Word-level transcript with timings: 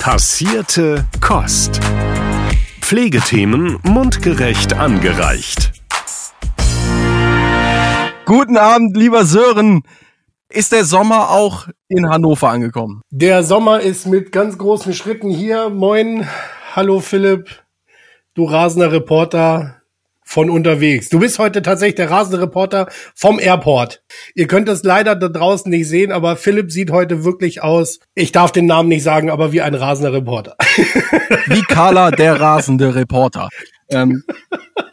Passierte 0.00 1.06
Kost. 1.20 1.78
Pflegethemen 2.80 3.78
mundgerecht 3.82 4.72
angereicht. 4.72 5.72
Guten 8.24 8.56
Abend, 8.56 8.96
lieber 8.96 9.26
Sören. 9.26 9.82
Ist 10.48 10.72
der 10.72 10.86
Sommer 10.86 11.28
auch 11.28 11.68
in 11.88 12.08
Hannover 12.08 12.48
angekommen? 12.48 13.02
Der 13.10 13.42
Sommer 13.42 13.80
ist 13.80 14.06
mit 14.06 14.32
ganz 14.32 14.56
großen 14.56 14.94
Schritten 14.94 15.28
hier. 15.28 15.68
Moin. 15.68 16.26
Hallo 16.74 17.00
Philipp. 17.00 17.62
Du 18.32 18.44
rasender 18.44 18.92
Reporter 18.92 19.79
von 20.30 20.48
unterwegs. 20.48 21.08
Du 21.08 21.18
bist 21.18 21.40
heute 21.40 21.60
tatsächlich 21.60 21.96
der 21.96 22.08
rasende 22.08 22.40
Reporter 22.40 22.86
vom 23.16 23.40
Airport. 23.40 24.04
Ihr 24.36 24.46
könnt 24.46 24.68
es 24.68 24.84
leider 24.84 25.16
da 25.16 25.26
draußen 25.26 25.68
nicht 25.68 25.88
sehen, 25.88 26.12
aber 26.12 26.36
Philipp 26.36 26.70
sieht 26.70 26.92
heute 26.92 27.24
wirklich 27.24 27.64
aus, 27.64 27.98
ich 28.14 28.30
darf 28.30 28.52
den 28.52 28.66
Namen 28.66 28.88
nicht 28.88 29.02
sagen, 29.02 29.28
aber 29.28 29.50
wie 29.50 29.60
ein 29.60 29.74
rasender 29.74 30.12
Reporter. 30.12 30.54
Wie 31.46 31.62
Carla, 31.62 32.12
der 32.12 32.40
rasende 32.40 32.94
Reporter. 32.94 33.48
Ähm, 33.90 34.22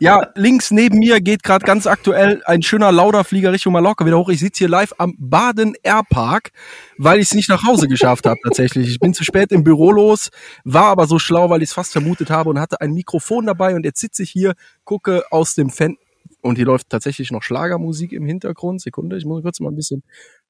ja, 0.00 0.32
links 0.34 0.70
neben 0.70 0.98
mir 0.98 1.20
geht 1.20 1.42
gerade 1.42 1.64
ganz 1.64 1.86
aktuell 1.86 2.42
ein 2.46 2.62
schöner 2.62 2.90
Lauderflieger 2.90 3.52
Richtung 3.52 3.74
Mallorca 3.74 4.06
wieder 4.06 4.18
hoch. 4.18 4.30
Ich 4.30 4.40
sitze 4.40 4.60
hier 4.60 4.68
live 4.68 4.94
am 4.96 5.14
Baden 5.18 5.74
Airpark, 5.82 6.52
weil 6.96 7.18
ich 7.18 7.26
es 7.26 7.34
nicht 7.34 7.50
nach 7.50 7.64
Hause 7.64 7.86
geschafft 7.86 8.24
habe 8.24 8.38
tatsächlich. 8.42 8.88
Ich 8.88 8.98
bin 8.98 9.12
zu 9.12 9.24
spät 9.24 9.52
im 9.52 9.62
Büro 9.62 9.92
los, 9.92 10.30
war 10.64 10.86
aber 10.86 11.06
so 11.06 11.18
schlau, 11.18 11.50
weil 11.50 11.62
ich 11.62 11.68
es 11.68 11.74
fast 11.74 11.92
vermutet 11.92 12.30
habe 12.30 12.48
und 12.48 12.58
hatte 12.58 12.80
ein 12.80 12.92
Mikrofon 12.92 13.44
dabei 13.44 13.74
und 13.74 13.84
jetzt 13.84 14.00
sitze 14.00 14.22
ich 14.22 14.30
hier, 14.30 14.54
gucke 14.84 15.24
aus 15.30 15.54
dem 15.54 15.68
Fan 15.68 15.96
und 16.40 16.56
hier 16.56 16.64
läuft 16.64 16.88
tatsächlich 16.88 17.30
noch 17.30 17.42
Schlagermusik 17.42 18.12
im 18.12 18.24
Hintergrund. 18.24 18.80
Sekunde, 18.80 19.18
ich 19.18 19.26
muss 19.26 19.42
kurz 19.42 19.60
mal 19.60 19.70
ein 19.70 19.76
bisschen 19.76 20.02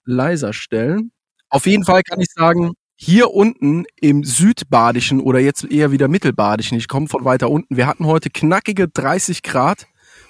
leiser 0.04 0.52
stellen. 0.52 1.10
Auf 1.48 1.66
jeden 1.66 1.84
Fall 1.84 2.02
kann 2.04 2.20
ich 2.20 2.30
sagen, 2.32 2.74
hier 3.02 3.32
unten 3.32 3.86
im 3.98 4.24
Südbadischen 4.24 5.20
oder 5.20 5.38
jetzt 5.38 5.64
eher 5.64 5.90
wieder 5.90 6.06
Mittelbadischen, 6.06 6.76
ich 6.76 6.86
komme 6.86 7.08
von 7.08 7.24
weiter 7.24 7.50
unten, 7.50 7.78
wir 7.78 7.86
hatten 7.86 8.04
heute 8.04 8.28
knackige 8.28 8.88
30 8.88 9.42
Grad 9.42 9.86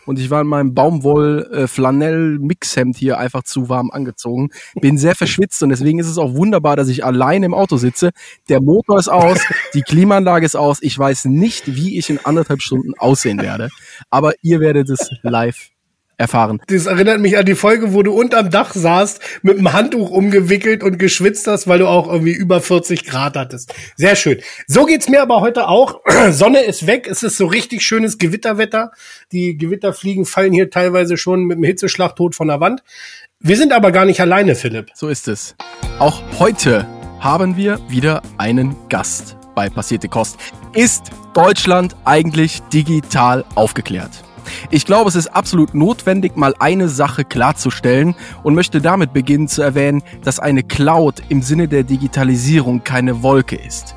und 0.07 0.21
ich 0.21 0.31
war 0.31 0.43
in 0.43 0.47
meinem 0.47 0.73
Baumwoll-Flanell-Mixhemd 0.73 2.97
hier 2.97 3.19
einfach 3.19 3.43
zu 3.43 3.69
warm 3.69 3.91
angezogen. 3.91 4.51
Bin 4.81 4.99
sehr 4.99 5.17
verschwitzt 5.17 5.65
und 5.65 5.71
deswegen 5.71 5.99
ist 5.99 6.07
es 6.07 6.17
auch 6.17 6.35
wunderbar, 6.35 6.77
dass 6.77 6.87
ich 6.87 7.05
allein 7.05 7.43
im 7.43 7.55
Auto 7.55 7.77
sitze. 7.77 8.11
Der 8.49 8.63
Motor 8.63 9.01
ist 9.01 9.09
aus, 9.09 9.41
die 9.75 9.83
Klimaanlage 9.83 10.47
ist 10.47 10.55
aus. 10.55 10.79
Ich 10.81 10.97
weiß 10.97 11.25
nicht, 11.25 11.75
wie 11.75 11.99
ich 11.99 12.09
in 12.09 12.25
anderthalb 12.25 12.63
Stunden 12.63 12.95
aussehen 12.99 13.43
werde, 13.43 13.71
aber 14.11 14.35
ihr 14.43 14.61
werdet 14.61 14.91
es 14.91 15.11
live 15.23 15.70
erfahren. 16.21 16.61
Das 16.69 16.87
erinnert 16.87 17.21
mich 17.21 17.37
an 17.37 17.47
die 17.47 17.55
Folge, 17.55 17.93
wo 17.95 18.03
du 18.03 18.13
unterm 18.13 18.51
Dach 18.51 18.75
saßt, 18.75 19.21
mit 19.43 19.59
einem 19.59 19.73
Handtuch 19.73 20.11
umgewickelt 20.11 20.85
und 20.85 20.99
geschwitzt 20.99 21.47
hast, 21.47 21.67
weil 21.67 21.79
du 21.79 21.89
auch 21.89 22.07
irgendwie 22.07 22.33
über 22.33 22.61
40 22.61 23.07
Grad 23.07 23.37
hattest. 23.37 23.75
Sehr 23.97 24.15
schön. 24.15 24.39
So 24.67 24.85
geht's 24.85 25.09
mir 25.09 25.23
aber 25.23 25.41
heute 25.41 25.67
auch. 25.67 26.01
Sonne 26.31 26.61
ist 26.61 26.87
weg. 26.87 27.09
Es 27.11 27.23
ist 27.23 27.39
so 27.39 27.47
richtig 27.47 27.83
schönes 27.83 28.19
Gewitterwetter. 28.19 28.93
Die 29.33 29.57
Gewitterfliegen 29.57 30.27
fallen 30.27 30.53
hier 30.53 30.71
teilweise 30.71 31.17
schon 31.17 31.45
mit 31.45 31.57
dem 31.57 31.65
Hitzeschlag 31.65 32.15
tot 32.15 32.35
von 32.35 32.49
der 32.49 32.61
Wand. 32.61 32.83
Wir 33.41 33.57
sind 33.57 33.73
aber 33.73 33.91
gar 33.91 34.05
nicht 34.05 34.21
alleine, 34.21 34.55
Philipp. 34.55 34.91
So 34.95 35.09
ist 35.09 35.27
es. 35.27 35.57
Auch 35.99 36.23
heute 36.39 36.87
haben 37.19 37.57
wir 37.57 37.81
wieder 37.89 38.23
einen 38.37 38.77
Gast 38.91 39.37
bei 39.55 39.71
Passierte 39.71 40.09
Kost. 40.09 40.39
Ist 40.75 41.05
Deutschland 41.33 41.97
eigentlich 42.05 42.61
digital 42.73 43.45
aufgeklärt? 43.55 44.11
Ich 44.71 44.87
glaube, 44.87 45.09
es 45.09 45.17
ist 45.17 45.29
absolut 45.29 45.75
notwendig, 45.75 46.37
mal 46.37 46.55
eine 46.59 46.89
Sache 46.89 47.25
klarzustellen 47.25 48.15
und 48.43 48.55
möchte 48.55 48.81
damit 48.81 49.13
beginnen 49.13 49.49
zu 49.49 49.63
erwähnen, 49.63 50.03
dass 50.25 50.39
eine 50.39 50.63
Cloud 50.63 51.23
im 51.29 51.43
Sinne 51.43 51.69
der 51.69 51.83
Digitalisierung 51.83 52.85
keine 52.85 53.23
Wolke 53.23 53.57
ist. 53.57 53.95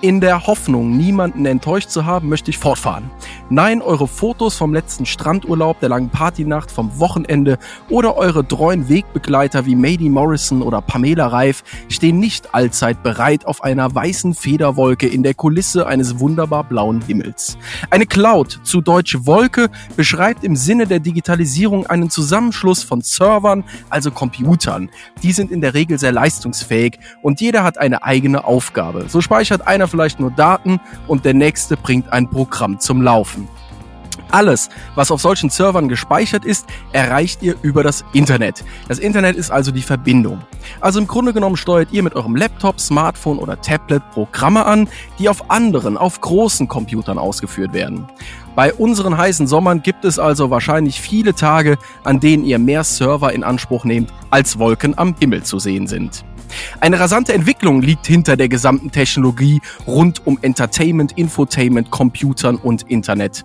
In 0.00 0.20
der 0.20 0.46
Hoffnung, 0.46 0.96
niemanden 0.96 1.44
enttäuscht 1.44 1.90
zu 1.90 2.06
haben, 2.06 2.28
möchte 2.28 2.50
ich 2.50 2.58
fortfahren. 2.58 3.10
Nein, 3.50 3.80
eure 3.80 4.06
Fotos 4.06 4.56
vom 4.56 4.74
letzten 4.74 5.06
Strandurlaub, 5.06 5.80
der 5.80 5.88
langen 5.88 6.10
Partynacht, 6.10 6.70
vom 6.70 7.00
Wochenende 7.00 7.58
oder 7.88 8.18
eure 8.18 8.46
treuen 8.46 8.90
Wegbegleiter 8.90 9.64
wie 9.64 9.74
Mady 9.74 10.10
Morrison 10.10 10.60
oder 10.60 10.82
Pamela 10.82 11.28
Reif 11.28 11.64
stehen 11.88 12.18
nicht 12.18 12.54
allzeit 12.54 13.02
bereit 13.02 13.46
auf 13.46 13.64
einer 13.64 13.94
weißen 13.94 14.34
Federwolke 14.34 15.08
in 15.08 15.22
der 15.22 15.32
Kulisse 15.32 15.86
eines 15.86 16.20
wunderbar 16.20 16.62
blauen 16.64 17.00
Himmels. 17.00 17.56
Eine 17.88 18.04
Cloud, 18.04 18.60
zu 18.64 18.82
Deutsch 18.82 19.16
Wolke, 19.22 19.70
beschreibt 19.96 20.44
im 20.44 20.54
Sinne 20.54 20.86
der 20.86 21.00
Digitalisierung 21.00 21.86
einen 21.86 22.10
Zusammenschluss 22.10 22.82
von 22.82 23.00
Servern, 23.00 23.64
also 23.88 24.10
Computern. 24.10 24.90
Die 25.22 25.32
sind 25.32 25.50
in 25.50 25.62
der 25.62 25.72
Regel 25.72 25.98
sehr 25.98 26.12
leistungsfähig 26.12 26.98
und 27.22 27.40
jeder 27.40 27.64
hat 27.64 27.78
eine 27.78 28.02
eigene 28.02 28.44
Aufgabe. 28.44 29.06
So 29.08 29.22
speichert 29.22 29.66
einer 29.66 29.88
vielleicht 29.88 30.20
nur 30.20 30.32
Daten 30.32 30.80
und 31.06 31.24
der 31.24 31.32
nächste 31.32 31.78
bringt 31.78 32.12
ein 32.12 32.28
Programm 32.28 32.78
zum 32.78 33.00
Laufen. 33.00 33.37
Alles, 34.30 34.68
was 34.94 35.10
auf 35.10 35.20
solchen 35.20 35.50
Servern 35.50 35.88
gespeichert 35.88 36.44
ist, 36.44 36.66
erreicht 36.92 37.42
ihr 37.42 37.56
über 37.62 37.82
das 37.82 38.04
Internet. 38.12 38.64
Das 38.88 38.98
Internet 38.98 39.36
ist 39.36 39.50
also 39.50 39.70
die 39.70 39.82
Verbindung. 39.82 40.40
Also 40.80 40.98
im 41.00 41.06
Grunde 41.06 41.32
genommen 41.32 41.56
steuert 41.56 41.92
ihr 41.92 42.02
mit 42.02 42.14
eurem 42.14 42.36
Laptop, 42.36 42.78
Smartphone 42.80 43.38
oder 43.38 43.60
Tablet 43.60 44.02
Programme 44.10 44.66
an, 44.66 44.88
die 45.18 45.28
auf 45.28 45.50
anderen, 45.50 45.96
auf 45.96 46.20
großen 46.20 46.68
Computern 46.68 47.18
ausgeführt 47.18 47.72
werden. 47.72 48.06
Bei 48.54 48.74
unseren 48.74 49.16
heißen 49.16 49.46
Sommern 49.46 49.82
gibt 49.82 50.04
es 50.04 50.18
also 50.18 50.50
wahrscheinlich 50.50 51.00
viele 51.00 51.34
Tage, 51.34 51.78
an 52.02 52.18
denen 52.20 52.44
ihr 52.44 52.58
mehr 52.58 52.82
Server 52.84 53.32
in 53.32 53.44
Anspruch 53.44 53.84
nehmt, 53.84 54.12
als 54.30 54.58
Wolken 54.58 54.98
am 54.98 55.14
Himmel 55.18 55.44
zu 55.44 55.58
sehen 55.58 55.86
sind. 55.86 56.24
Eine 56.80 56.98
rasante 56.98 57.32
Entwicklung 57.32 57.82
liegt 57.82 58.06
hinter 58.06 58.36
der 58.36 58.48
gesamten 58.48 58.90
Technologie 58.90 59.60
rund 59.86 60.26
um 60.26 60.38
Entertainment, 60.42 61.12
Infotainment, 61.16 61.90
Computern 61.90 62.56
und 62.56 62.82
Internet. 62.90 63.44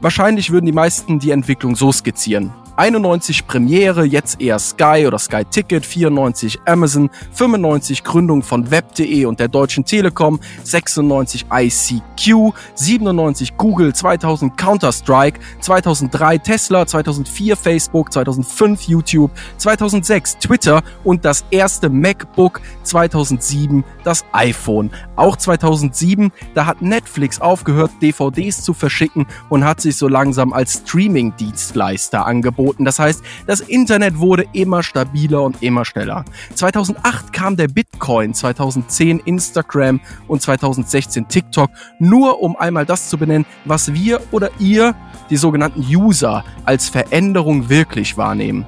Wahrscheinlich 0.00 0.50
würden 0.50 0.66
die 0.66 0.72
meisten 0.72 1.18
die 1.18 1.32
Entwicklung 1.32 1.74
so 1.74 1.90
skizzieren. 1.90 2.52
91 2.78 3.48
Premiere, 3.48 4.04
jetzt 4.04 4.40
eher 4.40 4.60
Sky 4.60 5.02
oder 5.04 5.18
Sky 5.18 5.44
Ticket, 5.44 5.84
94 5.84 6.60
Amazon, 6.64 7.10
95 7.32 8.04
Gründung 8.04 8.44
von 8.44 8.70
Web.de 8.70 9.24
und 9.24 9.40
der 9.40 9.48
Deutschen 9.48 9.84
Telekom, 9.84 10.38
96 10.62 11.46
ICQ, 11.52 12.54
97 12.76 13.56
Google, 13.56 13.92
2000 13.92 14.56
Counter-Strike, 14.56 15.40
2003 15.60 16.38
Tesla, 16.38 16.86
2004 16.86 17.56
Facebook, 17.56 18.12
2005 18.12 18.82
YouTube, 18.82 19.32
2006 19.56 20.38
Twitter 20.38 20.84
und 21.02 21.24
das 21.24 21.44
erste 21.50 21.88
MacBook, 21.88 22.60
2007 22.84 23.82
das 24.04 24.24
iPhone. 24.30 24.92
Auch 25.16 25.34
2007, 25.34 26.30
da 26.54 26.66
hat 26.66 26.80
Netflix 26.80 27.40
aufgehört, 27.40 27.90
DVDs 28.00 28.62
zu 28.62 28.72
verschicken 28.72 29.26
und 29.48 29.64
hat 29.64 29.80
sich 29.80 29.96
so 29.96 30.06
langsam 30.06 30.52
als 30.52 30.74
Streaming-Dienstleister 30.74 32.24
angeboten 32.24 32.67
angeboten. 32.68 32.84
Das 32.84 32.98
heißt, 32.98 33.22
das 33.46 33.60
Internet 33.60 34.18
wurde 34.18 34.44
immer 34.52 34.82
stabiler 34.82 35.42
und 35.42 35.62
immer 35.62 35.84
schneller. 35.84 36.24
2008 36.54 37.32
kam 37.32 37.56
der 37.56 37.68
Bitcoin, 37.68 38.34
2010 38.34 39.20
Instagram 39.20 40.00
und 40.26 40.42
2016 40.42 41.28
TikTok, 41.28 41.70
nur 41.98 42.40
um 42.42 42.56
einmal 42.56 42.86
das 42.86 43.08
zu 43.08 43.18
benennen, 43.18 43.46
was 43.64 43.92
wir 43.92 44.20
oder 44.30 44.50
ihr, 44.58 44.94
die 45.30 45.36
sogenannten 45.36 45.80
User, 45.80 46.44
als 46.64 46.88
Veränderung 46.88 47.68
wirklich 47.68 48.16
wahrnehmen. 48.16 48.66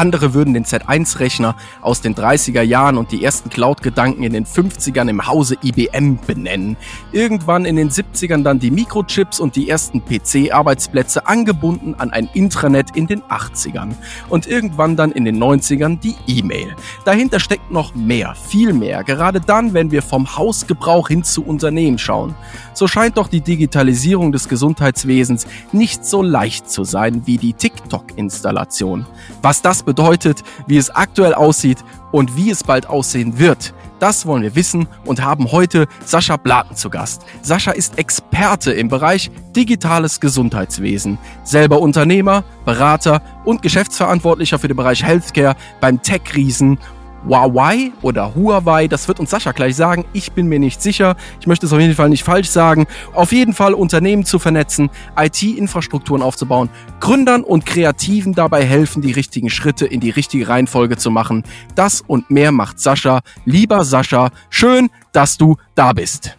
Andere 0.00 0.32
würden 0.32 0.54
den 0.54 0.64
Z1-Rechner 0.64 1.56
aus 1.82 2.00
den 2.00 2.14
30er 2.14 2.62
Jahren 2.62 2.96
und 2.96 3.12
die 3.12 3.22
ersten 3.22 3.50
Cloud-Gedanken 3.50 4.22
in 4.22 4.32
den 4.32 4.46
50ern 4.46 5.10
im 5.10 5.26
Hause 5.26 5.58
IBM 5.62 6.18
benennen. 6.26 6.78
Irgendwann 7.12 7.66
in 7.66 7.76
den 7.76 7.90
70ern 7.90 8.42
dann 8.42 8.58
die 8.58 8.70
Mikrochips 8.70 9.40
und 9.40 9.56
die 9.56 9.68
ersten 9.68 10.02
PC-Arbeitsplätze 10.02 11.26
angebunden 11.26 11.96
an 11.98 12.14
ein 12.14 12.30
Intranet 12.32 12.96
in 12.96 13.08
den 13.08 13.20
80ern. 13.24 13.90
Und 14.30 14.46
irgendwann 14.46 14.96
dann 14.96 15.12
in 15.12 15.26
den 15.26 15.36
90ern 15.36 16.00
die 16.00 16.16
E-Mail. 16.26 16.74
Dahinter 17.04 17.38
steckt 17.38 17.70
noch 17.70 17.94
mehr, 17.94 18.34
viel 18.34 18.72
mehr, 18.72 19.04
gerade 19.04 19.42
dann, 19.42 19.74
wenn 19.74 19.90
wir 19.90 20.00
vom 20.00 20.34
Hausgebrauch 20.34 21.08
hin 21.08 21.24
zu 21.24 21.44
Unternehmen 21.44 21.98
schauen. 21.98 22.34
So 22.72 22.88
scheint 22.88 23.18
doch 23.18 23.28
die 23.28 23.42
Digitalisierung 23.42 24.32
des 24.32 24.48
Gesundheitswesens 24.48 25.46
nicht 25.72 26.06
so 26.06 26.22
leicht 26.22 26.70
zu 26.70 26.84
sein 26.84 27.26
wie 27.26 27.36
die 27.36 27.52
TikTok-Installation. 27.52 29.04
Was 29.42 29.60
das 29.60 29.82
bedeutet, 29.90 30.44
wie 30.68 30.76
es 30.76 30.90
aktuell 30.90 31.34
aussieht 31.34 31.78
und 32.12 32.36
wie 32.36 32.50
es 32.50 32.62
bald 32.62 32.86
aussehen 32.86 33.38
wird. 33.38 33.74
Das 33.98 34.24
wollen 34.24 34.42
wir 34.42 34.54
wissen 34.54 34.86
und 35.04 35.22
haben 35.22 35.50
heute 35.50 35.86
Sascha 36.06 36.36
Blaten 36.36 36.76
zu 36.76 36.88
Gast. 36.88 37.26
Sascha 37.42 37.72
ist 37.72 37.98
Experte 37.98 38.72
im 38.72 38.88
Bereich 38.88 39.30
digitales 39.54 40.20
Gesundheitswesen, 40.20 41.18
selber 41.44 41.80
Unternehmer, 41.80 42.44
Berater 42.64 43.20
und 43.44 43.62
Geschäftsverantwortlicher 43.62 44.58
für 44.58 44.68
den 44.68 44.76
Bereich 44.76 45.04
Healthcare 45.04 45.56
beim 45.80 46.00
Tech-Riesen 46.00 46.78
Huawei 47.26 47.92
oder 48.02 48.34
Huawei, 48.34 48.88
das 48.88 49.08
wird 49.08 49.20
uns 49.20 49.30
Sascha 49.30 49.52
gleich 49.52 49.76
sagen. 49.76 50.04
Ich 50.12 50.32
bin 50.32 50.46
mir 50.46 50.58
nicht 50.58 50.80
sicher. 50.80 51.16
Ich 51.40 51.46
möchte 51.46 51.66
es 51.66 51.72
auf 51.72 51.80
jeden 51.80 51.94
Fall 51.94 52.08
nicht 52.08 52.24
falsch 52.24 52.48
sagen. 52.48 52.86
Auf 53.12 53.32
jeden 53.32 53.52
Fall 53.52 53.74
Unternehmen 53.74 54.24
zu 54.24 54.38
vernetzen, 54.38 54.90
IT-Infrastrukturen 55.16 56.22
aufzubauen, 56.22 56.70
Gründern 57.00 57.42
und 57.42 57.66
Kreativen 57.66 58.34
dabei 58.34 58.64
helfen, 58.64 59.02
die 59.02 59.12
richtigen 59.12 59.50
Schritte 59.50 59.86
in 59.86 60.00
die 60.00 60.10
richtige 60.10 60.48
Reihenfolge 60.48 60.96
zu 60.96 61.10
machen. 61.10 61.44
Das 61.74 62.02
und 62.06 62.30
mehr 62.30 62.52
macht 62.52 62.80
Sascha. 62.80 63.20
Lieber 63.44 63.84
Sascha, 63.84 64.30
schön, 64.48 64.88
dass 65.12 65.36
du 65.36 65.56
da 65.74 65.92
bist. 65.92 66.36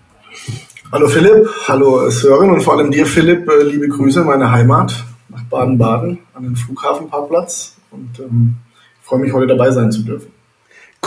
Hallo 0.92 1.08
Philipp, 1.08 1.48
hallo 1.68 2.10
Sören 2.10 2.50
und 2.50 2.62
vor 2.62 2.78
allem 2.78 2.92
dir 2.92 3.06
Philipp, 3.06 3.48
äh, 3.50 3.64
liebe 3.64 3.88
Grüße 3.88 4.22
in 4.22 4.26
meine 4.26 4.52
Heimat 4.52 5.06
nach 5.30 5.44
Baden-Baden 5.44 6.20
an 6.34 6.44
den 6.44 6.56
Flughafenparkplatz 6.58 7.78
und 7.92 8.20
ähm, 8.20 8.56
freue 9.02 9.20
mich 9.20 9.32
heute 9.32 9.48
dabei 9.48 9.72
sein 9.72 9.90
zu 9.90 10.04
dürfen. 10.04 10.41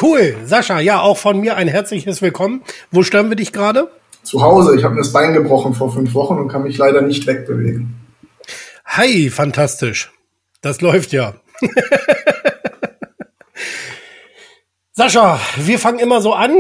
Cool, 0.00 0.34
Sascha, 0.44 0.80
ja, 0.80 1.00
auch 1.00 1.16
von 1.16 1.38
mir 1.38 1.56
ein 1.56 1.68
herzliches 1.68 2.20
Willkommen. 2.20 2.62
Wo 2.90 3.04
stören 3.04 3.28
wir 3.28 3.36
dich 3.36 3.52
gerade? 3.52 3.88
Zu 4.24 4.42
Hause, 4.42 4.76
ich 4.76 4.82
habe 4.82 4.94
mir 4.94 5.02
das 5.02 5.12
Bein 5.12 5.34
gebrochen 5.34 5.72
vor 5.72 5.92
fünf 5.92 6.14
Wochen 6.14 6.34
und 6.34 6.48
kann 6.48 6.64
mich 6.64 6.76
leider 6.76 7.00
nicht 7.00 7.28
wegbewegen. 7.28 7.94
Hi, 8.84 9.30
fantastisch. 9.30 10.10
Das 10.62 10.80
läuft 10.80 11.12
ja. 11.12 11.34
Sascha, 14.92 15.38
wir 15.58 15.78
fangen 15.78 16.00
immer 16.00 16.20
so 16.20 16.32
an. 16.32 16.54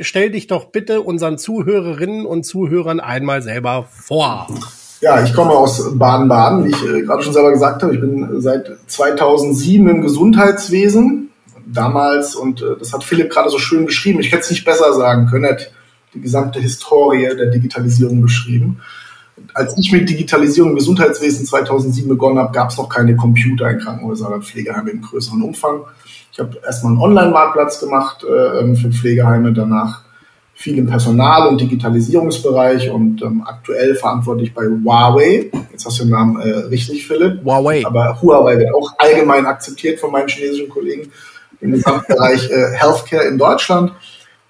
Stell 0.00 0.30
dich 0.30 0.48
doch 0.48 0.64
bitte 0.66 1.02
unseren 1.02 1.38
Zuhörerinnen 1.38 2.26
und 2.26 2.44
Zuhörern 2.44 2.98
einmal 2.98 3.42
selber 3.42 3.86
vor. 3.90 4.48
Ja, 5.00 5.22
ich 5.22 5.34
komme 5.34 5.52
aus 5.52 5.96
Baden-Baden, 5.96 6.64
wie 6.64 6.70
ich 6.70 6.82
äh, 6.84 7.02
gerade 7.02 7.22
schon 7.22 7.32
selber 7.32 7.52
gesagt 7.52 7.84
habe. 7.84 7.94
Ich 7.94 8.00
bin 8.00 8.40
seit 8.40 8.70
2007 8.88 9.88
im 9.88 10.02
Gesundheitswesen. 10.02 11.31
Damals, 11.66 12.34
und 12.34 12.62
äh, 12.62 12.76
das 12.78 12.92
hat 12.92 13.04
Philipp 13.04 13.30
gerade 13.30 13.50
so 13.50 13.58
schön 13.58 13.86
beschrieben, 13.86 14.20
ich 14.20 14.32
hätte 14.32 14.42
es 14.42 14.50
nicht 14.50 14.64
besser 14.64 14.92
sagen 14.92 15.26
können, 15.26 15.44
er 15.44 15.52
hat 15.52 15.70
die 16.14 16.20
gesamte 16.20 16.60
Historie 16.60 17.28
der 17.36 17.46
Digitalisierung 17.46 18.20
beschrieben. 18.20 18.80
Als 19.54 19.76
ich 19.78 19.90
mit 19.92 20.08
Digitalisierung 20.08 20.70
im 20.70 20.76
Gesundheitswesen 20.76 21.46
2007 21.46 22.08
begonnen 22.08 22.38
habe, 22.38 22.52
gab 22.52 22.70
es 22.70 22.76
noch 22.76 22.88
keine 22.88 23.16
Computer 23.16 23.70
in 23.70 23.78
Krankenhäusern 23.78 24.32
oder 24.32 24.42
Pflegeheimen 24.42 24.88
im 24.88 25.02
größeren 25.02 25.42
Umfang. 25.42 25.82
Ich 26.32 26.38
habe 26.38 26.58
erstmal 26.64 26.92
einen 26.92 27.02
Online-Marktplatz 27.02 27.80
gemacht 27.80 28.24
äh, 28.24 28.60
ähm, 28.60 28.76
für 28.76 28.90
Pflegeheime, 28.90 29.52
danach 29.52 30.02
viel 30.54 30.78
im 30.78 30.86
Personal- 30.86 31.48
und 31.48 31.60
Digitalisierungsbereich 31.60 32.90
und 32.90 33.22
ähm, 33.22 33.42
aktuell 33.44 33.94
verantwortlich 33.94 34.54
bei 34.54 34.62
Huawei. 34.62 35.50
Jetzt 35.72 35.86
hast 35.86 35.98
du 35.98 36.04
den 36.04 36.10
Namen 36.10 36.40
äh, 36.40 36.50
richtig, 36.66 37.06
Philipp. 37.06 37.44
Huawei. 37.44 37.84
Aber 37.84 38.20
Huawei 38.20 38.58
wird 38.58 38.72
auch 38.72 38.92
allgemein 38.98 39.46
akzeptiert 39.46 39.98
von 39.98 40.12
meinen 40.12 40.28
chinesischen 40.28 40.68
Kollegen 40.68 41.10
im 41.62 41.72
Gesamtbereich 41.72 42.50
äh, 42.50 42.72
Healthcare 42.74 43.24
in 43.24 43.38
Deutschland 43.38 43.92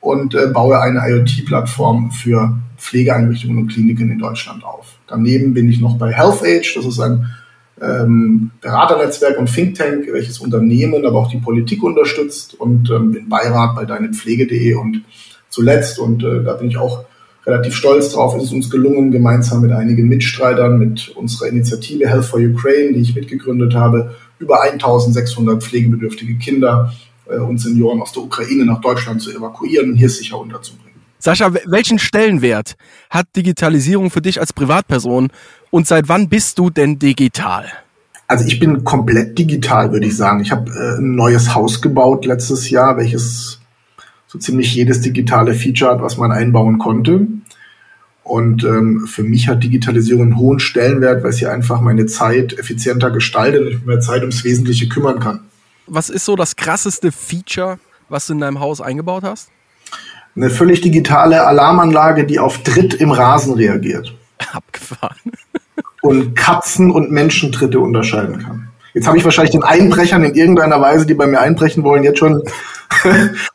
und 0.01 0.35
äh, 0.35 0.49
baue 0.49 0.81
eine 0.81 1.01
IoT-Plattform 1.09 2.11
für 2.11 2.59
Pflegeeinrichtungen 2.77 3.59
und 3.59 3.69
Kliniken 3.69 4.11
in 4.11 4.19
Deutschland 4.19 4.65
auf. 4.65 4.97
Daneben 5.07 5.55
bin 5.55 5.71
ich 5.71 5.81
noch 5.81 5.97
bei 5.97 6.13
HealthAge, 6.13 6.73
das 6.75 6.85
ist 6.85 6.99
ein 6.99 7.27
ähm, 7.81 8.51
Beraternetzwerk 8.61 9.39
und 9.39 9.53
Think 9.53 9.77
Tank, 9.77 10.07
welches 10.11 10.41
Unternehmen, 10.41 11.07
aber 11.07 11.21
auch 11.21 11.31
die 11.31 11.39
Politik 11.39 11.83
unterstützt 11.83 12.55
und 12.59 12.91
ähm, 12.91 13.13
bin 13.13 13.29
Beirat 13.29 13.77
bei 13.77 13.85
deinepflege.de 13.85 14.75
und 14.75 15.03
zuletzt, 15.49 15.99
und 15.99 16.25
äh, 16.25 16.43
da 16.43 16.55
bin 16.55 16.69
ich 16.69 16.77
auch 16.77 17.05
relativ 17.47 17.75
stolz 17.75 18.11
drauf, 18.13 18.37
ist 18.37 18.45
es 18.45 18.53
uns 18.53 18.71
gelungen, 18.71 19.11
gemeinsam 19.11 19.63
mit 19.63 19.73
einigen 19.73 20.09
Mitstreitern, 20.09 20.79
mit 20.79 21.11
unserer 21.11 21.49
Initiative 21.49 22.09
Health 22.09 22.25
for 22.25 22.41
Ukraine, 22.41 22.93
die 22.93 23.01
ich 23.01 23.15
mitgegründet 23.15 23.75
habe, 23.75 24.15
über 24.43 24.63
1600 24.63 25.63
pflegebedürftige 25.63 26.37
Kinder 26.37 26.93
äh, 27.29 27.39
und 27.39 27.59
Senioren 27.59 28.03
aus 28.03 28.13
der 28.13 28.23
Ukraine 28.23 28.65
nach 28.65 28.81
Deutschland 28.81 29.23
zu 29.23 29.31
evakuieren 29.31 29.93
und 29.93 29.97
hier 29.97 30.11
sicher 30.11 30.39
unterzubringen. 30.39 30.83
Sascha, 31.19 31.53
welchen 31.67 32.01
Stellenwert 32.01 32.75
hat 33.09 33.27
Digitalisierung 33.37 34.11
für 34.11 34.21
dich 34.21 34.41
als 34.41 34.53
Privatperson 34.53 35.31
und 35.71 35.87
seit 35.87 36.09
wann 36.09 36.29
bist 36.29 36.59
du 36.59 36.69
denn 36.69 36.99
digital? 36.99 37.67
Also 38.27 38.45
ich 38.47 38.59
bin 38.59 38.83
komplett 38.83 39.39
digital, 39.39 39.93
würde 39.93 40.07
ich 40.07 40.17
sagen. 40.17 40.41
Ich 40.41 40.51
habe 40.51 40.71
äh, 40.71 40.99
ein 40.99 41.15
neues 41.15 41.55
Haus 41.55 41.81
gebaut 41.81 42.25
letztes 42.25 42.71
Jahr, 42.71 42.97
welches 42.97 43.61
so 44.27 44.39
ziemlich 44.39 44.75
jedes 44.75 45.03
digitale 45.03 45.55
Feature 45.55 45.93
hat, 45.93 46.03
was 46.03 46.17
man 46.17 46.33
einbauen 46.33 46.79
konnte. 46.79 47.27
Und 48.25 48.65
ähm, 48.65 49.07
für 49.07 49.23
mich 49.23 49.49
hat 49.49 49.65
Digitalisierung 49.65 50.23
einen 50.23 50.37
hohen 50.39 50.61
Stellenwert, 50.61 51.25
weil 51.25 51.33
sie 51.33 51.47
einfach 51.47 51.81
meine 51.81 52.07
Zeit 52.07 52.57
effizienter 52.59 53.11
gestaltet 53.11 53.75
und 53.75 53.87
mehr 53.87 54.01
Zeit 54.01 54.21
ums 54.21 54.45
Wesentliche 54.45 54.89
kümmern 54.89 55.19
kann. 55.19 55.41
Was 55.87 56.09
ist 56.09 56.25
so 56.25 56.37
das 56.37 56.57
krasseste 56.57 57.11
Feature, 57.11 57.79
was 58.09 58.29
du 58.29 58.35
in 58.35 58.39
deinem 58.39 58.61
Haus 58.61 58.81
eingebaut 58.81 59.25
hast? 59.25 59.51
eine 60.37 60.51
völlig 60.51 60.81
digitale 60.81 61.47
Alarmanlage, 61.47 62.25
die 62.25 62.39
auf 62.39 62.63
Tritt 62.63 62.95
im 62.95 63.11
Rasen 63.11 63.55
reagiert. 63.55 64.15
Abgefahren. 64.53 65.17
Und 66.01 66.37
Katzen- 66.37 66.91
und 66.91 67.11
Menschentritte 67.11 67.79
unterscheiden 67.79 68.39
kann. 68.43 68.69
Jetzt 68.95 69.07
habe 69.07 69.17
ich 69.17 69.25
wahrscheinlich 69.25 69.53
den 69.53 69.63
Einbrechern 69.63 70.23
in 70.25 70.35
irgendeiner 70.35 70.81
Weise, 70.81 71.07
die 71.07 71.15
bei 71.15 71.27
mir 71.27 71.41
einbrechen 71.41 71.83
wollen, 71.83 72.05
jetzt 72.05 72.19
schon. 72.19 72.43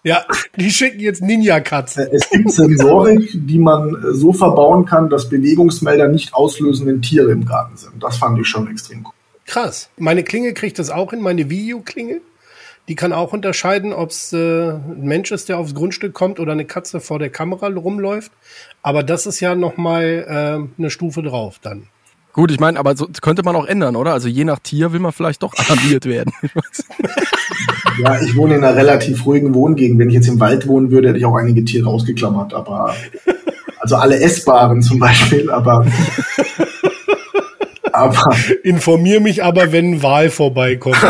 ja, 0.03 0.23
die 0.55 0.71
schicken 0.71 0.99
jetzt 0.99 1.21
Ninja-Katzen. 1.21 2.07
Es 2.11 2.29
gibt 2.29 2.51
Sensorik, 2.51 3.29
die 3.33 3.59
man 3.59 3.95
so 4.13 4.33
verbauen 4.33 4.85
kann, 4.85 5.09
dass 5.09 5.29
Bewegungsmelder 5.29 6.07
nicht 6.07 6.33
auslösen, 6.33 6.87
wenn 6.87 7.01
Tiere 7.01 7.31
im 7.31 7.45
Garten 7.45 7.77
sind. 7.77 8.01
Das 8.01 8.17
fand 8.17 8.39
ich 8.39 8.47
schon 8.47 8.67
extrem 8.69 9.05
cool. 9.05 9.11
Krass. 9.45 9.89
Meine 9.97 10.23
Klinge 10.23 10.53
kriegt 10.53 10.79
das 10.79 10.89
auch 10.89 11.13
in, 11.13 11.21
meine 11.21 11.49
Videoklinge. 11.49 12.21
Die 12.87 12.95
kann 12.95 13.11
auch 13.11 13.33
unterscheiden, 13.33 13.93
ob 13.93 14.11
es 14.11 14.31
äh, 14.31 14.69
ein 14.71 15.03
Mensch 15.03 15.31
ist, 15.31 15.49
der 15.49 15.59
aufs 15.59 15.75
Grundstück 15.75 16.13
kommt 16.13 16.39
oder 16.39 16.53
eine 16.53 16.65
Katze 16.65 16.99
vor 16.99 17.19
der 17.19 17.29
Kamera 17.29 17.67
rumläuft. 17.67 18.31
Aber 18.81 19.03
das 19.03 19.25
ist 19.25 19.39
ja 19.39 19.55
noch 19.55 19.77
mal 19.77 20.25
äh, 20.27 20.79
eine 20.79 20.89
Stufe 20.89 21.21
drauf 21.21 21.59
dann. 21.61 21.87
Gut, 22.37 22.51
ich 22.51 22.59
meine, 22.59 22.77
aber 22.77 22.95
so 22.95 23.07
könnte 23.23 23.41
man 23.41 23.55
auch 23.55 23.65
ändern, 23.65 23.95
oder? 23.95 24.13
Also 24.13 24.27
je 24.27 24.43
nach 24.43 24.59
Tier 24.59 24.93
will 24.93 24.99
man 24.99 25.11
vielleicht 25.11 25.41
doch 25.41 25.55
alarmiert 25.57 26.05
werden. 26.05 26.31
ja, 27.99 28.21
ich 28.21 28.35
wohne 28.35 28.57
in 28.57 28.63
einer 28.63 28.75
relativ 28.75 29.25
ruhigen 29.25 29.55
Wohngegend. 29.55 29.97
Wenn 29.97 30.09
ich 30.09 30.13
jetzt 30.13 30.27
im 30.27 30.39
Wald 30.39 30.67
wohnen 30.67 30.91
würde, 30.91 31.07
hätte 31.07 31.17
ich 31.17 31.25
auch 31.25 31.33
einige 31.33 31.65
Tiere 31.65 31.89
ausgeklammert. 31.89 32.53
Aber 32.53 32.93
also 33.79 33.95
alle 33.95 34.19
essbaren 34.19 34.83
zum 34.83 34.99
Beispiel. 34.99 35.49
Aber 35.49 35.83
aber 37.91 38.35
informier 38.63 39.19
mich 39.19 39.43
aber, 39.43 39.71
wenn 39.71 39.93
ein 39.93 40.03
Wal 40.03 40.29
vorbeikommt. 40.29 40.97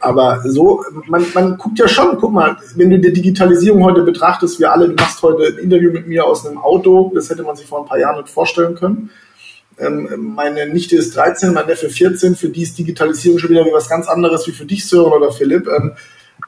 Aber 0.00 0.40
so, 0.44 0.84
man, 1.06 1.26
man 1.34 1.58
guckt 1.58 1.80
ja 1.80 1.88
schon, 1.88 2.16
guck 2.18 2.32
mal, 2.32 2.56
wenn 2.76 2.90
du 2.90 3.00
die 3.00 3.12
Digitalisierung 3.12 3.82
heute 3.82 4.02
betrachtest, 4.02 4.60
wir 4.60 4.70
alle, 4.70 4.88
du 4.88 4.94
machst 4.94 5.20
heute 5.22 5.48
ein 5.48 5.58
Interview 5.58 5.90
mit 5.90 6.06
mir 6.06 6.24
aus 6.24 6.46
einem 6.46 6.58
Auto, 6.58 7.10
das 7.12 7.28
hätte 7.28 7.42
man 7.42 7.56
sich 7.56 7.66
vor 7.66 7.80
ein 7.80 7.86
paar 7.86 7.98
Jahren 7.98 8.18
nicht 8.18 8.28
vorstellen 8.28 8.76
können. 8.76 9.10
Ähm, 9.78 10.32
meine 10.34 10.66
Nichte 10.66 10.96
ist 10.96 11.14
13, 11.16 11.52
mein 11.52 11.66
Neffe 11.66 11.90
14, 11.90 12.34
für 12.34 12.48
die 12.48 12.62
ist 12.62 12.78
Digitalisierung 12.78 13.38
schon 13.38 13.50
wieder 13.50 13.64
wie 13.64 13.72
was 13.72 13.88
ganz 13.88 14.08
anderes 14.08 14.46
wie 14.46 14.52
für 14.52 14.64
dich, 14.64 14.86
Sören 14.86 15.12
oder 15.12 15.32
Philipp. 15.32 15.68
Ähm, 15.68 15.92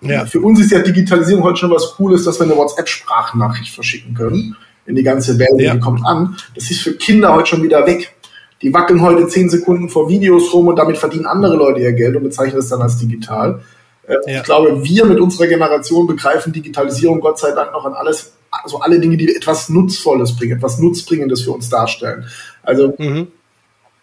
ja. 0.00 0.26
Für 0.26 0.40
uns 0.40 0.60
ist 0.60 0.70
ja 0.70 0.80
Digitalisierung 0.80 1.42
heute 1.42 1.58
schon 1.58 1.70
was 1.70 1.94
Cooles, 1.94 2.24
dass 2.24 2.38
wir 2.38 2.44
eine 2.44 2.56
WhatsApp-Sprachnachricht 2.56 3.74
verschicken 3.74 4.14
können 4.14 4.56
in 4.86 4.94
die 4.94 5.02
ganze 5.02 5.38
Welt, 5.38 5.60
ja. 5.60 5.74
die 5.74 5.80
kommt 5.80 6.04
an. 6.04 6.36
Das 6.54 6.70
ist 6.70 6.80
für 6.80 6.94
Kinder 6.94 7.34
heute 7.34 7.48
schon 7.48 7.62
wieder 7.62 7.86
weg. 7.86 8.14
Die 8.62 8.72
wackeln 8.72 9.02
heute 9.02 9.28
zehn 9.28 9.50
Sekunden 9.50 9.88
vor 9.88 10.08
Videos 10.08 10.52
rum 10.52 10.66
und 10.66 10.76
damit 10.76 10.96
verdienen 10.96 11.26
andere 11.26 11.56
Leute 11.56 11.80
ihr 11.80 11.92
Geld 11.92 12.16
und 12.16 12.24
bezeichnen 12.24 12.56
das 12.56 12.68
dann 12.68 12.82
als 12.82 12.98
digital. 12.98 13.60
Äh, 14.06 14.14
ja. 14.26 14.38
Ich 14.38 14.44
glaube, 14.44 14.82
wir 14.82 15.04
mit 15.04 15.20
unserer 15.20 15.46
Generation 15.46 16.06
begreifen 16.06 16.52
Digitalisierung 16.52 17.20
Gott 17.20 17.38
sei 17.38 17.52
Dank 17.52 17.72
noch 17.72 17.84
an 17.84 17.92
alles, 17.92 18.32
also 18.50 18.80
alle 18.80 18.98
Dinge, 18.98 19.16
die 19.16 19.34
etwas 19.34 19.68
Nutzvolles 19.68 20.34
bringen, 20.36 20.56
etwas 20.56 20.78
Nutzbringendes 20.78 21.42
für 21.42 21.52
uns 21.52 21.68
darstellen. 21.68 22.24
Also 22.68 22.94
mhm. 22.98 23.28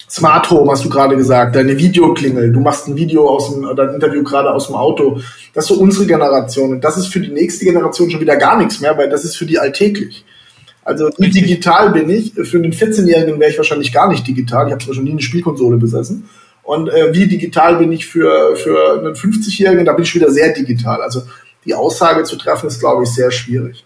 Smart 0.10 0.50
Home 0.50 0.72
hast 0.72 0.84
du 0.84 0.90
gerade 0.90 1.16
gesagt, 1.16 1.56
deine 1.56 1.78
Videoklingel, 1.78 2.52
du 2.52 2.60
machst 2.60 2.88
ein 2.88 2.96
Video 2.96 3.30
aus 3.30 3.54
dem, 3.54 3.64
oder 3.64 3.90
ein 3.90 3.96
Interview 3.96 4.24
gerade 4.24 4.52
aus 4.52 4.68
dem 4.68 4.76
Auto. 4.76 5.22
Das 5.54 5.66
ist 5.66 5.76
so 5.76 5.82
unsere 5.82 6.08
Generation. 6.08 6.72
Und 6.72 6.82
das 6.84 6.98
ist 6.98 7.08
für 7.08 7.20
die 7.20 7.32
nächste 7.32 7.64
Generation 7.66 8.10
schon 8.10 8.22
wieder 8.22 8.36
gar 8.38 8.58
nichts 8.58 8.82
mehr, 8.82 8.98
weil 8.98 9.08
das 9.08 9.24
ist 9.24 9.38
für 9.38 9.46
die 9.46 9.60
alltäglich. 9.60 10.26
Also 10.84 11.10
wie 11.18 11.30
digital 11.30 11.92
bin 11.92 12.10
ich? 12.10 12.34
Für 12.34 12.58
einen 12.58 12.74
14-Jährigen 12.74 13.40
wäre 13.40 13.52
ich 13.52 13.58
wahrscheinlich 13.58 13.94
gar 13.94 14.08
nicht 14.08 14.28
digital. 14.28 14.66
Ich 14.66 14.74
habe 14.74 14.84
zwar 14.84 14.96
schon 14.96 15.04
nie 15.04 15.12
eine 15.12 15.22
Spielkonsole 15.22 15.78
besessen. 15.78 16.28
Und 16.64 16.90
äh, 16.90 17.14
wie 17.14 17.28
digital 17.28 17.78
bin 17.78 17.92
ich 17.92 18.08
für, 18.08 18.56
für 18.56 19.00
einen 19.00 19.14
50-Jährigen? 19.14 19.86
Da 19.86 19.94
bin 19.94 20.04
ich 20.04 20.16
wieder 20.16 20.32
sehr 20.32 20.54
digital. 20.54 21.04
Also 21.04 21.22
die 21.66 21.76
Aussage 21.76 22.24
zu 22.24 22.36
treffen 22.36 22.68
ist, 22.68 22.80
glaube 22.80 23.04
ich, 23.04 23.10
sehr 23.10 23.30
schwierig. 23.30 23.86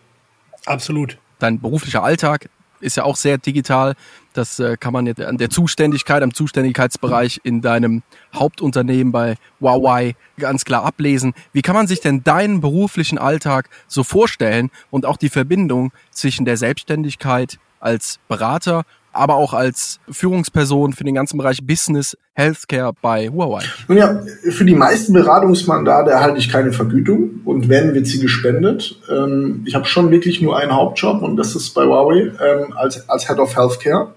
Absolut. 0.65 1.17
Dein 1.39 1.59
beruflicher 1.59 2.03
Alltag 2.03 2.50
ist 2.81 2.98
ja 2.98 3.03
auch 3.03 3.15
sehr 3.15 3.38
digital. 3.38 3.95
Das 4.39 4.58
äh, 4.58 4.77
kann 4.77 4.93
man 4.93 5.05
jetzt 5.05 5.19
an 5.19 5.38
der 5.38 5.50
Zuständigkeit, 5.50 6.24
am 6.24 6.34
Zuständigkeitsbereich 6.34 7.41
in 7.43 7.60
deinem 7.60 8.03
Hauptunternehmen 8.34 9.12
bei 9.12 9.36
Huawei 9.60 10.15
ganz 10.38 10.63
klar 10.63 10.86
ablesen. 10.86 11.34
Wie 11.51 11.62
kann 11.62 11.75
man 11.75 11.88
sich 11.88 12.00
denn 12.00 12.24
deinen 12.24 12.62
beruflichen 12.62 13.17
Alltag 13.17 13.69
so 13.88 14.05
vorstellen 14.05 14.72
und 14.91 15.05
auch 15.05 15.17
die 15.17 15.27
Verbindung 15.27 15.91
zwischen 16.12 16.46
der 16.46 16.55
Selbstständigkeit 16.55 17.58
als 17.81 18.19
Berater 18.29 18.86
aber 19.12 19.36
auch 19.36 19.53
als 19.53 20.00
Führungsperson 20.10 20.93
für 20.93 21.03
den 21.03 21.15
ganzen 21.15 21.38
Bereich 21.38 21.65
Business 21.65 22.15
Healthcare 22.34 22.93
bei 23.01 23.27
Huawei? 23.27 23.63
Nun 23.88 23.98
ja, 23.98 24.22
für 24.51 24.63
die 24.63 24.75
meisten 24.75 25.12
Beratungsmandate 25.13 26.12
erhalte 26.12 26.38
ich 26.38 26.50
keine 26.50 26.72
Vergütung 26.72 27.41
und 27.43 27.67
wenn, 27.67 27.93
wird 27.96 28.05
sie 28.05 28.19
gespendet. 28.19 29.01
Ähm, 29.10 29.63
ich 29.65 29.75
habe 29.75 29.86
schon 29.86 30.12
wirklich 30.12 30.41
nur 30.41 30.58
einen 30.58 30.74
Hauptjob 30.74 31.24
und 31.24 31.36
das 31.36 31.55
ist 31.55 31.72
bei 31.72 31.84
Huawei 31.84 32.31
ähm, 32.39 32.74
als, 32.77 33.10
als 33.10 33.27
Head 33.27 33.39
of 33.39 33.58
Healthcare. 33.58 34.13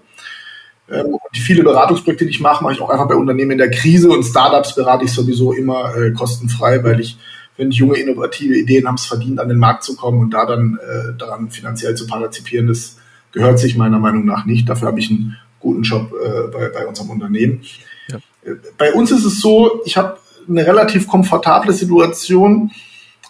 Ähm, 0.89 1.07
und 1.07 1.37
viele 1.37 1.63
Beratungsprojekte, 1.63 2.25
die 2.25 2.31
ich 2.31 2.41
mache, 2.41 2.63
mache 2.63 2.73
ich 2.73 2.81
auch 2.81 2.89
einfach 2.89 3.07
bei 3.07 3.15
Unternehmen 3.15 3.51
in 3.51 3.57
der 3.57 3.71
Krise 3.71 4.09
und 4.09 4.23
Startups 4.23 4.75
berate 4.75 5.05
ich 5.05 5.11
sowieso 5.11 5.53
immer 5.53 5.95
äh, 5.95 6.11
kostenfrei, 6.11 6.83
weil 6.83 6.99
ich 6.99 7.17
wenn 7.57 7.71
junge 7.71 7.97
innovative 7.97 8.55
Ideen 8.55 8.87
haben 8.87 8.95
es 8.95 9.05
verdient, 9.05 9.39
an 9.39 9.49
den 9.49 9.57
Markt 9.57 9.83
zu 9.83 9.95
kommen 9.95 10.19
und 10.19 10.31
da 10.31 10.45
dann 10.45 10.79
äh, 10.81 11.17
daran 11.17 11.51
finanziell 11.51 11.95
zu 11.95 12.07
partizipieren, 12.07 12.67
das 12.67 12.97
gehört 13.31 13.59
sich 13.59 13.77
meiner 13.77 13.99
Meinung 13.99 14.25
nach 14.25 14.45
nicht. 14.45 14.67
Dafür 14.67 14.87
habe 14.87 14.99
ich 14.99 15.09
einen 15.09 15.37
guten 15.59 15.83
Job 15.83 16.11
äh, 16.13 16.47
bei, 16.51 16.69
bei 16.69 16.87
unserem 16.87 17.11
Unternehmen. 17.11 17.61
Ja. 18.07 18.17
Äh, 18.43 18.55
bei 18.77 18.93
uns 18.93 19.11
ist 19.11 19.25
es 19.25 19.39
so, 19.39 19.81
ich 19.85 19.97
habe 19.97 20.17
eine 20.47 20.65
relativ 20.65 21.07
komfortable 21.07 21.73
Situation. 21.73 22.71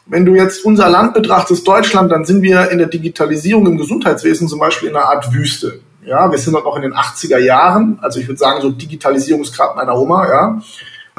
Wenn 0.05 0.25
du 0.25 0.35
jetzt 0.35 0.65
unser 0.65 0.89
Land 0.89 1.13
betrachtest, 1.13 1.67
Deutschland, 1.67 2.11
dann 2.11 2.25
sind 2.25 2.41
wir 2.41 2.71
in 2.71 2.77
der 2.77 2.87
Digitalisierung 2.87 3.65
im 3.67 3.77
Gesundheitswesen 3.77 4.47
zum 4.47 4.59
Beispiel 4.59 4.89
in 4.89 4.95
einer 4.95 5.05
Art 5.05 5.33
Wüste. 5.33 5.79
Ja, 6.05 6.31
wir 6.31 6.37
sind 6.37 6.53
dort 6.53 6.65
noch 6.65 6.75
in 6.75 6.81
den 6.83 6.93
80er 6.93 7.37
Jahren. 7.37 7.99
Also 8.01 8.19
ich 8.19 8.27
würde 8.27 8.37
sagen, 8.37 8.61
so 8.61 8.69
Digitalisierungsgrad 8.71 9.75
meiner 9.75 9.97
Oma, 9.97 10.27
ja. 10.27 10.61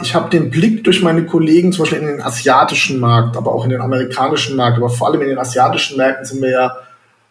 Ich 0.03 0.14
habe 0.14 0.29
den 0.29 0.50
Blick 0.50 0.83
durch 0.85 1.03
meine 1.03 1.25
Kollegen, 1.25 1.73
zum 1.73 1.85
Beispiel 1.85 2.00
in 2.00 2.07
den 2.07 2.23
asiatischen 2.23 2.99
Markt, 2.99 3.37
aber 3.37 3.55
auch 3.55 3.64
in 3.64 3.71
den 3.71 3.81
amerikanischen 3.81 4.57
Markt, 4.57 4.76
aber 4.76 4.91
vor 4.91 5.09
allem 5.09 5.23
in 5.23 5.29
den 5.29 5.38
asiatischen 5.38 5.97
Märkten 5.97 6.26
sind 6.26 6.43
wir 6.43 6.50
ja 6.50 6.76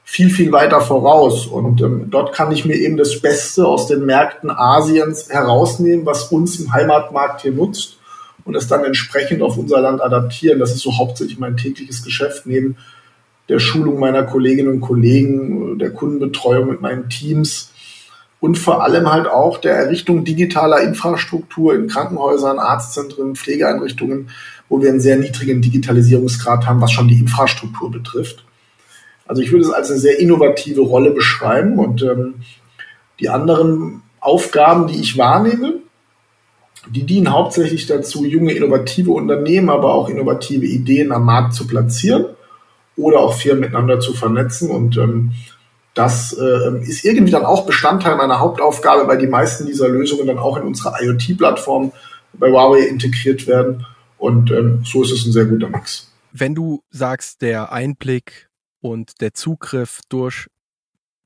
viel, 0.06 0.30
viel 0.30 0.52
weiter 0.52 0.80
voraus. 0.82 1.46
Und 1.46 1.82
ähm, 1.82 2.08
dort 2.10 2.34
kann 2.34 2.52
ich 2.52 2.66
mir 2.66 2.76
eben 2.76 2.98
das 2.98 3.22
Beste 3.22 3.68
aus 3.68 3.88
den 3.88 4.06
Märkten 4.06 4.50
Asiens 4.50 5.30
herausnehmen, 5.30 6.06
was 6.06 6.32
uns 6.32 6.60
im 6.60 6.72
Heimatmarkt 6.72 7.42
hier 7.42 7.52
nutzt 7.52 7.98
und 8.46 8.56
es 8.56 8.68
dann 8.68 8.84
entsprechend 8.84 9.42
auf 9.42 9.58
unser 9.58 9.82
Land 9.82 10.02
adaptieren. 10.02 10.60
Das 10.60 10.72
ist 10.72 10.82
so 10.82 10.98
hauptsächlich 10.98 11.40
mein 11.40 11.58
tägliches 11.58 12.04
Geschäft 12.04 12.46
neben 12.46 12.78
der 13.50 13.60
Schulung 13.60 14.00
meiner 14.00 14.24
Kolleginnen 14.24 14.70
und 14.70 14.82
Kollegen, 14.82 15.78
der 15.78 15.92
Kundenbetreuung 15.92 16.70
mit 16.70 16.82
meinen 16.82 17.10
Teams 17.10 17.72
und 18.40 18.58
vor 18.58 18.84
allem 18.84 19.12
halt 19.12 19.28
auch 19.28 19.58
der 19.58 19.76
Errichtung 19.76 20.24
digitaler 20.24 20.82
Infrastruktur 20.82 21.76
in 21.76 21.88
Krankenhäusern, 21.88 22.60
Arztzentren, 22.60 23.36
Pflegeeinrichtungen, 23.36 24.30
wo 24.70 24.82
wir 24.82 24.90
einen 24.90 25.00
sehr 25.00 25.18
niedrigen 25.18 25.62
Digitalisierungsgrad 25.62 26.66
haben, 26.68 26.82
was 26.82 26.92
schon 26.92 27.08
die 27.08 27.20
Infrastruktur 27.20 27.92
betrifft. 27.92 28.46
Also 29.26 29.42
ich 29.42 29.52
würde 29.52 29.66
es 29.66 29.72
als 29.72 29.90
eine 29.90 30.00
sehr 30.00 30.20
innovative 30.20 30.82
Rolle 30.82 31.12
beschreiben 31.12 31.80
und 31.80 32.02
ähm, 32.04 32.36
die 33.20 33.30
anderen 33.30 34.02
Aufgaben, 34.20 34.88
die 34.88 35.00
ich 35.00 35.18
wahrnehme, 35.18 35.76
die 36.90 37.04
dienen 37.04 37.32
hauptsächlich 37.32 37.88
dazu, 37.88 38.26
junge 38.26 38.54
innovative 38.54 39.12
Unternehmen, 39.12 39.70
aber 39.70 39.94
auch 39.94 40.10
innovative 40.10 40.66
Ideen 40.66 41.14
am 41.14 41.24
Markt 41.24 41.54
zu 41.54 41.66
platzieren 41.66 42.26
oder 42.96 43.20
auch 43.20 43.34
Firmen 43.34 43.62
miteinander 43.62 44.00
zu 44.00 44.14
vernetzen 44.14 44.70
und 44.70 44.98
ähm, 44.98 45.32
das 45.94 46.34
äh, 46.34 46.82
ist 46.82 47.06
irgendwie 47.06 47.32
dann 47.32 47.46
auch 47.46 47.66
Bestandteil 47.66 48.16
meiner 48.16 48.40
Hauptaufgabe, 48.40 49.08
weil 49.08 49.20
die 49.20 49.28
meisten 49.28 49.66
dieser 49.66 49.90
Lösungen 49.90 50.26
dann 50.26 50.40
auch 50.40 50.58
in 50.58 50.64
unsere 50.64 50.96
IoT-Plattform 51.00 51.92
bei 52.34 52.50
Huawei 52.50 52.88
integriert 52.88 53.46
werden. 53.48 53.86
Und 54.18 54.52
ähm, 54.52 54.84
so 54.86 55.04
ist 55.04 55.12
es 55.12 55.26
ein 55.26 55.32
sehr 55.32 55.46
guter 55.46 55.70
Mix. 55.70 56.12
Wenn 56.32 56.56
du 56.56 56.82
sagst, 56.90 57.42
der 57.44 57.72
Einblick 57.72 58.50
und 58.82 59.22
der 59.22 59.34
Zugriff 59.34 60.02
durch 60.10 60.48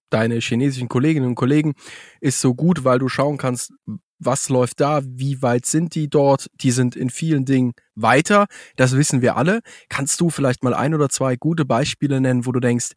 deine 0.09 0.39
chinesischen 0.39 0.89
Kolleginnen 0.89 1.27
und 1.27 1.36
Kollegen 1.36 1.74
ist 2.19 2.41
so 2.41 2.53
gut, 2.53 2.83
weil 2.83 3.00
du 3.00 3.07
schauen 3.07 3.38
kannst, 3.38 3.71
was 4.19 4.50
läuft 4.50 4.79
da, 4.79 5.01
wie 5.03 5.41
weit 5.41 5.65
sind 5.65 5.95
die 5.95 6.09
dort, 6.09 6.50
die 6.55 6.71
sind 6.71 6.95
in 6.95 7.09
vielen 7.09 7.45
Dingen 7.45 7.74
weiter, 7.95 8.47
das 8.75 8.95
wissen 8.95 9.21
wir 9.21 9.38
alle. 9.38 9.62
Kannst 9.89 10.19
du 10.21 10.29
vielleicht 10.29 10.63
mal 10.63 10.74
ein 10.74 10.93
oder 10.93 11.09
zwei 11.09 11.36
gute 11.36 11.65
Beispiele 11.65 12.19
nennen, 12.21 12.45
wo 12.45 12.51
du 12.51 12.59
denkst, 12.59 12.91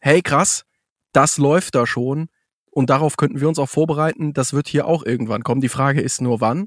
hey 0.00 0.22
krass, 0.22 0.64
das 1.12 1.38
läuft 1.38 1.74
da 1.74 1.86
schon 1.86 2.28
und 2.70 2.90
darauf 2.90 3.16
könnten 3.16 3.40
wir 3.40 3.48
uns 3.48 3.58
auch 3.58 3.68
vorbereiten. 3.68 4.32
Das 4.32 4.52
wird 4.52 4.68
hier 4.68 4.86
auch 4.86 5.04
irgendwann 5.04 5.42
kommen. 5.42 5.60
Die 5.60 5.68
Frage 5.68 6.00
ist 6.00 6.20
nur 6.20 6.40
wann. 6.40 6.66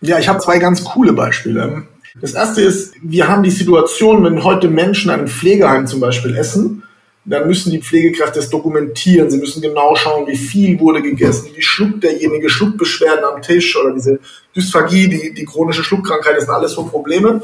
Ja, 0.00 0.18
ich 0.18 0.28
habe 0.28 0.38
zwei 0.38 0.58
ganz 0.58 0.84
coole 0.84 1.12
Beispiele. 1.12 1.88
Das 2.20 2.34
erste 2.34 2.62
ist, 2.62 2.94
wir 3.02 3.28
haben 3.28 3.42
die 3.42 3.50
Situation, 3.50 4.24
wenn 4.24 4.42
heute 4.42 4.68
Menschen 4.68 5.10
in 5.10 5.18
einem 5.18 5.28
Pflegeheim 5.28 5.86
zum 5.86 6.00
Beispiel 6.00 6.36
essen, 6.36 6.82
dann 7.24 7.46
müssen 7.46 7.70
die 7.70 7.82
Pflegekräfte 7.82 8.38
es 8.38 8.50
dokumentieren. 8.50 9.30
Sie 9.30 9.38
müssen 9.38 9.60
genau 9.60 9.94
schauen, 9.94 10.26
wie 10.26 10.36
viel 10.36 10.80
wurde 10.80 11.02
gegessen, 11.02 11.50
wie 11.54 11.62
schluckt 11.62 12.02
derjenige, 12.02 12.48
Schluckbeschwerden 12.48 13.24
am 13.24 13.42
Tisch 13.42 13.76
oder 13.76 13.92
diese 13.92 14.20
Dysphagie, 14.56 15.08
die, 15.08 15.34
die 15.34 15.44
chronische 15.44 15.84
Schluckkrankheit, 15.84 16.36
das 16.36 16.44
sind 16.44 16.54
alles 16.54 16.72
so 16.72 16.84
Probleme. 16.84 17.42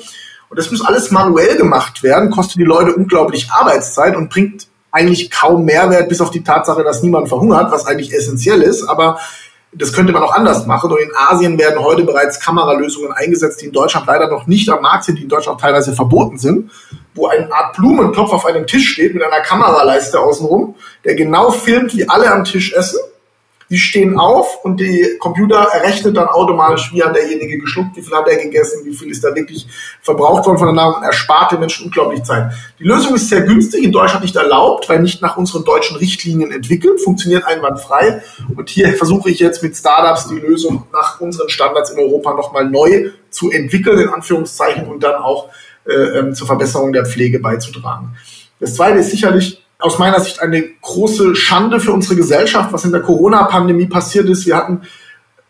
Und 0.48 0.58
das 0.58 0.70
muss 0.70 0.84
alles 0.84 1.10
manuell 1.10 1.56
gemacht 1.56 2.02
werden, 2.02 2.30
kostet 2.30 2.58
die 2.58 2.64
Leute 2.64 2.94
unglaublich 2.94 3.50
Arbeitszeit 3.50 4.16
und 4.16 4.30
bringt 4.30 4.68
eigentlich 4.92 5.30
kaum 5.30 5.64
Mehrwert, 5.64 6.08
bis 6.08 6.20
auf 6.20 6.30
die 6.30 6.42
Tatsache, 6.42 6.82
dass 6.82 7.02
niemand 7.02 7.28
verhungert, 7.28 7.70
was 7.70 7.86
eigentlich 7.86 8.14
essentiell 8.14 8.62
ist. 8.62 8.84
Aber 8.84 9.18
das 9.72 9.92
könnte 9.92 10.12
man 10.12 10.22
auch 10.22 10.32
anders 10.32 10.66
machen. 10.66 10.90
Und 10.90 11.00
in 11.00 11.10
Asien 11.14 11.58
werden 11.58 11.82
heute 11.82 12.04
bereits 12.04 12.40
Kameralösungen 12.40 13.12
eingesetzt, 13.12 13.60
die 13.60 13.66
in 13.66 13.72
Deutschland 13.72 14.06
leider 14.06 14.28
noch 14.28 14.46
nicht 14.46 14.68
am 14.70 14.82
Markt 14.82 15.04
sind, 15.04 15.18
die 15.18 15.24
in 15.24 15.28
Deutschland 15.28 15.60
teilweise 15.60 15.92
verboten 15.92 16.38
sind, 16.38 16.70
wo 17.14 17.26
eine 17.26 17.52
Art 17.52 17.76
Blumentopf 17.76 18.32
auf 18.32 18.46
einem 18.46 18.66
Tisch 18.66 18.88
steht 18.92 19.14
mit 19.14 19.22
einer 19.22 19.40
Kameraleiste 19.40 20.18
außenrum, 20.18 20.76
der 21.04 21.14
genau 21.14 21.50
filmt, 21.50 21.94
wie 21.94 22.08
alle 22.08 22.30
am 22.30 22.44
Tisch 22.44 22.72
essen 22.72 23.00
die 23.68 23.78
stehen 23.78 24.18
auf 24.18 24.64
und 24.64 24.78
die 24.78 25.16
Computer 25.18 25.68
errechnet 25.72 26.16
dann 26.16 26.28
automatisch, 26.28 26.92
wie 26.92 27.02
hat 27.02 27.16
derjenige 27.16 27.58
geschluckt, 27.58 27.96
wie 27.96 28.02
viel 28.02 28.14
hat 28.14 28.28
er 28.28 28.36
gegessen, 28.36 28.84
wie 28.84 28.94
viel 28.94 29.10
ist 29.10 29.24
da 29.24 29.34
wirklich 29.34 29.66
verbraucht 30.02 30.46
worden 30.46 30.58
von 30.58 30.68
der 30.68 30.74
Nahrung 30.74 30.96
und 30.96 31.02
erspart 31.02 31.52
den 31.52 31.60
Menschen 31.60 31.86
unglaublich 31.86 32.22
Zeit. 32.22 32.52
Die 32.78 32.84
Lösung 32.84 33.14
ist 33.14 33.28
sehr 33.28 33.42
günstig, 33.42 33.82
in 33.82 33.92
Deutschland 33.92 34.22
nicht 34.22 34.36
erlaubt, 34.36 34.88
weil 34.88 35.00
nicht 35.00 35.20
nach 35.20 35.36
unseren 35.36 35.64
deutschen 35.64 35.96
Richtlinien 35.96 36.52
entwickelt, 36.52 37.00
funktioniert 37.00 37.44
einwandfrei. 37.44 38.22
Und 38.56 38.70
hier 38.70 38.92
versuche 38.94 39.30
ich 39.30 39.40
jetzt 39.40 39.62
mit 39.62 39.76
Startups 39.76 40.28
die 40.28 40.38
Lösung 40.38 40.84
nach 40.92 41.20
unseren 41.20 41.48
Standards 41.48 41.90
in 41.90 41.98
Europa 41.98 42.34
nochmal 42.34 42.68
neu 42.68 43.10
zu 43.30 43.50
entwickeln, 43.50 43.98
in 43.98 44.08
Anführungszeichen, 44.08 44.86
und 44.86 45.02
dann 45.02 45.16
auch 45.16 45.48
äh, 45.86 45.92
ähm, 45.92 46.34
zur 46.34 46.46
Verbesserung 46.46 46.92
der 46.92 47.04
Pflege 47.04 47.40
beizutragen. 47.40 48.16
Das 48.60 48.74
zweite 48.74 48.98
ist 48.98 49.10
sicherlich 49.10 49.65
aus 49.78 49.98
meiner 49.98 50.20
Sicht 50.20 50.40
eine 50.40 50.62
große 50.62 51.36
Schande 51.36 51.80
für 51.80 51.92
unsere 51.92 52.16
Gesellschaft, 52.16 52.72
was 52.72 52.84
in 52.84 52.92
der 52.92 53.02
Corona-Pandemie 53.02 53.86
passiert 53.86 54.28
ist. 54.28 54.46
Wir 54.46 54.56
hatten 54.56 54.82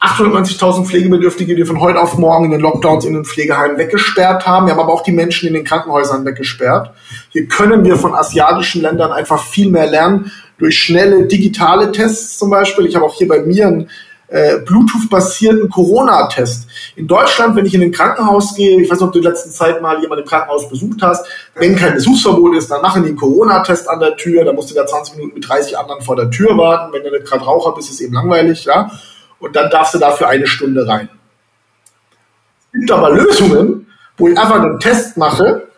890.000 0.01 0.85
Pflegebedürftige, 0.85 1.55
die 1.55 1.65
von 1.65 1.81
heute 1.81 2.01
auf 2.01 2.19
morgen 2.19 2.47
in 2.47 2.51
den 2.51 2.61
Lockdowns 2.61 3.05
in 3.05 3.15
den 3.15 3.25
Pflegeheimen 3.25 3.79
weggesperrt 3.79 4.47
haben. 4.47 4.67
Wir 4.67 4.73
haben 4.75 4.81
aber 4.81 4.93
auch 4.93 5.03
die 5.03 5.13
Menschen 5.13 5.49
in 5.49 5.55
den 5.55 5.65
Krankenhäusern 5.65 6.25
weggesperrt. 6.25 6.91
Hier 7.31 7.47
können 7.47 7.85
wir 7.85 7.97
von 7.97 8.15
asiatischen 8.15 8.83
Ländern 8.83 9.13
einfach 9.13 9.43
viel 9.43 9.71
mehr 9.71 9.87
lernen 9.87 10.31
durch 10.59 10.79
schnelle 10.79 11.27
digitale 11.27 11.93
Tests 11.93 12.39
zum 12.39 12.51
Beispiel. 12.51 12.87
Ich 12.87 12.95
habe 12.95 13.07
auch 13.07 13.15
hier 13.15 13.29
bei 13.29 13.41
mir 13.41 13.69
ein 13.69 13.91
äh, 14.29 14.59
Bluetooth-basierten 14.59 15.69
Corona-Test. 15.69 16.69
In 16.97 17.07
Deutschland, 17.07 17.57
wenn 17.57 17.67
ich 17.67 17.75
in 17.75 17.83
ein 17.83 17.93
Krankenhaus 17.93 18.55
gehe, 18.55 18.81
ich 18.81 18.91
weiß 18.91 18.99
nicht, 18.99 19.07
ob 19.07 19.13
du 19.13 19.19
in 19.19 19.25
der 19.25 19.33
letzten 19.33 19.51
Zeit 19.51 19.81
mal 19.81 20.01
jemand 20.01 20.21
im 20.21 20.27
Krankenhaus 20.27 20.69
besucht 20.69 21.01
hast, 21.03 21.27
wenn 21.55 21.77
kein 21.77 21.95
Besuchsverbot 21.95 22.57
ist, 22.57 22.71
dann 22.71 22.83
machen 22.83 23.03
die 23.03 23.11
einen 23.11 23.19
Corona-Test 23.19 23.89
an 23.89 24.01
der 24.01 24.17
Tür, 24.17 24.45
da 24.45 24.53
musst 24.53 24.71
du 24.71 24.75
da 24.75 24.87
20 24.87 25.17
Minuten 25.17 25.35
mit 25.35 25.49
30 25.49 25.79
anderen 25.79 26.03
vor 26.03 26.17
der 26.17 26.31
Tür 26.31 26.57
warten. 26.57 26.93
Wenn 26.93 27.05
du 27.05 27.11
nicht 27.11 27.27
gerade 27.27 27.45
Raucher 27.45 27.75
bist, 27.75 27.89
ist 27.89 27.97
es 27.97 28.01
eben 28.01 28.15
langweilig, 28.15 28.65
ja. 28.65 28.91
Und 29.39 29.55
dann 29.55 29.71
darfst 29.71 29.95
du 29.95 29.99
dafür 29.99 30.29
eine 30.29 30.47
Stunde 30.47 30.87
rein. 30.89 31.09
Es 32.73 32.81
gibt 32.81 32.91
aber 32.91 33.11
Lösungen, 33.11 33.87
wo 34.17 34.29
ich 34.29 34.39
einfach 34.39 34.61
einen 34.61 34.81
Test 34.81 35.17
mache, 35.17 35.69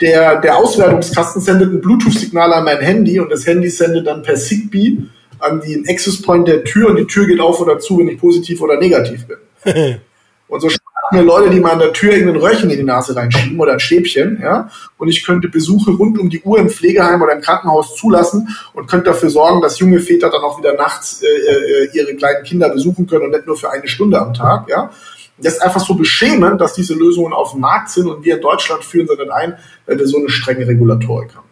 der, 0.00 0.40
der 0.40 0.56
Auswertungskasten 0.56 1.42
sendet 1.42 1.72
ein 1.72 1.80
Bluetooth-Signal 1.80 2.52
an 2.52 2.64
mein 2.64 2.78
Handy 2.78 3.18
und 3.18 3.32
das 3.32 3.46
Handy 3.46 3.68
sendet 3.68 4.06
dann 4.06 4.22
per 4.22 4.36
Zigbee 4.36 4.98
an 5.40 5.60
den 5.60 5.88
Access 5.88 6.20
Point 6.20 6.48
der 6.48 6.64
Tür 6.64 6.90
und 6.90 6.96
die 6.96 7.06
Tür 7.06 7.26
geht 7.26 7.40
auf 7.40 7.60
oder 7.60 7.78
zu, 7.78 7.98
wenn 7.98 8.08
ich 8.08 8.18
positiv 8.18 8.60
oder 8.60 8.78
negativ 8.78 9.26
bin. 9.26 9.38
und 10.48 10.60
so 10.60 10.68
mir 11.12 11.22
Leute, 11.22 11.50
die 11.50 11.60
mal 11.60 11.72
an 11.72 11.78
der 11.78 11.92
Tür 11.92 12.12
irgendein 12.12 12.40
Röhrchen 12.40 12.70
in 12.70 12.76
die 12.76 12.84
Nase 12.84 13.14
reinschieben 13.14 13.58
oder 13.58 13.72
ein 13.72 13.80
Stäbchen, 13.80 14.40
ja, 14.42 14.70
und 14.98 15.08
ich 15.08 15.24
könnte 15.24 15.48
Besuche 15.48 15.92
rund 15.92 16.18
um 16.18 16.28
die 16.28 16.42
Uhr 16.42 16.58
im 16.58 16.68
Pflegeheim 16.68 17.22
oder 17.22 17.32
im 17.32 17.40
Krankenhaus 17.40 17.96
zulassen 17.96 18.48
und 18.74 18.88
könnte 18.88 19.06
dafür 19.06 19.30
sorgen, 19.30 19.60
dass 19.60 19.78
junge 19.78 20.00
Väter 20.00 20.30
dann 20.30 20.42
auch 20.42 20.58
wieder 20.58 20.74
nachts 20.74 21.22
äh, 21.22 21.26
äh, 21.26 21.90
ihre 21.92 22.14
kleinen 22.14 22.44
Kinder 22.44 22.68
besuchen 22.68 23.06
können 23.06 23.24
und 23.24 23.30
nicht 23.30 23.46
nur 23.46 23.56
für 23.56 23.70
eine 23.70 23.88
Stunde 23.88 24.20
am 24.20 24.34
Tag, 24.34 24.68
ja. 24.68 24.90
Das 25.40 25.54
ist 25.54 25.62
einfach 25.62 25.80
so 25.80 25.94
beschämend, 25.94 26.60
dass 26.60 26.74
diese 26.74 26.94
Lösungen 26.94 27.32
auf 27.32 27.52
dem 27.52 27.60
Markt 27.60 27.90
sind 27.90 28.08
und 28.08 28.24
wir 28.24 28.36
in 28.36 28.40
Deutschland 28.40 28.82
führen 28.82 29.06
sie 29.06 29.14
nicht 29.14 29.30
ein, 29.30 29.56
weil 29.86 29.96
wir 29.96 30.06
so 30.06 30.18
eine 30.18 30.28
strenge 30.28 30.66
Regulatorik 30.66 31.36
haben. 31.36 31.46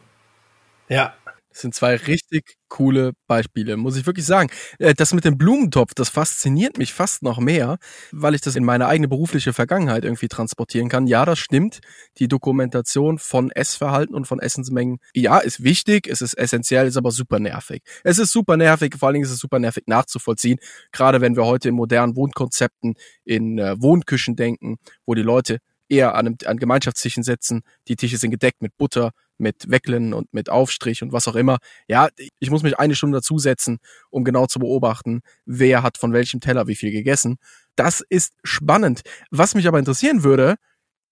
Ja, 0.88 1.14
Das 1.56 1.62
sind 1.62 1.74
zwei 1.74 1.96
richtig 1.96 2.58
coole 2.68 3.12
Beispiele, 3.26 3.78
muss 3.78 3.96
ich 3.96 4.04
wirklich 4.04 4.26
sagen. 4.26 4.50
Äh, 4.78 4.92
das 4.92 5.14
mit 5.14 5.24
dem 5.24 5.38
Blumentopf, 5.38 5.94
das 5.94 6.10
fasziniert 6.10 6.76
mich 6.76 6.92
fast 6.92 7.22
noch 7.22 7.38
mehr, 7.38 7.78
weil 8.12 8.34
ich 8.34 8.42
das 8.42 8.56
in 8.56 8.64
meine 8.64 8.88
eigene 8.88 9.08
berufliche 9.08 9.54
Vergangenheit 9.54 10.04
irgendwie 10.04 10.28
transportieren 10.28 10.90
kann. 10.90 11.06
Ja, 11.06 11.24
das 11.24 11.38
stimmt. 11.38 11.78
Die 12.18 12.28
Dokumentation 12.28 13.18
von 13.18 13.50
Essverhalten 13.50 14.14
und 14.14 14.26
von 14.26 14.38
Essensmengen, 14.38 14.98
ja, 15.14 15.38
ist 15.38 15.64
wichtig, 15.64 16.08
es 16.08 16.20
ist 16.20 16.34
essentiell, 16.34 16.88
ist 16.88 16.98
aber 16.98 17.10
super 17.10 17.38
nervig. 17.38 17.82
Es 18.04 18.18
ist 18.18 18.32
super 18.32 18.58
nervig, 18.58 18.94
vor 18.98 19.08
allen 19.08 19.14
Dingen 19.14 19.24
ist 19.24 19.32
es 19.32 19.38
super 19.38 19.58
nervig 19.58 19.84
nachzuvollziehen, 19.86 20.58
gerade 20.92 21.22
wenn 21.22 21.36
wir 21.36 21.46
heute 21.46 21.70
in 21.70 21.74
modernen 21.74 22.16
Wohnkonzepten, 22.16 22.96
in 23.24 23.56
äh, 23.58 23.80
Wohnküchen 23.80 24.36
denken, 24.36 24.76
wo 25.06 25.14
die 25.14 25.22
Leute 25.22 25.60
eher 25.88 26.14
an, 26.14 26.26
einem, 26.26 26.36
an 26.46 26.56
Gemeinschaftstischen 26.58 27.22
setzen. 27.22 27.62
Die 27.88 27.96
Tische 27.96 28.18
sind 28.18 28.30
gedeckt 28.30 28.62
mit 28.62 28.76
Butter, 28.76 29.12
mit 29.38 29.70
Wecklen 29.70 30.12
und 30.12 30.32
mit 30.32 30.48
Aufstrich 30.50 31.02
und 31.02 31.12
was 31.12 31.28
auch 31.28 31.34
immer. 31.34 31.58
Ja, 31.88 32.08
ich 32.38 32.50
muss 32.50 32.62
mich 32.62 32.78
eine 32.78 32.94
Stunde 32.94 33.18
dazusetzen, 33.18 33.78
um 34.10 34.24
genau 34.24 34.46
zu 34.46 34.58
beobachten, 34.58 35.20
wer 35.44 35.82
hat 35.82 35.98
von 35.98 36.12
welchem 36.12 36.40
Teller 36.40 36.66
wie 36.66 36.76
viel 36.76 36.90
gegessen. 36.90 37.36
Das 37.76 38.02
ist 38.08 38.34
spannend. 38.42 39.02
Was 39.30 39.54
mich 39.54 39.68
aber 39.68 39.78
interessieren 39.78 40.24
würde, 40.24 40.56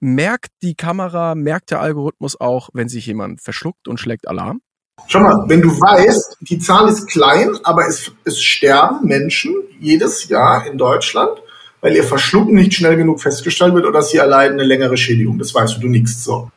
merkt 0.01 0.51
die 0.63 0.75
Kamera, 0.75 1.35
merkt 1.35 1.71
der 1.71 1.81
Algorithmus 1.81 2.41
auch, 2.41 2.71
wenn 2.73 2.89
sich 2.89 3.07
jemand 3.07 3.41
verschluckt 3.41 3.89
und 3.89 3.99
schlägt 3.99 4.29
Alarm? 4.29 4.61
Schau 5.07 5.21
mal, 5.21 5.45
wenn 5.49 5.61
du 5.61 5.69
weißt, 5.69 6.39
die 6.41 6.59
Zahl 6.59 6.89
ist 6.89 7.07
klein, 7.09 7.59
aber 7.65 7.87
es, 7.89 8.13
es 8.25 8.41
sterben 8.41 9.07
Menschen 9.07 9.55
jedes 9.81 10.29
Jahr 10.29 10.67
in 10.67 10.79
Deutschland 10.79 11.43
weil 11.85 11.97
ihr 11.97 12.03
Verschlucken 12.03 12.55
nicht 12.55 12.73
schnell 12.73 12.97
genug 12.97 13.21
festgestellt 13.21 13.75
wird 13.75 13.85
oder 13.85 14.01
sie 14.01 14.17
erleiden 14.17 14.59
eine 14.59 14.67
längere 14.67 14.97
Schädigung. 14.97 15.39
Das 15.39 15.55
weißt 15.55 15.77
du, 15.77 15.81
du 15.83 15.89
nix 15.89 16.25
so. 16.25 16.51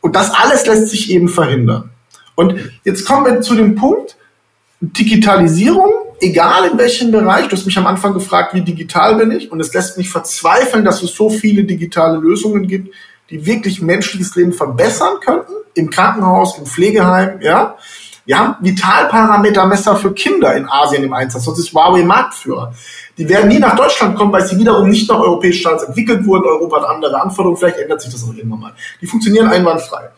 Und 0.00 0.16
das 0.16 0.32
alles 0.32 0.66
lässt 0.66 0.88
sich 0.88 1.12
eben 1.12 1.28
verhindern. 1.28 1.90
Und 2.34 2.56
jetzt 2.82 3.04
kommen 3.04 3.24
wir 3.24 3.40
zu 3.40 3.54
dem 3.54 3.76
Punkt, 3.76 4.16
Digitalisierung, 4.80 5.92
egal 6.20 6.72
in 6.72 6.76
welchem 6.76 7.12
Bereich, 7.12 7.46
du 7.46 7.52
hast 7.56 7.66
mich 7.66 7.78
am 7.78 7.86
Anfang 7.86 8.14
gefragt, 8.14 8.52
wie 8.54 8.62
digital 8.62 9.14
bin 9.14 9.30
ich, 9.30 9.52
und 9.52 9.60
es 9.60 9.72
lässt 9.72 9.96
mich 9.96 10.10
verzweifeln, 10.10 10.84
dass 10.84 11.04
es 11.04 11.14
so 11.14 11.30
viele 11.30 11.62
digitale 11.62 12.18
Lösungen 12.18 12.66
gibt, 12.66 12.92
die 13.30 13.46
wirklich 13.46 13.80
menschliches 13.80 14.34
Leben 14.34 14.52
verbessern 14.52 15.20
könnten, 15.24 15.52
im 15.74 15.88
Krankenhaus, 15.88 16.58
im 16.58 16.66
Pflegeheim, 16.66 17.40
ja. 17.42 17.76
Wir 18.26 18.38
haben 18.38 18.56
Vitalparametermesser 18.60 19.96
für 19.96 20.12
Kinder 20.12 20.54
in 20.54 20.66
Asien 20.68 21.04
im 21.04 21.12
Einsatz, 21.12 21.44
sonst 21.44 21.58
ist 21.58 21.74
Huawei 21.74 22.02
Marktführer. 22.02 22.72
Die 23.18 23.28
werden 23.28 23.48
nie 23.48 23.58
nach 23.58 23.76
Deutschland 23.76 24.16
kommen, 24.16 24.32
weil 24.32 24.46
sie 24.46 24.58
wiederum 24.58 24.88
nicht 24.88 25.08
nach 25.08 25.20
europäischen 25.20 25.60
Standards 25.60 25.84
entwickelt 25.84 26.26
wurden. 26.26 26.44
Europa 26.44 26.80
hat 26.80 26.88
andere 26.88 27.20
Anforderungen. 27.20 27.58
Vielleicht 27.58 27.78
ändert 27.78 28.00
sich 28.00 28.12
das 28.12 28.24
auch 28.24 28.34
irgendwann 28.34 28.60
mal. 28.60 28.72
Die 29.00 29.06
funktionieren 29.06 29.48
einwandfrei. 29.48 30.10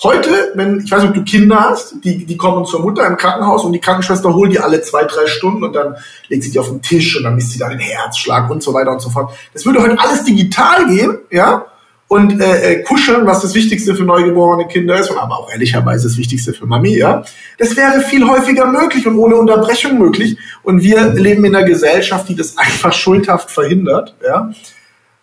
Heute, 0.00 0.52
wenn, 0.54 0.78
ich 0.78 0.90
weiß 0.92 1.00
nicht, 1.02 1.08
ob 1.08 1.14
du 1.16 1.24
Kinder 1.24 1.58
hast, 1.58 1.96
die, 2.04 2.24
die 2.24 2.36
kommen 2.36 2.64
zur 2.66 2.80
Mutter 2.80 3.04
im 3.04 3.16
Krankenhaus 3.16 3.64
und 3.64 3.72
die 3.72 3.80
Krankenschwester 3.80 4.32
holt 4.32 4.52
die 4.52 4.60
alle 4.60 4.80
zwei, 4.82 5.02
drei 5.02 5.26
Stunden 5.26 5.64
und 5.64 5.72
dann 5.72 5.96
legt 6.28 6.44
sie 6.44 6.52
die 6.52 6.58
auf 6.60 6.68
den 6.68 6.80
Tisch 6.82 7.16
und 7.16 7.24
dann 7.24 7.34
misst 7.34 7.50
sie 7.50 7.58
da 7.58 7.68
den 7.68 7.80
Herzschlag 7.80 8.48
und 8.48 8.62
so 8.62 8.72
weiter 8.72 8.92
und 8.92 9.00
so 9.00 9.10
fort. 9.10 9.32
Das 9.52 9.66
würde 9.66 9.82
heute 9.82 9.98
alles 9.98 10.22
digital 10.22 10.86
gehen, 10.86 11.18
ja, 11.32 11.64
und 12.08 12.40
äh, 12.40 12.72
äh, 12.72 12.82
kuscheln, 12.82 13.26
was 13.26 13.42
das 13.42 13.54
Wichtigste 13.54 13.94
für 13.94 14.04
neugeborene 14.04 14.66
Kinder 14.66 14.98
ist 14.98 15.10
aber 15.10 15.38
auch 15.38 15.50
ehrlicherweise 15.50 16.08
das 16.08 16.16
Wichtigste 16.16 16.54
für 16.54 16.66
Mami, 16.66 16.96
ja, 16.96 17.22
das 17.58 17.76
wäre 17.76 18.00
viel 18.00 18.26
häufiger 18.26 18.66
möglich 18.66 19.06
und 19.06 19.16
ohne 19.16 19.36
Unterbrechung 19.36 19.98
möglich. 19.98 20.38
Und 20.62 20.82
wir 20.82 21.12
leben 21.12 21.44
in 21.44 21.54
einer 21.54 21.66
Gesellschaft, 21.66 22.28
die 22.28 22.34
das 22.34 22.56
einfach 22.56 22.92
schuldhaft 22.92 23.50
verhindert, 23.50 24.16
ja. 24.24 24.50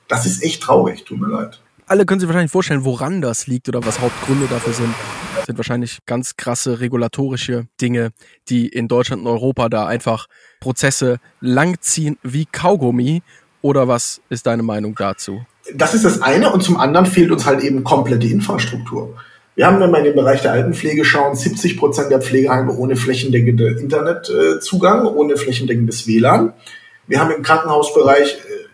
Das 0.08 0.28
ist 0.28 0.44
echt 0.44 0.62
traurig, 0.62 1.04
tut 1.04 1.20
mir 1.20 1.30
leid. 1.30 1.60
Alle 1.88 2.06
können 2.06 2.20
sich 2.20 2.30
wahrscheinlich 2.30 2.52
vorstellen, 2.52 2.86
woran 2.86 3.22
das 3.22 3.48
liegt 3.48 3.68
oder 3.68 3.84
was 3.84 4.00
Hauptgründe 4.00 4.48
dafür 4.48 4.74
sind. 4.74 4.94
Das 5.36 5.46
sind 5.48 5.58
wahrscheinlich 5.58 6.00
ganz 6.06 6.36
krasse 6.36 6.80
regulatorische 6.80 7.68
Dinge, 7.82 8.12
die 8.50 8.68
in 8.68 8.88
Deutschland 8.88 9.24
und 9.24 9.28
Europa 9.28 9.70
da 9.70 9.88
einfach 9.88 10.28
Prozesse 10.60 11.18
langziehen 11.42 12.18
wie 12.22 12.46
Kaugummi. 12.46 13.24
Oder 13.62 13.88
was 13.88 14.22
ist 14.30 14.46
deine 14.46 14.62
Meinung 14.62 14.94
dazu? 14.96 15.46
Das 15.74 15.94
ist 15.94 16.06
das 16.06 16.22
eine 16.22 16.52
und 16.52 16.62
zum 16.62 16.78
anderen 16.78 17.06
fehlt 17.06 17.32
uns 17.32 17.46
halt 17.46 17.64
eben 17.64 17.84
komplett 17.84 18.24
die 18.24 18.32
Infrastruktur. 18.32 19.16
Wir 19.56 19.68
haben, 19.68 19.80
wenn 19.80 19.92
wir 19.92 20.00
in 20.00 20.06
den 20.06 20.16
Bereich 20.16 20.42
der 20.42 20.52
Altenpflege 20.52 21.06
schauen, 21.06 21.36
70 21.36 21.78
Prozent 21.78 22.12
der 22.12 22.22
Pflegeheime 22.22 22.74
ohne 22.74 22.98
flächendeckende 22.98 23.70
Internetzugang, 23.80 25.06
ohne 25.08 25.38
flächendeckendes 25.38 26.08
WLAN. 26.08 26.54
Wir 27.08 27.20
haben 27.20 27.32
im 27.32 27.42
Krankenhausbereich, 27.42 28.34
äh, 28.34 28.66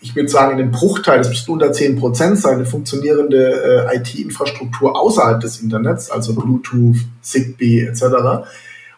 ich 0.00 0.16
würde 0.16 0.30
sagen, 0.30 0.52
in 0.52 0.58
dem 0.58 0.70
Bruchteil, 0.70 1.18
das 1.18 1.28
müsste 1.28 1.52
unter 1.52 1.70
10 1.70 1.98
Prozent 1.98 2.38
sein, 2.38 2.54
eine 2.54 2.64
funktionierende 2.64 3.90
äh, 3.92 3.96
IT-Infrastruktur 3.98 4.98
außerhalb 4.98 5.40
des 5.40 5.60
Internets, 5.60 6.10
also 6.10 6.34
Bluetooth, 6.34 6.96
Zigbee 7.20 7.82
etc. 7.82 8.04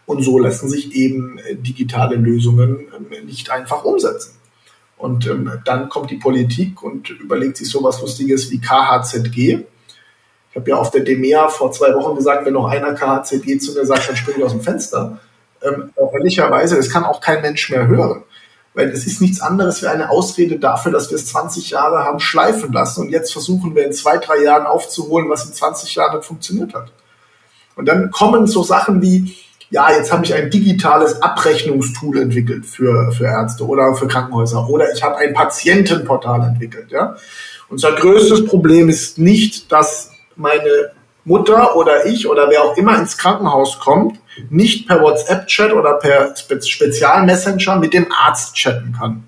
Und 0.07 0.23
so 0.23 0.39
lassen 0.39 0.69
sich 0.69 0.95
eben 0.95 1.39
äh, 1.39 1.57
digitale 1.57 2.15
Lösungen 2.15 2.87
nicht 3.27 3.51
einfach 3.51 3.85
umsetzen. 3.85 4.34
Und 5.05 5.27
ähm, 5.27 5.61
dann 5.67 5.91
kommt 5.91 6.11
die 6.11 6.17
Politik 6.17 6.83
und 6.83 7.11
überlegt 7.11 7.59
sich 7.59 7.69
sowas 7.69 8.01
Lustiges 8.01 8.51
wie 8.51 8.59
KHZG. 8.59 9.59
Ich 10.49 10.57
habe 10.57 10.71
ja 10.71 10.77
auf 10.77 10.93
der 10.93 11.03
DEMEA 11.03 11.49
vor 11.49 11.73
zwei 11.73 11.95
Wochen 11.95 12.17
gesagt, 12.17 12.47
wenn 12.47 12.55
noch 12.55 12.65
einer 12.65 12.95
KHZG 12.95 13.59
zu 13.59 13.75
mir 13.75 13.85
sagt, 13.85 14.09
dann 14.09 14.17
springe 14.17 14.39
ich 14.39 14.45
aus 14.45 14.53
dem 14.53 14.63
Fenster. 14.63 15.21
Ähm, 15.61 15.93
ehrlicherweise, 16.15 16.77
das 16.77 16.89
kann 16.89 17.05
auch 17.05 17.21
kein 17.21 17.43
Mensch 17.43 17.69
mehr 17.69 17.87
hören. 17.87 18.23
Weil 18.73 18.89
es 18.89 19.07
ist 19.07 19.21
nichts 19.21 19.43
anderes 19.43 19.83
wie 19.83 19.89
eine 19.89 20.09
Ausrede 20.09 20.59
dafür, 20.59 20.91
dass 20.91 21.11
wir 21.11 21.17
es 21.17 21.27
20 21.27 21.69
Jahre 21.69 21.99
haben 21.99 22.19
schleifen 22.19 22.73
lassen 22.73 23.03
und 23.03 23.11
jetzt 23.11 23.31
versuchen 23.31 23.75
wir 23.75 23.85
in 23.85 23.93
zwei, 23.93 24.17
drei 24.17 24.43
Jahren 24.43 24.65
aufzuholen, 24.65 25.29
was 25.29 25.45
in 25.45 25.53
20 25.53 25.97
Jahren 25.97 26.17
nicht 26.17 26.27
funktioniert 26.27 26.73
hat. 26.73 26.91
Und 27.77 27.85
dann 27.89 28.11
kommen 28.11 28.47
so 28.47 28.63
Sachen 28.63 29.03
wie, 29.03 29.37
ja, 29.75 29.91
jetzt 29.91 30.13
habe 30.13 30.25
ich 30.25 30.33
ein 30.33 30.51
digitales 30.51 31.21
Abrechnungstool 31.21 32.21
entwickelt 32.21 32.65
für, 32.65 33.11
für 33.11 33.25
Ärzte 33.25 33.67
oder 33.67 33.93
für 33.97 34.07
Krankenhäuser 34.07 34.69
oder 34.69 34.93
ich 34.95 35.03
habe 35.03 35.17
ein 35.17 35.35
Patientenportal 35.35 36.43
entwickelt. 36.47 36.93
Ja? 36.93 37.17
Unser 37.69 37.91
größtes 37.91 38.47
Problem 38.47 38.89
ist 38.89 39.19
nicht, 39.19 39.73
dass 39.73 40.13
meine 40.37 40.93
Mutter 41.25 41.75
oder 41.75 42.07
ich 42.07 42.29
oder 42.29 42.49
wer 42.51 42.63
auch 42.63 42.77
immer 42.77 42.97
ins 42.97 43.19
Krankenhaus 43.19 43.81
kommt, 43.81 44.21
nicht 44.49 44.87
per 44.87 45.03
WhatsApp-Chat 45.03 45.73
oder 45.73 45.95
per 45.95 46.37
Spezialmessenger 46.37 47.75
mit 47.75 47.95
dem 47.95 48.07
Arzt 48.13 48.55
chatten 48.55 48.95
kann. 48.97 49.25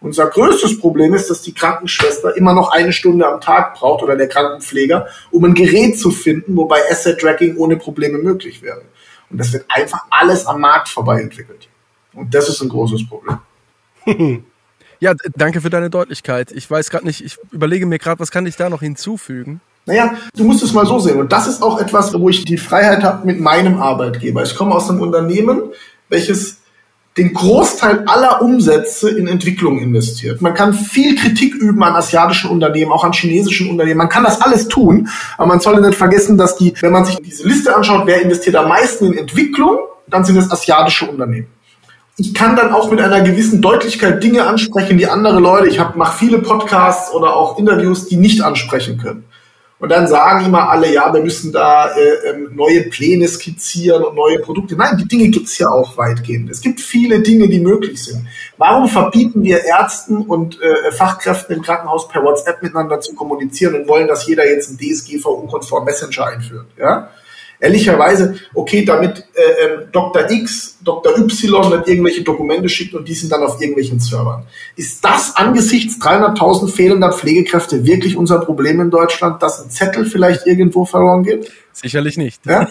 Unser 0.00 0.26
größtes 0.26 0.80
Problem 0.80 1.14
ist, 1.14 1.30
dass 1.30 1.42
die 1.42 1.54
Krankenschwester 1.54 2.36
immer 2.36 2.52
noch 2.52 2.72
eine 2.72 2.92
Stunde 2.92 3.28
am 3.28 3.40
Tag 3.40 3.74
braucht 3.74 4.02
oder 4.02 4.16
der 4.16 4.28
Krankenpfleger, 4.28 5.06
um 5.30 5.44
ein 5.44 5.54
Gerät 5.54 6.00
zu 6.00 6.10
finden, 6.10 6.56
wobei 6.56 6.80
Asset 6.90 7.20
Tracking 7.20 7.56
ohne 7.58 7.76
Probleme 7.76 8.18
möglich 8.18 8.60
wäre. 8.60 8.82
Und 9.30 9.38
das 9.38 9.52
wird 9.52 9.64
einfach 9.68 10.04
alles 10.10 10.46
am 10.46 10.60
Markt 10.60 10.88
vorbei 10.88 11.20
entwickelt. 11.20 11.68
Und 12.12 12.34
das 12.34 12.48
ist 12.48 12.60
ein 12.62 12.68
großes 12.68 13.08
Problem. 13.08 13.38
Ja, 15.00 15.12
danke 15.36 15.60
für 15.60 15.68
deine 15.68 15.90
Deutlichkeit. 15.90 16.50
Ich 16.52 16.70
weiß 16.70 16.88
gerade 16.88 17.04
nicht, 17.04 17.22
ich 17.22 17.36
überlege 17.50 17.84
mir 17.84 17.98
gerade, 17.98 18.20
was 18.20 18.30
kann 18.30 18.46
ich 18.46 18.56
da 18.56 18.70
noch 18.70 18.80
hinzufügen? 18.80 19.60
Naja, 19.84 20.14
du 20.34 20.44
musst 20.44 20.62
es 20.62 20.72
mal 20.72 20.86
so 20.86 20.98
sehen. 20.98 21.18
Und 21.20 21.30
das 21.30 21.46
ist 21.46 21.62
auch 21.62 21.78
etwas, 21.78 22.18
wo 22.18 22.28
ich 22.30 22.44
die 22.44 22.56
Freiheit 22.56 23.02
habe 23.02 23.26
mit 23.26 23.38
meinem 23.38 23.82
Arbeitgeber. 23.82 24.42
Ich 24.44 24.54
komme 24.54 24.74
aus 24.74 24.88
einem 24.88 25.00
Unternehmen, 25.00 25.72
welches 26.08 26.53
den 27.16 27.32
Großteil 27.32 28.04
aller 28.06 28.42
Umsätze 28.42 29.08
in 29.08 29.28
Entwicklung 29.28 29.78
investiert. 29.78 30.42
Man 30.42 30.54
kann 30.54 30.74
viel 30.74 31.14
Kritik 31.14 31.54
üben 31.54 31.82
an 31.84 31.94
asiatischen 31.94 32.50
Unternehmen, 32.50 32.90
auch 32.90 33.04
an 33.04 33.12
chinesischen 33.12 33.70
Unternehmen. 33.70 33.98
Man 33.98 34.08
kann 34.08 34.24
das 34.24 34.40
alles 34.40 34.66
tun, 34.66 35.08
aber 35.38 35.46
man 35.46 35.60
sollte 35.60 35.80
nicht 35.80 35.96
vergessen, 35.96 36.36
dass 36.36 36.56
die, 36.56 36.74
wenn 36.80 36.92
man 36.92 37.04
sich 37.04 37.16
diese 37.16 37.46
Liste 37.46 37.74
anschaut, 37.74 38.06
wer 38.06 38.20
investiert 38.20 38.56
am 38.56 38.68
meisten 38.68 39.06
in 39.06 39.18
Entwicklung, 39.18 39.78
dann 40.08 40.24
sind 40.24 40.36
es 40.36 40.50
asiatische 40.50 41.06
Unternehmen. 41.06 41.46
Ich 42.16 42.34
kann 42.34 42.56
dann 42.56 42.72
auch 42.72 42.90
mit 42.90 43.00
einer 43.00 43.22
gewissen 43.22 43.60
Deutlichkeit 43.60 44.22
Dinge 44.22 44.46
ansprechen, 44.46 44.98
die 44.98 45.06
andere 45.06 45.40
Leute, 45.40 45.68
ich 45.68 45.80
mache 45.94 46.18
viele 46.18 46.38
Podcasts 46.38 47.12
oder 47.12 47.34
auch 47.34 47.58
Interviews, 47.58 48.06
die 48.06 48.16
nicht 48.16 48.40
ansprechen 48.40 48.98
können. 48.98 49.24
Und 49.80 49.90
dann 49.90 50.06
sagen 50.06 50.46
immer 50.46 50.70
alle, 50.70 50.92
ja, 50.92 51.12
wir 51.12 51.20
müssen 51.20 51.52
da 51.52 51.88
äh, 51.88 52.30
ähm, 52.30 52.50
neue 52.54 52.82
Pläne 52.84 53.26
skizzieren 53.26 54.04
und 54.04 54.14
neue 54.14 54.38
Produkte. 54.38 54.76
Nein, 54.76 54.96
die 54.96 55.08
Dinge 55.08 55.28
gibt's 55.28 55.58
ja 55.58 55.68
auch 55.68 55.96
weitgehend. 55.96 56.48
Es 56.48 56.60
gibt 56.60 56.80
viele 56.80 57.20
Dinge, 57.20 57.48
die 57.48 57.60
möglich 57.60 58.02
sind. 58.02 58.26
Warum 58.56 58.88
verbieten 58.88 59.42
wir 59.42 59.64
Ärzten 59.64 60.22
und 60.22 60.60
äh, 60.62 60.92
Fachkräften 60.92 61.56
im 61.56 61.62
Krankenhaus 61.62 62.08
per 62.08 62.22
WhatsApp 62.22 62.62
miteinander 62.62 63.00
zu 63.00 63.14
kommunizieren 63.14 63.74
und 63.74 63.88
wollen, 63.88 64.06
dass 64.06 64.26
jeder 64.26 64.48
jetzt 64.48 64.68
einen 64.68 64.78
DSGVO-konform 64.78 65.84
Messenger 65.84 66.26
einführt? 66.26 66.66
Ja? 66.78 67.10
Ehrlicherweise, 67.60 68.36
okay, 68.54 68.84
damit 68.84 69.26
äh, 69.34 69.40
äh, 69.40 69.86
Dr. 69.90 70.30
X, 70.30 70.78
Dr. 70.82 71.18
Y 71.18 71.70
nicht 71.70 71.88
irgendwelche 71.88 72.22
Dokumente 72.22 72.68
schickt 72.68 72.94
und 72.94 73.08
die 73.08 73.14
sind 73.14 73.32
dann 73.32 73.42
auf 73.42 73.60
irgendwelchen 73.60 74.00
Servern. 74.00 74.44
Ist 74.76 75.04
das 75.04 75.36
angesichts 75.36 76.00
300.000 76.00 76.68
fehlender 76.68 77.12
Pflegekräfte 77.12 77.84
wirklich 77.86 78.16
unser 78.16 78.40
Problem 78.40 78.80
in 78.80 78.90
Deutschland, 78.90 79.42
dass 79.42 79.62
ein 79.62 79.70
Zettel 79.70 80.04
vielleicht 80.04 80.46
irgendwo 80.46 80.84
verloren 80.84 81.22
geht? 81.22 81.50
Sicherlich 81.72 82.16
nicht. 82.16 82.44
Ja? 82.46 82.68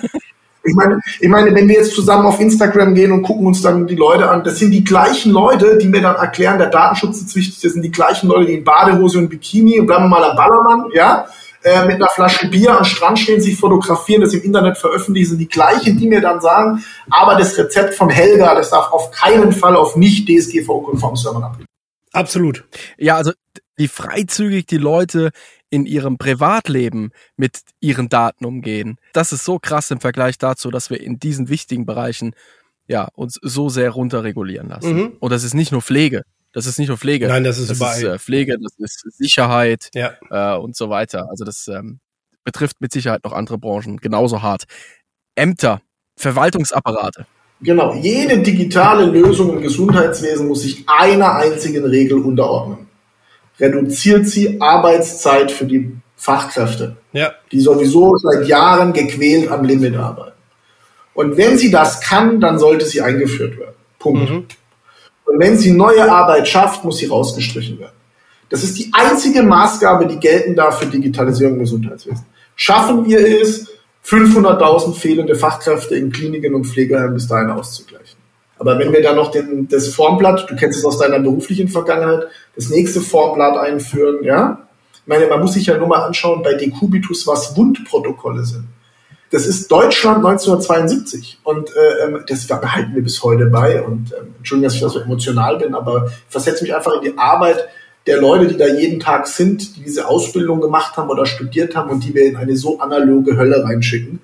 Ich 0.65 0.73
meine, 0.75 0.99
ich 1.19 1.27
meine, 1.27 1.53
wenn 1.53 1.67
wir 1.67 1.75
jetzt 1.75 1.93
zusammen 1.93 2.25
auf 2.25 2.39
Instagram 2.39 2.95
gehen 2.95 3.11
und 3.11 3.23
gucken 3.23 3.45
uns 3.45 3.61
dann 3.61 3.85
die 3.85 3.95
Leute 3.95 4.29
an, 4.29 4.45
das 4.45 4.59
sind 4.59 4.71
die 4.71 4.83
gleichen 4.83 5.33
Leute, 5.33 5.77
die 5.77 5.89
mir 5.89 6.01
dann 6.01 6.15
erklären, 6.15 6.57
der 6.57 6.69
Datenschutz 6.69 7.21
ist 7.21 7.35
wichtig, 7.35 7.59
das 7.61 7.73
sind 7.73 7.81
die 7.81 7.91
gleichen 7.91 8.29
Leute, 8.29 8.45
die 8.45 8.53
in 8.53 8.63
Badehose 8.63 9.17
und 9.17 9.29
Bikini, 9.29 9.81
und 9.81 9.87
bleiben 9.87 10.05
wir 10.05 10.09
mal 10.09 10.23
am 10.23 10.37
Ballermann, 10.37 10.85
ja, 10.93 11.27
äh, 11.63 11.85
mit 11.85 11.95
einer 11.95 12.09
Flasche 12.09 12.47
Bier 12.47 12.77
am 12.77 12.83
Strand 12.83 13.19
stehen, 13.19 13.41
sich 13.41 13.57
fotografieren, 13.57 14.21
das 14.21 14.33
im 14.33 14.41
Internet 14.41 14.77
veröffentlichen, 14.77 15.29
sind 15.31 15.39
die 15.39 15.47
gleichen, 15.47 15.97
die 15.97 16.07
mir 16.07 16.21
dann 16.21 16.41
sagen, 16.41 16.83
aber 17.09 17.35
das 17.35 17.57
Rezept 17.57 17.95
von 17.95 18.09
Helga, 18.09 18.55
das 18.55 18.69
darf 18.69 18.91
auf 18.91 19.11
keinen 19.11 19.51
Fall 19.51 19.75
auf 19.75 19.95
nicht 19.95 20.27
DSGVO-konform 20.27 21.15
Servern 21.15 21.43
abgeben. 21.43 21.67
Absolut. 22.11 22.65
Ja, 22.97 23.17
also 23.17 23.31
wie 23.75 23.87
freizügig 23.87 24.67
die 24.67 24.77
Leute 24.77 25.31
in 25.69 25.87
ihrem 25.87 26.19
Privatleben 26.19 27.11
mit 27.35 27.61
ihren 27.79 28.07
Daten 28.07 28.45
umgehen. 28.45 28.97
Das 29.13 29.33
ist 29.33 29.43
so 29.43 29.57
krass 29.57 29.89
im 29.89 29.99
Vergleich 29.99 30.37
dazu, 30.37 30.69
dass 30.69 30.91
wir 30.91 31.01
in 31.01 31.17
diesen 31.17 31.49
wichtigen 31.49 31.87
Bereichen 31.87 32.35
ja 32.87 33.07
uns 33.15 33.39
so 33.41 33.69
sehr 33.69 33.89
runterregulieren 33.89 34.69
lassen. 34.69 34.95
Mhm. 34.95 35.17
Und 35.19 35.31
das 35.31 35.43
ist 35.43 35.55
nicht 35.55 35.71
nur 35.71 35.81
Pflege. 35.81 36.23
Das 36.53 36.67
ist 36.67 36.77
nicht 36.77 36.87
nur 36.87 36.97
Pflege. 36.97 37.27
Nein, 37.27 37.43
das 37.43 37.57
ist 37.57 37.71
das 37.71 37.77
überall. 37.77 37.97
Ist, 37.97 38.03
äh, 38.03 38.19
Pflege, 38.19 38.57
das 38.61 38.73
ist 38.77 39.17
Sicherheit 39.17 39.89
ja. 39.93 40.13
äh, 40.29 40.57
und 40.57 40.75
so 40.75 40.89
weiter. 40.89 41.27
Also 41.29 41.43
das 41.43 41.67
ähm, 41.67 41.99
betrifft 42.43 42.79
mit 42.79 42.93
Sicherheit 42.93 43.23
noch 43.23 43.33
andere 43.33 43.57
Branchen 43.57 43.97
genauso 43.97 44.41
hart. 44.41 44.65
Ämter, 45.35 45.81
Verwaltungsapparate. 46.15 47.25
Genau, 47.61 47.95
jede 47.95 48.39
digitale 48.39 49.05
Lösung 49.05 49.57
im 49.57 49.61
Gesundheitswesen 49.61 50.47
muss 50.47 50.61
sich 50.61 50.83
einer 50.87 51.35
einzigen 51.35 51.85
Regel 51.85 52.19
unterordnen. 52.19 52.87
Reduziert 53.59 54.27
sie 54.27 54.59
Arbeitszeit 54.59 55.51
für 55.51 55.65
die 55.65 55.95
Fachkräfte, 56.15 56.97
ja. 57.13 57.33
die 57.51 57.59
sowieso 57.59 58.17
seit 58.17 58.47
Jahren 58.47 58.93
gequält 58.93 59.49
am 59.49 59.63
Limit 59.63 59.95
arbeiten. 59.95 60.37
Und 61.13 61.37
wenn 61.37 61.57
sie 61.57 61.71
das 61.71 62.01
kann, 62.01 62.41
dann 62.41 62.59
sollte 62.59 62.85
sie 62.85 63.01
eingeführt 63.01 63.57
werden. 63.57 63.75
Punkt. 63.99 64.29
Mhm. 64.29 64.45
Und 65.33 65.39
wenn 65.39 65.57
sie 65.57 65.71
neue 65.71 66.11
Arbeit 66.11 66.47
schafft, 66.47 66.83
muss 66.83 66.97
sie 66.97 67.07
rausgestrichen 67.07 67.79
werden. 67.79 67.95
Das 68.49 68.63
ist 68.63 68.77
die 68.77 68.91
einzige 68.93 69.41
Maßgabe, 69.41 70.05
die 70.05 70.19
gelten 70.19 70.55
darf 70.55 70.77
für 70.77 70.85
Digitalisierung 70.85 71.55
im 71.55 71.61
Gesundheitswesen. 71.61 72.23
Schaffen 72.55 73.03
wir 73.05 73.19
es, 73.41 73.67
500.000 74.05 74.93
fehlende 74.93 75.33
Fachkräfte 75.33 75.95
in 75.95 76.11
Kliniken 76.11 76.53
und 76.53 76.67
Pflegeheimen 76.67 77.15
bis 77.15 77.27
dahin 77.27 77.49
auszugleichen. 77.49 78.19
Aber 78.59 78.77
wenn 78.77 78.93
wir 78.93 79.01
dann 79.01 79.15
noch 79.15 79.31
den, 79.31 79.67
das 79.69 79.87
Formblatt, 79.87 80.47
du 80.51 80.55
kennst 80.55 80.77
es 80.77 80.85
aus 80.85 80.99
deiner 80.99 81.17
beruflichen 81.17 81.67
Vergangenheit, 81.67 82.27
das 82.55 82.69
nächste 82.69 83.01
Formblatt 83.01 83.57
einführen, 83.57 84.23
ja? 84.23 84.67
Ich 84.93 85.07
meine, 85.07 85.25
man 85.25 85.39
muss 85.39 85.53
sich 85.53 85.65
ja 85.65 85.79
nur 85.79 85.87
mal 85.87 86.03
anschauen 86.03 86.43
bei 86.43 86.53
Decubitus, 86.53 87.25
was 87.25 87.57
Wundprotokolle 87.57 88.45
sind. 88.45 88.65
Das 89.33 89.47
ist 89.47 89.71
Deutschland 89.71 90.17
1972 90.17 91.39
und 91.43 91.71
äh, 91.75 92.05
ähm, 92.05 92.23
das 92.27 92.45
behalten 92.45 92.93
wir 92.93 93.01
bis 93.01 93.23
heute 93.23 93.47
bei. 93.47 93.81
Und 93.81 94.13
ähm, 94.13 94.35
Entschuldigung, 94.37 94.67
dass 94.67 94.75
ich 94.75 94.81
da 94.81 94.89
so 94.89 94.99
emotional 94.99 95.57
bin, 95.57 95.73
aber 95.73 96.05
ich 96.05 96.13
versetze 96.29 96.63
mich 96.63 96.75
einfach 96.75 96.93
in 96.93 97.01
die 97.01 97.17
Arbeit 97.17 97.67
der 98.05 98.21
Leute, 98.21 98.45
die 98.45 98.57
da 98.57 98.67
jeden 98.67 98.99
Tag 98.99 99.25
sind, 99.25 99.75
die 99.75 99.85
diese 99.85 100.07
Ausbildung 100.07 100.61
gemacht 100.61 100.97
haben 100.97 101.09
oder 101.09 101.25
studiert 101.25 101.75
haben 101.75 101.89
und 101.89 102.03
die 102.03 102.13
wir 102.13 102.25
in 102.25 102.35
eine 102.35 102.55
so 102.55 102.79
analoge 102.79 103.35
Hölle 103.35 103.63
reinschicken. 103.63 104.21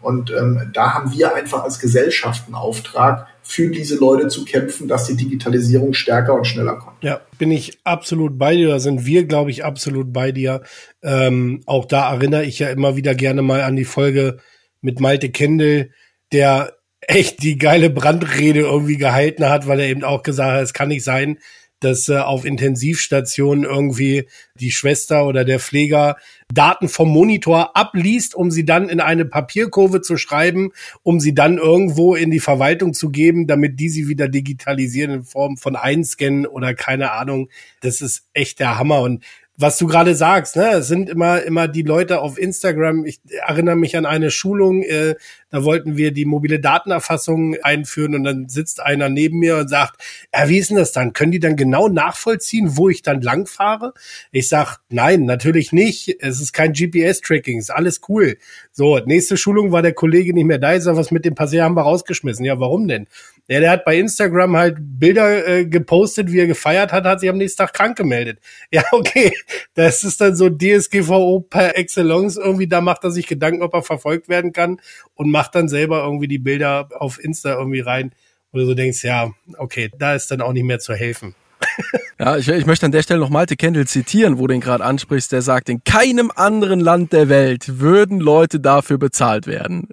Und 0.00 0.32
ähm, 0.32 0.60
da 0.72 0.92
haben 0.92 1.12
wir 1.12 1.36
einfach 1.36 1.62
als 1.62 1.78
Gesellschaft 1.78 2.46
einen 2.46 2.56
Auftrag, 2.56 3.28
für 3.48 3.70
diese 3.70 3.96
Leute 3.96 4.28
zu 4.28 4.44
kämpfen, 4.44 4.88
dass 4.88 5.06
die 5.06 5.16
Digitalisierung 5.16 5.94
stärker 5.94 6.34
und 6.34 6.46
schneller 6.46 6.76
kommt. 6.76 7.02
Ja, 7.02 7.22
bin 7.38 7.50
ich 7.50 7.78
absolut 7.82 8.38
bei 8.38 8.54
dir. 8.54 8.68
Da 8.68 8.78
sind 8.78 9.06
wir, 9.06 9.24
glaube 9.24 9.50
ich, 9.50 9.64
absolut 9.64 10.12
bei 10.12 10.32
dir. 10.32 10.60
Ähm, 11.02 11.62
auch 11.64 11.86
da 11.86 12.12
erinnere 12.12 12.44
ich 12.44 12.58
ja 12.58 12.68
immer 12.68 12.94
wieder 12.94 13.14
gerne 13.14 13.40
mal 13.40 13.62
an 13.62 13.74
die 13.74 13.86
Folge 13.86 14.36
mit 14.82 15.00
Malte 15.00 15.30
Kendall, 15.30 15.88
der 16.30 16.74
echt 17.00 17.42
die 17.42 17.56
geile 17.56 17.88
Brandrede 17.88 18.60
irgendwie 18.60 18.98
gehalten 18.98 19.48
hat, 19.48 19.66
weil 19.66 19.80
er 19.80 19.88
eben 19.88 20.04
auch 20.04 20.22
gesagt 20.22 20.52
hat, 20.52 20.62
es 20.62 20.74
kann 20.74 20.88
nicht 20.88 21.04
sein, 21.04 21.38
dass 21.80 22.08
äh, 22.08 22.18
auf 22.18 22.44
Intensivstationen 22.44 23.64
irgendwie 23.64 24.28
die 24.54 24.70
Schwester 24.70 25.26
oder 25.26 25.44
der 25.44 25.60
Pfleger 25.60 26.16
Daten 26.52 26.88
vom 26.88 27.10
Monitor 27.10 27.76
abliest, 27.76 28.34
um 28.34 28.50
sie 28.50 28.64
dann 28.64 28.88
in 28.88 29.00
eine 29.00 29.24
Papierkurve 29.24 30.00
zu 30.00 30.16
schreiben, 30.16 30.70
um 31.02 31.20
sie 31.20 31.34
dann 31.34 31.58
irgendwo 31.58 32.14
in 32.14 32.30
die 32.30 32.40
Verwaltung 32.40 32.94
zu 32.94 33.10
geben, 33.10 33.46
damit 33.46 33.78
die 33.78 33.88
sie 33.88 34.08
wieder 34.08 34.28
digitalisieren 34.28 35.12
in 35.12 35.24
Form 35.24 35.56
von 35.56 35.76
Einscannen 35.76 36.46
oder 36.46 36.74
keine 36.74 37.12
Ahnung. 37.12 37.50
Das 37.80 38.00
ist 38.00 38.28
echt 38.32 38.60
der 38.60 38.78
Hammer. 38.78 39.02
Und 39.02 39.24
was 39.60 39.76
du 39.76 39.88
gerade 39.88 40.14
sagst, 40.14 40.54
ne, 40.54 40.70
es 40.74 40.86
sind 40.86 41.10
immer 41.10 41.42
immer 41.42 41.66
die 41.66 41.82
Leute 41.82 42.20
auf 42.20 42.38
Instagram. 42.38 43.04
Ich 43.04 43.20
erinnere 43.46 43.74
mich 43.74 43.96
an 43.96 44.06
eine 44.06 44.30
Schulung, 44.30 44.82
äh, 44.82 45.16
da 45.50 45.64
wollten 45.64 45.96
wir 45.96 46.12
die 46.12 46.24
mobile 46.24 46.60
Datenerfassung 46.60 47.56
einführen 47.62 48.14
und 48.14 48.24
dann 48.24 48.48
sitzt 48.48 48.80
einer 48.80 49.08
neben 49.08 49.38
mir 49.38 49.56
und 49.56 49.68
sagt, 49.68 50.02
ja, 50.34 50.48
wie 50.48 50.58
ist 50.58 50.70
denn 50.70 50.76
das 50.76 50.92
dann? 50.92 51.12
Können 51.12 51.32
die 51.32 51.40
dann 51.40 51.56
genau 51.56 51.88
nachvollziehen, 51.88 52.76
wo 52.76 52.88
ich 52.88 53.02
dann 53.02 53.22
langfahre? 53.22 53.94
Ich 54.30 54.48
sag, 54.48 54.78
nein, 54.90 55.24
natürlich 55.24 55.72
nicht. 55.72 56.16
Es 56.20 56.40
ist 56.40 56.52
kein 56.52 56.72
GPS-Tracking, 56.72 57.58
ist 57.58 57.70
alles 57.70 58.00
cool. 58.08 58.36
So, 58.72 58.98
nächste 58.98 59.36
Schulung 59.36 59.72
war 59.72 59.82
der 59.82 59.94
Kollege 59.94 60.34
nicht 60.34 60.44
mehr 60.44 60.58
da. 60.58 60.78
Sag, 60.80 60.96
was 60.96 61.10
mit 61.10 61.24
dem 61.24 61.34
Passier 61.34 61.64
haben 61.64 61.74
wir 61.74 61.82
rausgeschmissen. 61.82 62.44
Ja, 62.44 62.60
warum 62.60 62.86
denn? 62.86 63.06
Ja, 63.50 63.60
der 63.60 63.70
hat 63.70 63.86
bei 63.86 63.98
Instagram 63.98 64.56
halt 64.58 64.76
Bilder 64.78 65.48
äh, 65.48 65.64
gepostet, 65.64 66.30
wie 66.30 66.40
er 66.40 66.46
gefeiert 66.46 66.92
hat, 66.92 67.04
hat 67.04 67.20
sich 67.20 67.30
am 67.30 67.38
nächsten 67.38 67.62
Tag 67.62 67.72
krank 67.72 67.96
gemeldet. 67.96 68.38
Ja, 68.70 68.84
okay. 68.92 69.32
Das 69.72 70.04
ist 70.04 70.20
dann 70.20 70.36
so 70.36 70.50
DSGVO 70.50 71.40
per 71.40 71.78
Excellence. 71.78 72.36
Irgendwie 72.36 72.66
da 72.66 72.82
macht 72.82 73.02
er 73.04 73.10
sich 73.10 73.26
Gedanken, 73.26 73.62
ob 73.62 73.72
er 73.72 73.82
verfolgt 73.82 74.28
werden 74.28 74.52
kann 74.52 74.78
und 75.14 75.30
macht 75.38 75.54
dann 75.54 75.68
selber 75.68 76.02
irgendwie 76.02 76.26
die 76.26 76.40
Bilder 76.40 76.88
auf 76.98 77.22
Insta 77.22 77.56
irgendwie 77.56 77.78
rein, 77.78 78.10
wo 78.50 78.58
du 78.58 78.66
so 78.66 78.74
denkst, 78.74 79.04
ja, 79.04 79.30
okay, 79.56 79.88
da 79.96 80.16
ist 80.16 80.32
dann 80.32 80.40
auch 80.40 80.52
nicht 80.52 80.64
mehr 80.64 80.80
zu 80.80 80.94
helfen. 80.94 81.36
Ja, 82.20 82.36
ich, 82.36 82.48
ich 82.48 82.66
möchte 82.66 82.84
an 82.84 82.90
der 82.90 83.04
Stelle 83.04 83.20
noch 83.20 83.30
Malte 83.30 83.54
Kendall 83.54 83.86
zitieren, 83.86 84.40
wo 84.40 84.48
du 84.48 84.54
ihn 84.54 84.60
gerade 84.60 84.82
ansprichst. 84.82 85.30
Der 85.30 85.40
sagt, 85.40 85.68
in 85.68 85.84
keinem 85.84 86.32
anderen 86.34 86.80
Land 86.80 87.12
der 87.12 87.28
Welt 87.28 87.78
würden 87.78 88.18
Leute 88.18 88.58
dafür 88.58 88.98
bezahlt 88.98 89.46
werden. 89.46 89.90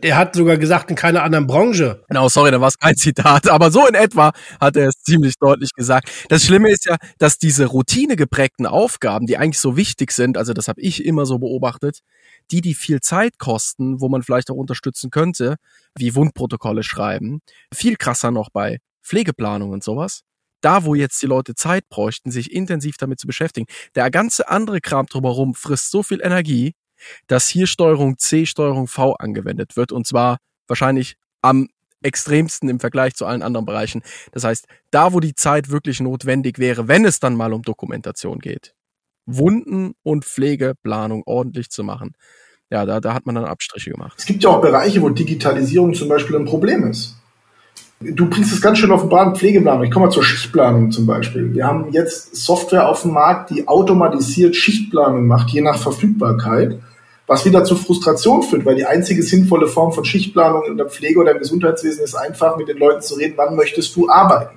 Er 0.00 0.16
hat 0.16 0.36
sogar 0.36 0.58
gesagt, 0.58 0.90
in 0.90 0.96
keiner 0.96 1.24
anderen 1.24 1.46
Branche. 1.46 2.04
Genau, 2.08 2.28
sorry, 2.28 2.52
da 2.52 2.60
war 2.60 2.68
es 2.68 2.78
kein 2.78 2.94
Zitat, 2.94 3.48
aber 3.50 3.70
so 3.70 3.86
in 3.86 3.94
etwa 3.94 4.32
hat 4.60 4.76
er 4.76 4.88
es 4.88 5.02
ziemlich 5.02 5.34
deutlich 5.38 5.70
gesagt. 5.74 6.10
Das 6.28 6.44
Schlimme 6.44 6.70
ist 6.70 6.86
ja, 6.86 6.96
dass 7.18 7.38
diese 7.38 7.66
routinegeprägten 7.66 8.66
Aufgaben, 8.66 9.26
die 9.26 9.36
eigentlich 9.36 9.58
so 9.58 9.76
wichtig 9.76 10.12
sind, 10.12 10.36
also 10.38 10.52
das 10.52 10.68
habe 10.68 10.80
ich 10.80 11.04
immer 11.04 11.26
so 11.26 11.38
beobachtet, 11.38 12.00
die, 12.50 12.60
die 12.60 12.74
viel 12.74 13.00
Zeit 13.00 13.38
kosten, 13.38 14.00
wo 14.00 14.08
man 14.08 14.22
vielleicht 14.22 14.50
auch 14.50 14.56
unterstützen 14.56 15.10
könnte, 15.10 15.56
wie 15.96 16.14
Wundprotokolle 16.14 16.82
schreiben, 16.82 17.40
viel 17.74 17.96
krasser 17.96 18.30
noch 18.30 18.50
bei 18.50 18.78
Pflegeplanung 19.02 19.70
und 19.70 19.82
sowas. 19.82 20.22
Da, 20.60 20.84
wo 20.84 20.94
jetzt 20.94 21.22
die 21.22 21.26
Leute 21.26 21.54
Zeit 21.54 21.88
bräuchten, 21.88 22.30
sich 22.30 22.52
intensiv 22.52 22.96
damit 22.96 23.20
zu 23.20 23.26
beschäftigen. 23.26 23.66
Der 23.94 24.10
ganze 24.10 24.48
andere 24.48 24.80
Kram 24.80 25.06
drumherum 25.06 25.54
frisst 25.54 25.90
so 25.90 26.02
viel 26.02 26.20
Energie, 26.20 26.74
dass 27.26 27.48
hier 27.48 27.66
Steuerung 27.66 28.18
C, 28.18 28.46
Steuerung 28.46 28.86
V 28.86 29.14
angewendet 29.14 29.76
wird 29.76 29.92
und 29.92 30.06
zwar 30.06 30.38
wahrscheinlich 30.66 31.16
am 31.42 31.68
extremsten 32.02 32.68
im 32.68 32.80
Vergleich 32.80 33.14
zu 33.14 33.26
allen 33.26 33.42
anderen 33.42 33.66
Bereichen. 33.66 34.02
Das 34.32 34.44
heißt, 34.44 34.66
da, 34.90 35.12
wo 35.12 35.20
die 35.20 35.34
Zeit 35.34 35.68
wirklich 35.70 36.00
notwendig 36.00 36.58
wäre, 36.58 36.88
wenn 36.88 37.04
es 37.04 37.20
dann 37.20 37.34
mal 37.34 37.52
um 37.52 37.62
Dokumentation 37.62 38.38
geht, 38.38 38.74
Wunden 39.26 39.94
und 40.02 40.24
Pflegeplanung 40.24 41.22
ordentlich 41.26 41.70
zu 41.70 41.84
machen, 41.84 42.12
ja, 42.70 42.84
da, 42.84 43.00
da 43.00 43.14
hat 43.14 43.26
man 43.26 43.34
dann 43.34 43.44
Abstriche 43.44 43.90
gemacht. 43.90 44.14
Es 44.18 44.26
gibt 44.26 44.42
ja 44.42 44.50
auch 44.50 44.60
Bereiche, 44.60 45.00
wo 45.00 45.08
Digitalisierung 45.08 45.94
zum 45.94 46.08
Beispiel 46.08 46.36
ein 46.36 46.44
Problem 46.44 46.86
ist. 46.86 47.16
Du 48.00 48.30
bringst 48.30 48.52
es 48.52 48.60
ganz 48.60 48.78
schön 48.78 48.92
auf 48.92 49.00
den 49.00 49.10
Bahn, 49.10 49.34
Pflegeplanung. 49.34 49.84
Ich 49.84 49.90
komme 49.90 50.06
mal 50.06 50.12
zur 50.12 50.22
Schichtplanung 50.22 50.92
zum 50.92 51.04
Beispiel. 51.04 51.52
Wir 51.52 51.66
haben 51.66 51.92
jetzt 51.92 52.36
Software 52.36 52.88
auf 52.88 53.02
dem 53.02 53.12
Markt, 53.12 53.50
die 53.50 53.66
automatisiert 53.66 54.54
Schichtplanung 54.54 55.26
macht, 55.26 55.50
je 55.50 55.62
nach 55.62 55.78
Verfügbarkeit 55.78 56.78
was 57.28 57.44
wieder 57.44 57.62
zu 57.62 57.76
Frustration 57.76 58.42
führt, 58.42 58.64
weil 58.64 58.74
die 58.74 58.86
einzige 58.86 59.22
sinnvolle 59.22 59.68
Form 59.68 59.92
von 59.92 60.04
Schichtplanung 60.04 60.64
in 60.64 60.78
der 60.78 60.86
Pflege 60.86 61.20
oder 61.20 61.32
im 61.32 61.38
Gesundheitswesen 61.38 62.02
ist 62.02 62.14
einfach 62.14 62.56
mit 62.56 62.68
den 62.68 62.78
Leuten 62.78 63.02
zu 63.02 63.14
reden, 63.14 63.34
wann 63.36 63.54
möchtest 63.54 63.94
du 63.94 64.08
arbeiten. 64.08 64.56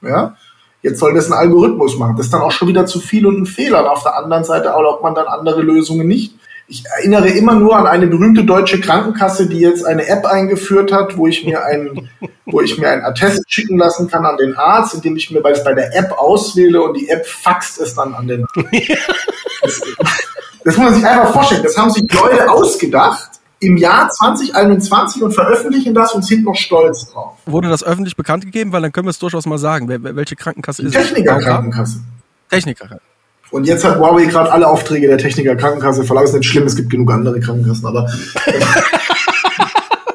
Ja? 0.00 0.34
Jetzt 0.80 0.98
soll 0.98 1.14
das 1.14 1.30
ein 1.30 1.34
Algorithmus 1.34 1.98
machen. 1.98 2.16
Das 2.16 2.26
ist 2.26 2.32
dann 2.32 2.40
auch 2.40 2.50
schon 2.50 2.68
wieder 2.68 2.86
zu 2.86 3.00
viel 3.00 3.26
und 3.26 3.42
ein 3.42 3.46
Fehler. 3.46 3.80
Und 3.80 3.88
auf 3.88 4.02
der 4.02 4.16
anderen 4.16 4.44
Seite 4.44 4.68
erlaubt 4.68 5.02
man 5.02 5.14
dann 5.14 5.26
andere 5.26 5.60
Lösungen 5.60 6.08
nicht. 6.08 6.34
Ich 6.68 6.84
erinnere 6.96 7.28
immer 7.28 7.54
nur 7.54 7.76
an 7.76 7.86
eine 7.86 8.06
berühmte 8.06 8.44
deutsche 8.44 8.80
Krankenkasse, 8.80 9.46
die 9.48 9.60
jetzt 9.60 9.84
eine 9.84 10.08
App 10.08 10.24
eingeführt 10.24 10.92
hat, 10.92 11.16
wo 11.18 11.26
ich 11.26 11.44
mir 11.44 11.64
einen, 11.64 12.08
wo 12.46 12.62
ich 12.62 12.78
mir 12.78 12.88
einen 12.88 13.04
Attest 13.04 13.42
schicken 13.46 13.76
lassen 13.76 14.08
kann 14.08 14.24
an 14.24 14.38
den 14.38 14.56
Arzt, 14.56 14.94
indem 14.94 15.16
ich 15.16 15.30
mir 15.30 15.42
bei 15.42 15.52
der 15.52 15.94
App 15.94 16.12
auswähle 16.12 16.82
und 16.82 16.94
die 16.94 17.10
App 17.10 17.26
faxt 17.26 17.78
es 17.78 17.94
dann 17.94 18.14
an 18.14 18.26
den 18.26 18.46
Arzt. 19.62 19.84
Das 20.66 20.76
muss 20.76 20.86
man 20.86 20.94
sich 20.94 21.06
einfach 21.06 21.32
vorstellen. 21.32 21.62
Das 21.62 21.78
haben 21.78 21.90
sich 21.90 22.12
Leute 22.12 22.50
ausgedacht 22.50 23.30
im 23.60 23.76
Jahr 23.76 24.10
2021 24.10 25.22
und 25.22 25.32
veröffentlichen 25.32 25.94
das 25.94 26.12
und 26.12 26.24
sind 26.24 26.42
noch 26.44 26.56
stolz 26.56 27.06
drauf. 27.06 27.34
Wurde 27.46 27.68
das 27.68 27.84
öffentlich 27.84 28.16
bekannt 28.16 28.44
gegeben? 28.44 28.72
Weil 28.72 28.82
dann 28.82 28.90
können 28.90 29.06
wir 29.06 29.12
es 29.12 29.20
durchaus 29.20 29.46
mal 29.46 29.58
sagen. 29.58 29.86
welche 29.88 30.34
Krankenkasse 30.34 30.82
ist 30.82 30.96
es? 30.96 31.06
Techniker-Krankenkasse. 31.06 32.00
Techniker. 32.50 32.98
Und 33.52 33.68
jetzt 33.68 33.84
hat 33.84 34.00
Huawei 34.00 34.24
gerade 34.24 34.50
alle 34.50 34.66
Aufträge 34.66 35.06
der 35.06 35.18
Techniker-Krankenkasse 35.18 36.02
verlangt. 36.02 36.30
Ist 36.30 36.34
nicht 36.34 36.48
schlimm, 36.48 36.64
es 36.64 36.74
gibt 36.74 36.90
genug 36.90 37.12
andere 37.12 37.38
Krankenkassen, 37.38 37.86
aber 37.86 38.04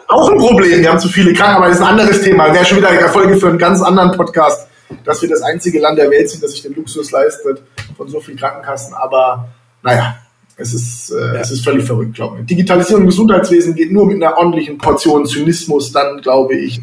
auch 0.10 0.32
ein 0.32 0.38
Problem. 0.38 0.82
Wir 0.82 0.90
haben 0.90 1.00
zu 1.00 1.08
viele 1.08 1.32
Kranken, 1.32 1.56
aber 1.56 1.68
das 1.68 1.78
ist 1.78 1.82
ein 1.82 1.92
anderes 1.92 2.22
Thema. 2.24 2.54
Wäre 2.54 2.66
schon 2.66 2.80
wieder 2.80 2.90
eine 2.90 3.00
Erfolge 3.00 3.38
für 3.38 3.48
einen 3.48 3.58
ganz 3.58 3.82
anderen 3.82 4.12
Podcast, 4.18 4.68
dass 5.06 5.22
wir 5.22 5.30
das 5.30 5.44
einzige 5.44 5.80
Land 5.80 5.98
der 5.98 6.12
Welt 6.12 6.30
sind, 6.30 6.44
das 6.44 6.52
sich 6.52 6.62
den 6.62 6.76
Luxus 6.76 7.10
leistet 7.12 7.62
von 7.96 8.10
so 8.10 8.20
vielen 8.20 8.38
Krankenkassen. 8.38 8.94
Aber 8.96 9.48
naja, 9.82 10.18
Es 10.62 10.74
ist, 10.74 11.12
äh, 11.12 11.20
ja. 11.20 11.34
es 11.36 11.52
ist 11.52 11.64
völlig 11.64 11.84
verrückt, 11.84 12.16
glaube 12.16 12.40
ich. 12.40 12.46
Digitalisierung 12.46 13.04
im 13.04 13.08
Gesundheitswesen 13.10 13.76
geht 13.76 13.92
nur 13.92 14.06
mit 14.06 14.22
einer 14.22 14.38
ordentlichen 14.38 14.78
Portion 14.78 15.26
Zynismus, 15.26 15.92
dann 15.92 16.22
glaube 16.22 16.56
ich, 16.56 16.80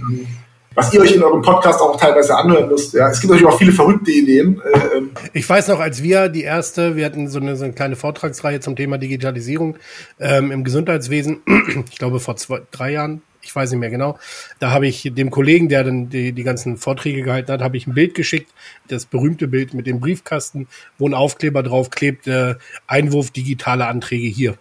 was 0.75 0.93
ihr 0.93 1.01
euch 1.01 1.13
in 1.13 1.23
eurem 1.23 1.43
Podcast 1.43 1.81
auch 1.81 1.97
teilweise 1.97 2.37
anhören 2.37 2.69
müsst. 2.69 2.95
Ja, 2.95 3.09
es 3.09 3.21
gibt 3.21 3.33
natürlich 3.33 3.53
auch 3.53 3.59
viele 3.59 3.73
verrückte 3.73 4.13
Ideen. 4.13 4.61
Äh, 4.61 4.97
ähm. 4.99 5.11
ich 5.33 5.49
weiß 5.49 5.69
noch, 5.69 5.81
als 5.81 6.03
wir 6.03 6.29
die 6.29 6.43
erste, 6.43 6.97
wir 6.97 7.05
hatten 7.05 7.29
so 7.29 7.41
eine, 7.41 7.57
so 7.57 7.65
eine 7.65 7.73
kleine 7.73 7.97
Vortragsreihe 7.97 8.61
zum 8.61 8.77
Thema 8.77 8.99
Digitalisierung 8.99 9.77
ähm, 10.21 10.53
im 10.53 10.65
Gesundheitswesen, 10.65 11.43
ich 11.91 11.99
glaube 11.99 12.21
vor 12.21 12.37
zwei, 12.37 12.61
drei 12.71 12.93
Jahren, 12.93 13.23
ich 13.49 13.57
weiß 13.57 13.71
nicht 13.71 13.81
mehr 13.81 13.91
genau. 13.91 14.19
Da 14.59 14.71
habe 14.71 14.87
ich 14.87 15.11
dem 15.15 15.31
Kollegen, 15.31 15.69
der 15.69 15.85
dann 15.85 16.11
die, 16.11 16.33
die 16.33 16.43
ganzen 16.45 16.77
Vorträge 16.77 17.23
gehalten 17.23 17.51
hat, 17.51 17.63
habe 17.63 17.77
ich 17.79 17.87
ein 17.87 17.95
Bild 17.95 18.15
geschickt, 18.15 18.53
das 18.89 19.07
berühmte 19.07 19.49
Bild 19.49 19.73
mit 19.73 19.87
dem 19.87 20.01
Briefkasten, 20.01 20.69
wo 20.99 21.09
ein 21.09 21.15
Aufkleber 21.15 21.63
drauf 21.63 21.89
klebt, 21.91 22.27
äh, 22.27 22.57
Einwurf 22.87 23.31
digitale 23.31 23.87
Anträge 23.87 24.29
hier. 24.29 24.55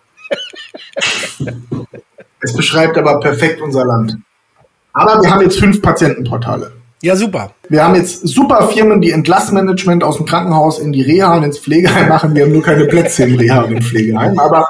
es 2.39 2.55
beschreibt 2.55 2.97
aber 2.97 3.19
perfekt 3.19 3.61
unser 3.61 3.85
Land. 3.85 4.17
Aber 4.93 5.21
wir 5.21 5.29
haben 5.29 5.41
jetzt 5.41 5.59
fünf 5.59 5.81
Patientenportale. 5.81 6.71
Ja, 7.01 7.15
super. 7.15 7.53
Wir 7.69 7.83
haben 7.83 7.95
jetzt 7.95 8.27
super 8.27 8.69
Firmen, 8.69 9.01
die 9.01 9.11
Entlassmanagement 9.11 10.03
aus 10.03 10.17
dem 10.17 10.25
Krankenhaus 10.25 10.79
in 10.79 10.91
die 10.91 11.03
Reha 11.03 11.35
und 11.35 11.43
ins 11.43 11.59
Pflegeheim 11.59 12.07
machen. 12.07 12.33
Wir 12.33 12.45
haben 12.45 12.53
nur 12.53 12.63
keine 12.63 12.85
Plätze 12.85 13.25
im 13.25 13.35
Reha 13.35 13.61
und 13.61 13.73
im 13.73 13.81
Pflegeheim. 13.81 14.39
Aber 14.39 14.65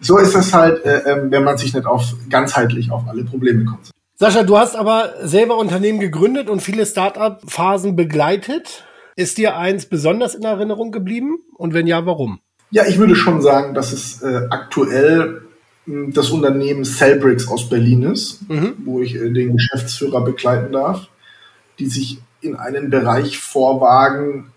so 0.00 0.18
ist 0.18 0.34
es 0.34 0.52
halt, 0.52 0.84
äh, 0.84 1.02
ähm, 1.10 1.30
wenn 1.30 1.44
man 1.44 1.58
sich 1.58 1.74
nicht 1.74 1.86
auf 1.86 2.14
ganzheitlich 2.28 2.90
auf 2.90 3.06
alle 3.08 3.24
Probleme 3.24 3.64
konzentriert. 3.64 3.94
Sascha, 4.16 4.42
du 4.42 4.58
hast 4.58 4.76
aber 4.76 5.14
selber 5.22 5.56
Unternehmen 5.56 6.00
gegründet 6.00 6.50
und 6.50 6.60
viele 6.60 6.84
Start-up-Phasen 6.84 7.96
begleitet. 7.96 8.84
Ist 9.16 9.38
dir 9.38 9.56
eins 9.56 9.86
besonders 9.86 10.34
in 10.34 10.42
Erinnerung 10.42 10.92
geblieben? 10.92 11.38
Und 11.56 11.74
wenn 11.74 11.86
ja, 11.86 12.04
warum? 12.06 12.40
Ja, 12.70 12.86
ich 12.86 12.98
würde 12.98 13.16
schon 13.16 13.42
sagen, 13.42 13.74
dass 13.74 13.92
es 13.92 14.22
äh, 14.22 14.46
aktuell 14.50 15.42
das 15.86 16.30
Unternehmen 16.30 16.84
Cellbricks 16.84 17.48
aus 17.48 17.68
Berlin 17.68 18.02
ist, 18.04 18.48
mhm. 18.48 18.74
wo 18.84 19.00
ich 19.00 19.14
äh, 19.14 19.30
den 19.30 19.56
Geschäftsführer 19.56 20.22
begleiten 20.22 20.72
darf, 20.72 21.08
die 21.78 21.86
sich 21.86 22.18
in 22.40 22.56
einen 22.56 22.90
Bereich 22.90 23.38
vorwagen, 23.38 24.52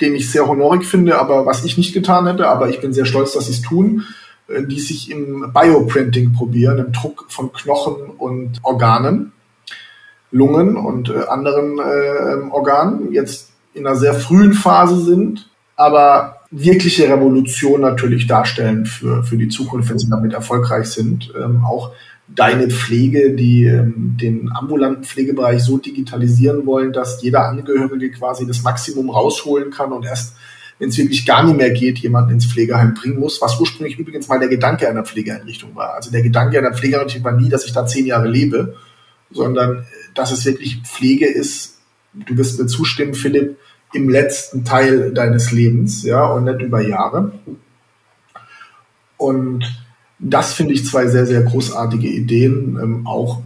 den 0.00 0.14
ich 0.14 0.30
sehr 0.30 0.46
honorig 0.46 0.84
finde, 0.84 1.18
aber 1.18 1.46
was 1.46 1.64
ich 1.64 1.78
nicht 1.78 1.94
getan 1.94 2.26
hätte, 2.26 2.48
aber 2.48 2.68
ich 2.68 2.80
bin 2.80 2.92
sehr 2.92 3.06
stolz, 3.06 3.32
dass 3.32 3.46
sie 3.46 3.52
es 3.52 3.62
tun, 3.62 4.04
die 4.62 4.80
sich 4.80 5.10
im 5.10 5.52
Bioprinting 5.52 6.32
probieren, 6.32 6.78
im 6.78 6.92
Druck 6.92 7.26
von 7.28 7.52
Knochen 7.52 8.10
und 8.16 8.58
Organen, 8.62 9.32
Lungen 10.30 10.76
und 10.76 11.10
äh, 11.10 11.24
anderen 11.28 11.78
äh, 11.78 12.50
Organen, 12.50 13.12
jetzt 13.12 13.50
in 13.74 13.86
einer 13.86 13.96
sehr 13.96 14.14
frühen 14.14 14.52
Phase 14.52 15.00
sind, 15.00 15.50
aber 15.76 16.40
wirkliche 16.50 17.08
Revolution 17.08 17.80
natürlich 17.80 18.26
darstellen 18.26 18.86
für, 18.86 19.22
für 19.22 19.36
die 19.36 19.48
Zukunft, 19.48 19.90
wenn 19.90 19.98
sie 19.98 20.10
damit 20.10 20.32
erfolgreich 20.32 20.88
sind. 20.88 21.32
Ähm, 21.38 21.64
auch 21.64 21.92
deine 22.26 22.68
Pflege, 22.68 23.34
die 23.34 23.64
ähm, 23.64 24.16
den 24.20 24.50
ambulanten 24.52 25.04
Pflegebereich 25.04 25.62
so 25.62 25.78
digitalisieren 25.78 26.66
wollen, 26.66 26.92
dass 26.92 27.22
jeder 27.22 27.46
Angehörige 27.46 28.10
quasi 28.10 28.46
das 28.46 28.62
Maximum 28.62 29.10
rausholen 29.10 29.70
kann 29.70 29.92
und 29.92 30.04
erst, 30.04 30.36
wenn 30.78 30.90
es 30.90 30.98
wirklich 30.98 31.26
gar 31.26 31.44
nicht 31.44 31.56
mehr 31.56 31.70
geht, 31.70 31.98
jemanden 31.98 32.32
ins 32.32 32.46
Pflegeheim 32.46 32.94
bringen 32.94 33.18
muss, 33.18 33.40
was 33.42 33.58
ursprünglich 33.58 33.98
übrigens 33.98 34.28
mal 34.28 34.38
der 34.38 34.48
Gedanke 34.48 34.88
einer 34.88 35.04
Pflegeeinrichtung 35.04 35.74
war. 35.74 35.94
Also 35.94 36.10
der 36.10 36.22
Gedanke 36.22 36.58
einer 36.58 36.72
Pflegeeinrichtung 36.72 37.24
war 37.24 37.32
nie, 37.32 37.48
dass 37.48 37.64
ich 37.64 37.72
da 37.72 37.86
zehn 37.86 38.06
Jahre 38.06 38.28
lebe, 38.28 38.76
sondern 39.30 39.78
äh, 39.78 39.82
dass 40.14 40.30
es 40.30 40.44
wirklich 40.44 40.82
Pflege 40.82 41.26
ist. 41.26 41.78
Du 42.12 42.36
wirst 42.36 42.58
mir 42.58 42.66
zustimmen, 42.66 43.14
Philipp, 43.14 43.58
im 43.92 44.08
letzten 44.08 44.64
Teil 44.64 45.12
deines 45.12 45.50
Lebens, 45.50 46.02
ja, 46.02 46.24
und 46.26 46.44
nicht 46.44 46.60
über 46.60 46.80
Jahre. 46.80 47.32
Und 49.16 49.64
das 50.18 50.52
finde 50.52 50.74
ich 50.74 50.86
zwei 50.86 51.06
sehr, 51.06 51.26
sehr 51.26 51.42
großartige 51.42 52.08
Ideen. 52.08 52.78
Ähm, 52.82 53.06
auch 53.06 53.42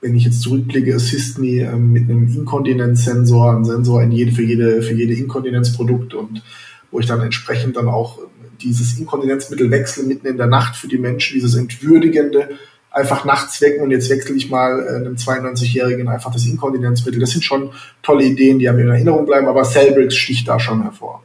wenn 0.00 0.14
ich 0.14 0.24
jetzt 0.24 0.42
zurückblicke, 0.42 0.94
Assist 0.94 1.38
Me 1.38 1.62
ähm, 1.62 1.92
mit 1.92 2.04
einem 2.04 2.26
Inkontinenzsensor, 2.26 3.56
ein 3.56 3.64
Sensor 3.64 4.02
in 4.02 4.12
jede, 4.12 4.32
für 4.32 4.42
jede, 4.42 4.82
für 4.82 4.94
jede 4.94 5.14
Inkontinenzprodukt 5.14 6.14
und 6.14 6.42
wo 6.90 7.00
ich 7.00 7.06
dann 7.06 7.20
entsprechend 7.20 7.76
dann 7.76 7.88
auch 7.88 8.18
dieses 8.60 8.98
Inkontinenzmittel 8.98 9.70
wechsle 9.70 10.04
mitten 10.04 10.26
in 10.26 10.36
der 10.36 10.46
Nacht 10.46 10.76
für 10.76 10.88
die 10.88 10.98
Menschen, 10.98 11.34
dieses 11.34 11.54
entwürdigende, 11.54 12.50
einfach 12.90 13.24
nachts 13.24 13.60
wecken 13.60 13.82
und 13.82 13.90
jetzt 13.90 14.08
wechsle 14.08 14.34
ich 14.34 14.48
mal 14.50 14.82
äh, 14.82 14.96
einem 14.96 15.16
92-Jährigen 15.16 16.08
einfach 16.08 16.32
das 16.32 16.46
Inkontinenzmittel. 16.46 17.20
Das 17.20 17.30
sind 17.30 17.44
schon 17.44 17.72
tolle 18.02 18.24
Ideen, 18.24 18.58
die 18.58 18.68
haben 18.68 18.76
mir 18.76 18.82
in 18.82 18.90
Erinnerung 18.90 19.26
bleiben, 19.26 19.46
aber 19.48 19.64
Cellbricks 19.64 20.16
sticht 20.16 20.48
da 20.48 20.58
schon 20.58 20.82
hervor. 20.82 21.22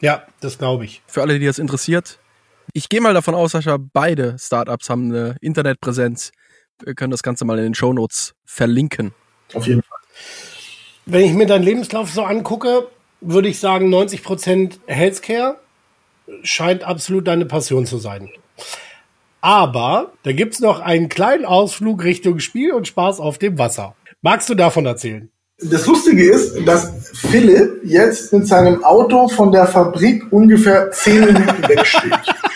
Ja, 0.00 0.22
das 0.40 0.58
glaube 0.58 0.84
ich. 0.84 1.02
Für 1.06 1.22
alle, 1.22 1.38
die 1.38 1.46
das 1.46 1.58
interessiert, 1.58 2.18
ich 2.72 2.88
gehe 2.88 3.00
mal 3.00 3.14
davon 3.14 3.34
aus, 3.34 3.52
Sascha, 3.52 3.78
beide 3.92 4.36
Startups 4.38 4.88
haben 4.88 5.10
eine 5.10 5.36
Internetpräsenz. 5.40 6.30
Wir 6.82 6.94
können 6.94 7.10
das 7.10 7.22
Ganze 7.22 7.44
mal 7.44 7.58
in 7.58 7.64
den 7.64 7.74
Shownotes 7.74 8.34
verlinken. 8.44 9.12
Auf 9.54 9.66
jeden 9.66 9.82
Fall. 9.82 9.98
Wenn 11.06 11.24
ich 11.24 11.32
mir 11.32 11.46
deinen 11.46 11.64
Lebenslauf 11.64 12.10
so 12.10 12.22
angucke, 12.22 12.88
würde 13.20 13.48
ich 13.48 13.58
sagen, 13.58 13.92
90% 13.92 14.78
Healthcare 14.86 15.58
scheint 16.42 16.84
absolut 16.84 17.26
deine 17.26 17.46
Passion 17.46 17.86
zu 17.86 17.98
sein. 17.98 18.30
Aber 19.40 20.12
da 20.22 20.32
gibt's 20.32 20.60
noch 20.60 20.80
einen 20.80 21.08
kleinen 21.08 21.44
Ausflug 21.44 22.04
Richtung 22.04 22.40
Spiel 22.40 22.72
und 22.72 22.86
Spaß 22.86 23.20
auf 23.20 23.38
dem 23.38 23.58
Wasser. 23.58 23.94
Magst 24.22 24.48
du 24.48 24.54
davon 24.54 24.86
erzählen? 24.86 25.30
Das 25.62 25.86
Lustige 25.86 26.30
ist, 26.30 26.66
dass 26.66 27.10
Philipp 27.14 27.80
jetzt 27.84 28.32
mit 28.32 28.46
seinem 28.46 28.82
Auto 28.84 29.28
von 29.28 29.52
der 29.52 29.66
Fabrik 29.66 30.30
ungefähr 30.30 30.90
zehn 30.90 31.24
Minuten 31.24 31.68
wegsteht. 31.68 32.12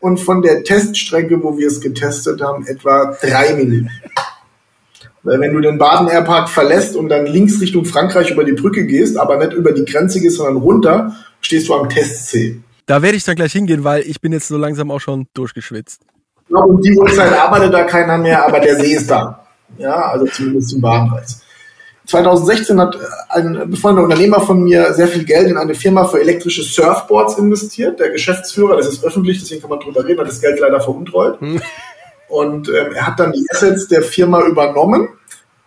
Und 0.00 0.18
von 0.18 0.42
der 0.42 0.64
Teststrecke, 0.64 1.42
wo 1.42 1.58
wir 1.58 1.66
es 1.68 1.80
getestet 1.80 2.40
haben, 2.42 2.66
etwa 2.66 3.16
drei 3.20 3.54
Minuten. 3.54 3.90
Weil 5.22 5.40
wenn 5.40 5.52
du 5.52 5.60
den 5.60 5.76
Baden 5.76 6.08
Airpark 6.08 6.48
verlässt 6.48 6.96
und 6.96 7.10
dann 7.10 7.26
links 7.26 7.60
Richtung 7.60 7.84
Frankreich 7.84 8.30
über 8.30 8.44
die 8.44 8.52
Brücke 8.52 8.86
gehst, 8.86 9.18
aber 9.18 9.36
nicht 9.36 9.52
über 9.52 9.72
die 9.72 9.84
Grenze 9.84 10.20
gehst, 10.20 10.38
sondern 10.38 10.56
runter, 10.56 11.14
stehst 11.42 11.68
du 11.68 11.74
am 11.74 11.88
Testsee. 11.90 12.60
Da 12.86 13.02
werde 13.02 13.18
ich 13.18 13.24
dann 13.24 13.36
gleich 13.36 13.52
hingehen, 13.52 13.84
weil 13.84 14.02
ich 14.02 14.20
bin 14.20 14.32
jetzt 14.32 14.48
so 14.48 14.56
langsam 14.56 14.90
auch 14.90 15.00
schon 15.00 15.26
durchgeschwitzt. 15.34 16.02
Ja, 16.48 16.58
um 16.60 16.80
die 16.80 16.96
Uhrzeit 16.96 17.32
arbeitet 17.32 17.72
da 17.74 17.84
keiner 17.84 18.18
mehr, 18.18 18.46
aber 18.46 18.60
der 18.60 18.76
See 18.80 18.94
ist 18.94 19.10
da. 19.10 19.46
Ja, 19.78 20.10
also 20.10 20.26
zumindest 20.26 20.72
im 20.72 20.80
Bahnpreis. 20.80 21.42
2016 22.10 22.80
hat 22.80 22.98
ein 23.28 23.70
befreundeter 23.70 24.04
Unternehmer 24.04 24.40
von 24.40 24.62
mir 24.62 24.92
sehr 24.94 25.08
viel 25.08 25.24
Geld 25.24 25.48
in 25.48 25.56
eine 25.56 25.74
Firma 25.74 26.04
für 26.04 26.20
elektrische 26.20 26.62
Surfboards 26.62 27.38
investiert. 27.38 28.00
Der 28.00 28.10
Geschäftsführer, 28.10 28.76
das 28.76 28.88
ist 28.88 29.04
öffentlich, 29.04 29.38
deswegen 29.38 29.60
kann 29.60 29.70
man 29.70 29.80
drüber 29.80 30.04
reden, 30.04 30.20
hat 30.20 30.28
das 30.28 30.40
Geld 30.40 30.58
leider 30.58 30.80
veruntreut. 30.80 31.40
Hm. 31.40 31.60
Und 32.28 32.68
ähm, 32.68 32.92
er 32.94 33.06
hat 33.06 33.18
dann 33.18 33.32
die 33.32 33.46
Assets 33.50 33.88
der 33.88 34.02
Firma 34.02 34.44
übernommen 34.44 35.08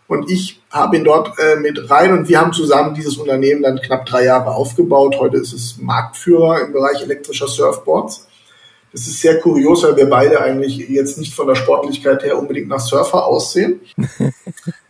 und 0.07 0.29
ich 0.29 0.61
habe 0.69 0.97
ihn 0.97 1.03
dort 1.03 1.37
äh, 1.39 1.55
mit 1.55 1.89
rein 1.89 2.11
und 2.11 2.27
wir 2.27 2.39
haben 2.39 2.53
zusammen 2.53 2.93
dieses 2.93 3.17
Unternehmen 3.17 3.63
dann 3.63 3.79
knapp 3.79 4.05
drei 4.05 4.25
Jahre 4.25 4.51
aufgebaut. 4.51 5.15
Heute 5.19 5.37
ist 5.37 5.53
es 5.53 5.77
Marktführer 5.79 6.61
im 6.61 6.73
Bereich 6.73 7.01
elektrischer 7.01 7.47
Surfboards. 7.47 8.27
Das 8.91 9.01
ist 9.01 9.21
sehr 9.21 9.39
kurios, 9.39 9.83
weil 9.83 9.95
wir 9.95 10.09
beide 10.09 10.39
eigentlich 10.39 10.77
jetzt 10.77 11.17
nicht 11.17 11.33
von 11.33 11.47
der 11.47 11.55
Sportlichkeit 11.55 12.23
her 12.23 12.37
unbedingt 12.37 12.67
nach 12.67 12.79
Surfer 12.79 13.25
aussehen. 13.25 13.81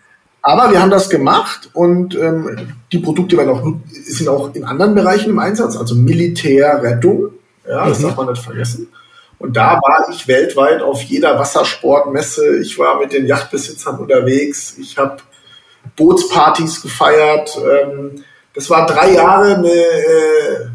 Aber 0.45 0.71
wir 0.71 0.81
haben 0.81 0.91
das 0.91 1.09
gemacht 1.09 1.69
und 1.71 2.15
ähm, 2.15 2.75
die 2.91 2.99
Produkte 2.99 3.37
werden 3.37 3.49
auch, 3.49 3.63
sind 3.89 4.27
auch 4.27 4.53
in 4.53 4.65
anderen 4.65 4.93
Bereichen 4.93 5.29
im 5.29 5.39
Einsatz, 5.39 5.77
also 5.77 5.95
Militär, 5.95 6.83
Rettung. 6.83 7.29
Ja, 7.67 7.87
das 7.87 7.99
mhm. 7.99 8.03
darf 8.03 8.17
man 8.17 8.27
nicht 8.27 8.43
vergessen. 8.43 8.89
Und 9.39 9.55
da 9.55 9.79
war 9.81 10.07
ich 10.11 10.27
weltweit 10.27 10.81
auf 10.81 11.01
jeder 11.01 11.39
Wassersportmesse. 11.39 12.59
Ich 12.59 12.77
war 12.77 12.99
mit 12.99 13.13
den 13.13 13.25
Yachtbesitzern 13.25 13.99
unterwegs. 13.99 14.75
Ich 14.77 14.97
habe 14.97 15.17
Bootspartys 15.95 16.81
gefeiert. 16.81 17.57
Ähm, 17.57 18.23
das 18.53 18.69
war 18.69 18.85
drei 18.85 19.13
Jahre 19.13 19.55
eine 19.55 19.71
äh, 19.71 20.65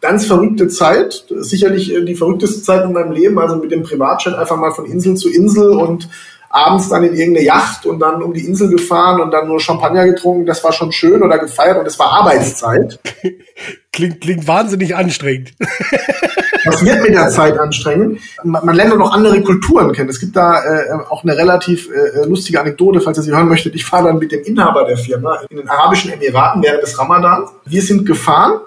ganz 0.00 0.26
verrückte 0.26 0.68
Zeit, 0.68 1.24
sicherlich 1.30 1.92
äh, 1.92 2.04
die 2.04 2.14
verrückteste 2.14 2.62
Zeit 2.62 2.84
in 2.84 2.92
meinem 2.92 3.10
Leben, 3.10 3.40
also 3.40 3.56
mit 3.56 3.72
dem 3.72 3.82
Privatjet 3.82 4.34
einfach 4.34 4.56
mal 4.56 4.70
von 4.70 4.86
Insel 4.86 5.16
zu 5.16 5.28
Insel 5.28 5.70
und 5.70 6.08
abends 6.56 6.88
dann 6.88 7.04
in 7.04 7.14
irgendeine 7.14 7.44
Yacht 7.44 7.84
und 7.84 8.00
dann 8.00 8.22
um 8.22 8.32
die 8.32 8.46
Insel 8.46 8.70
gefahren 8.70 9.20
und 9.20 9.30
dann 9.30 9.46
nur 9.46 9.60
Champagner 9.60 10.06
getrunken, 10.06 10.46
das 10.46 10.64
war 10.64 10.72
schon 10.72 10.90
schön 10.90 11.22
oder 11.22 11.38
gefeiert 11.38 11.78
und 11.78 11.86
es 11.86 11.98
war 11.98 12.12
Arbeitszeit. 12.12 12.98
klingt, 13.92 14.20
klingt 14.22 14.48
wahnsinnig 14.48 14.96
anstrengend. 14.96 15.52
Was 16.64 16.84
wird 16.84 17.02
mit 17.02 17.14
der 17.14 17.28
Zeit 17.28 17.58
anstrengend? 17.58 18.20
Man, 18.42 18.64
man 18.64 18.74
lernt 18.74 18.92
auch 18.92 18.98
noch 18.98 19.12
andere 19.12 19.40
Kulturen 19.42 19.92
kennen. 19.92 20.08
Es 20.08 20.18
gibt 20.18 20.34
da 20.34 20.64
äh, 20.64 20.92
auch 21.10 21.22
eine 21.22 21.36
relativ 21.36 21.88
äh, 21.90 22.26
lustige 22.26 22.60
Anekdote, 22.60 23.00
falls 23.00 23.18
ihr 23.18 23.22
sie 23.22 23.32
hören 23.32 23.48
möchtet. 23.48 23.74
Ich 23.74 23.84
fahre 23.84 24.08
dann 24.08 24.18
mit 24.18 24.32
dem 24.32 24.42
Inhaber 24.42 24.84
der 24.84 24.96
Firma 24.96 25.40
in 25.48 25.58
den 25.58 25.68
Arabischen 25.68 26.12
Emiraten 26.12 26.62
während 26.62 26.82
des 26.82 26.98
Ramadan. 26.98 27.44
Wir 27.66 27.82
sind 27.82 28.06
gefahren 28.06 28.60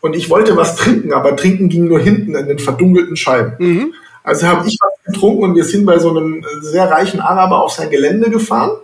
und 0.00 0.16
ich 0.16 0.30
wollte 0.30 0.56
was 0.56 0.76
trinken, 0.76 1.12
aber 1.12 1.36
trinken 1.36 1.68
ging 1.68 1.86
nur 1.86 2.00
hinten 2.00 2.34
in 2.34 2.46
den 2.46 2.58
verdunkelten 2.58 3.16
Scheiben. 3.16 3.52
Mhm. 3.58 3.94
Also 4.24 4.46
habe 4.46 4.66
ich 4.66 4.78
was 4.80 5.14
getrunken 5.14 5.44
und 5.44 5.54
wir 5.54 5.64
sind 5.64 5.84
bei 5.84 5.98
so 5.98 6.10
einem 6.10 6.44
sehr 6.62 6.90
reichen 6.90 7.20
Araber 7.20 7.62
auf 7.62 7.72
sein 7.72 7.90
Gelände 7.90 8.30
gefahren. 8.30 8.78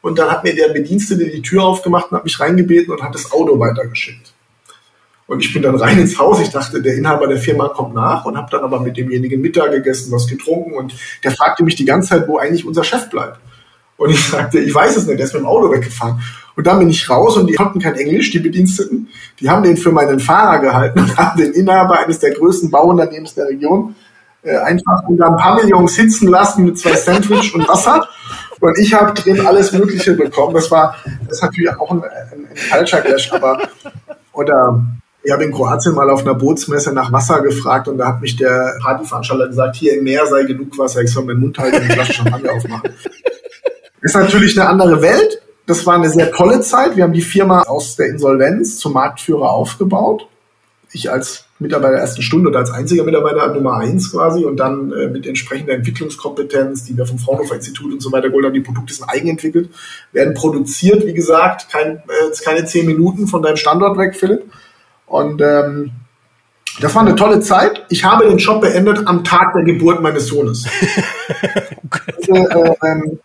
Und 0.00 0.18
dann 0.18 0.30
hat 0.30 0.44
mir 0.44 0.54
der 0.54 0.70
Bedienstete 0.70 1.26
die 1.26 1.42
Tür 1.42 1.64
aufgemacht 1.64 2.10
und 2.10 2.16
hat 2.16 2.24
mich 2.24 2.40
reingebeten 2.40 2.92
und 2.92 3.02
hat 3.02 3.14
das 3.14 3.30
Auto 3.30 3.60
weitergeschickt. 3.60 4.32
Und 5.26 5.40
ich 5.40 5.52
bin 5.52 5.62
dann 5.62 5.74
rein 5.74 5.98
ins 5.98 6.18
Haus. 6.18 6.40
Ich 6.40 6.48
dachte, 6.48 6.80
der 6.80 6.94
Inhaber 6.94 7.26
der 7.26 7.36
Firma 7.36 7.68
kommt 7.68 7.94
nach 7.94 8.24
und 8.24 8.38
habe 8.38 8.48
dann 8.50 8.62
aber 8.62 8.80
mit 8.80 8.96
demjenigen 8.96 9.42
Mittag 9.42 9.72
gegessen, 9.72 10.10
was 10.10 10.26
getrunken. 10.26 10.72
Und 10.72 10.94
der 11.22 11.32
fragte 11.32 11.62
mich 11.64 11.76
die 11.76 11.84
ganze 11.84 12.08
Zeit, 12.08 12.26
wo 12.26 12.38
eigentlich 12.38 12.64
unser 12.64 12.82
Chef 12.82 13.10
bleibt. 13.10 13.38
Und 13.98 14.10
ich 14.10 14.24
sagte, 14.26 14.58
ich 14.58 14.74
weiß 14.74 14.96
es 14.96 15.06
nicht, 15.06 15.18
der 15.18 15.26
ist 15.26 15.34
mit 15.34 15.42
dem 15.42 15.46
Auto 15.46 15.70
weggefahren. 15.70 16.22
Und 16.56 16.66
dann 16.66 16.78
bin 16.78 16.88
ich 16.88 17.10
raus 17.10 17.36
und 17.36 17.46
die 17.46 17.54
konnten 17.54 17.78
kein 17.78 17.94
Englisch, 17.94 18.30
die 18.30 18.38
Bediensteten. 18.38 19.08
Die 19.38 19.50
haben 19.50 19.62
den 19.62 19.76
für 19.76 19.92
meinen 19.92 20.18
Fahrer 20.18 20.60
gehalten 20.60 21.00
und 21.00 21.16
haben 21.18 21.38
den 21.38 21.52
Inhaber 21.52 21.98
eines 21.98 22.20
der 22.20 22.30
größten 22.30 22.70
Bauunternehmens 22.70 23.34
der 23.34 23.48
Region 23.48 23.94
äh, 24.42 24.56
einfach 24.56 25.02
unter 25.08 25.26
einem 25.26 25.36
Pavillon 25.36 25.88
sitzen 25.88 26.28
lassen 26.28 26.64
mit 26.64 26.78
zwei 26.78 26.94
Sandwich 26.94 27.54
und 27.54 27.68
Wasser. 27.68 28.08
Und 28.60 28.78
ich 28.78 28.92
habe 28.94 29.14
drin 29.14 29.46
alles 29.46 29.72
Mögliche 29.72 30.14
bekommen. 30.14 30.54
Das 30.54 30.70
war, 30.70 30.96
das 31.26 31.38
ist 31.38 31.42
natürlich 31.42 31.70
auch 31.76 31.90
ein, 31.90 32.02
ein, 32.02 32.46
ein 32.50 32.56
falscher 32.56 33.00
Clash, 33.00 33.32
aber 33.32 33.58
oder 34.32 34.82
ich 35.22 35.32
habe 35.32 35.44
in 35.44 35.52
Kroatien 35.52 35.94
mal 35.94 36.08
auf 36.10 36.22
einer 36.22 36.34
Bootsmesse 36.34 36.92
nach 36.92 37.12
Wasser 37.12 37.42
gefragt 37.42 37.88
und 37.88 37.98
da 37.98 38.08
hat 38.08 38.20
mich 38.20 38.36
der 38.36 38.78
Partyveranstalter 38.80 39.48
gesagt, 39.48 39.76
hier 39.76 39.98
im 39.98 40.04
Meer 40.04 40.26
sei 40.26 40.44
genug 40.44 40.78
Wasser, 40.78 41.02
ich 41.02 41.12
soll 41.12 41.24
meinen 41.24 41.40
Mund 41.40 41.58
halten 41.58 41.76
und 41.76 41.82
eine 41.82 41.92
Flasche 41.92 42.14
Champagner 42.14 42.52
aufmachen. 42.52 42.90
Ist 44.00 44.14
natürlich 44.14 44.58
eine 44.58 44.68
andere 44.68 45.02
Welt. 45.02 45.42
Das 45.66 45.84
war 45.84 45.96
eine 45.96 46.08
sehr 46.08 46.30
tolle 46.30 46.60
Zeit. 46.60 46.96
Wir 46.96 47.04
haben 47.04 47.12
die 47.12 47.20
Firma 47.20 47.62
aus 47.62 47.96
der 47.96 48.06
Insolvenz 48.06 48.78
zum 48.78 48.92
Marktführer 48.92 49.50
aufgebaut. 49.50 50.28
Ich 50.92 51.10
als 51.10 51.47
Mitarbeiter 51.60 51.94
der 51.94 52.02
ersten 52.02 52.22
Stunde 52.22 52.48
oder 52.48 52.60
als 52.60 52.70
einziger 52.70 53.04
Mitarbeiter 53.04 53.52
Nummer 53.52 53.78
eins 53.78 54.12
quasi 54.12 54.44
und 54.44 54.56
dann 54.58 54.92
äh, 54.92 55.08
mit 55.08 55.26
entsprechender 55.26 55.74
Entwicklungskompetenz, 55.74 56.84
die 56.84 56.96
wir 56.96 57.06
vom 57.06 57.18
Fraunhofer 57.18 57.56
Institut 57.56 57.92
und 57.92 58.00
so 58.00 58.12
weiter 58.12 58.28
geholt 58.28 58.46
haben. 58.46 58.54
Die 58.54 58.60
Produkte 58.60 58.94
sind 58.94 59.08
eigenentwickelt, 59.08 59.70
werden 60.12 60.34
produziert, 60.34 61.04
wie 61.04 61.14
gesagt, 61.14 61.68
kein, 61.70 61.96
äh, 61.96 62.44
keine 62.44 62.64
zehn 62.64 62.86
Minuten 62.86 63.26
von 63.26 63.42
deinem 63.42 63.56
Standort 63.56 63.98
weg, 63.98 64.14
Philipp. 64.14 64.44
Und 65.06 65.40
ähm, 65.40 65.90
das 66.80 66.94
war 66.94 67.02
eine 67.02 67.16
tolle 67.16 67.40
Zeit. 67.40 67.84
Ich 67.88 68.04
habe 68.04 68.28
den 68.28 68.38
Job 68.38 68.60
beendet 68.60 69.06
am 69.06 69.24
Tag 69.24 69.52
der 69.54 69.64
Geburt 69.64 70.00
meines 70.00 70.28
Sohnes. 70.28 70.66
also, 72.06 72.34
äh, 72.34 72.74
ähm, 72.84 73.18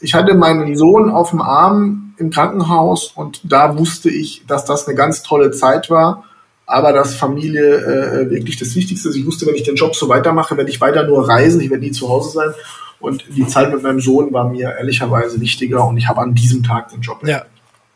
ich 0.00 0.14
hatte 0.14 0.34
meinen 0.34 0.76
Sohn 0.76 1.10
auf 1.10 1.30
dem 1.30 1.40
Arm 1.40 2.14
im 2.18 2.30
Krankenhaus 2.30 3.12
und 3.14 3.40
da 3.44 3.78
wusste 3.78 4.10
ich, 4.10 4.44
dass 4.46 4.64
das 4.64 4.86
eine 4.86 4.96
ganz 4.96 5.22
tolle 5.22 5.52
Zeit 5.52 5.90
war, 5.90 6.24
aber 6.66 6.92
dass 6.92 7.14
Familie 7.14 7.76
äh, 7.76 8.30
wirklich 8.30 8.58
das 8.58 8.74
Wichtigste 8.74 9.08
ist. 9.08 9.16
Ich 9.16 9.24
wusste, 9.24 9.46
wenn 9.46 9.54
ich 9.54 9.62
den 9.62 9.76
Job 9.76 9.94
so 9.94 10.08
weitermache, 10.08 10.56
werde 10.56 10.70
ich 10.70 10.80
weiter 10.80 11.06
nur 11.06 11.28
reisen, 11.28 11.60
ich 11.60 11.70
werde 11.70 11.84
nie 11.84 11.92
zu 11.92 12.08
Hause 12.08 12.30
sein. 12.30 12.50
Und 12.98 13.24
die 13.28 13.46
Zeit 13.46 13.72
mit 13.72 13.82
meinem 13.82 14.00
Sohn 14.00 14.32
war 14.32 14.48
mir 14.48 14.74
ehrlicherweise 14.76 15.40
wichtiger 15.40 15.86
und 15.86 15.96
ich 15.96 16.08
habe 16.08 16.20
an 16.20 16.34
diesem 16.34 16.62
Tag 16.62 16.88
den 16.90 17.02
Job. 17.02 17.20
Ja, 17.26 17.44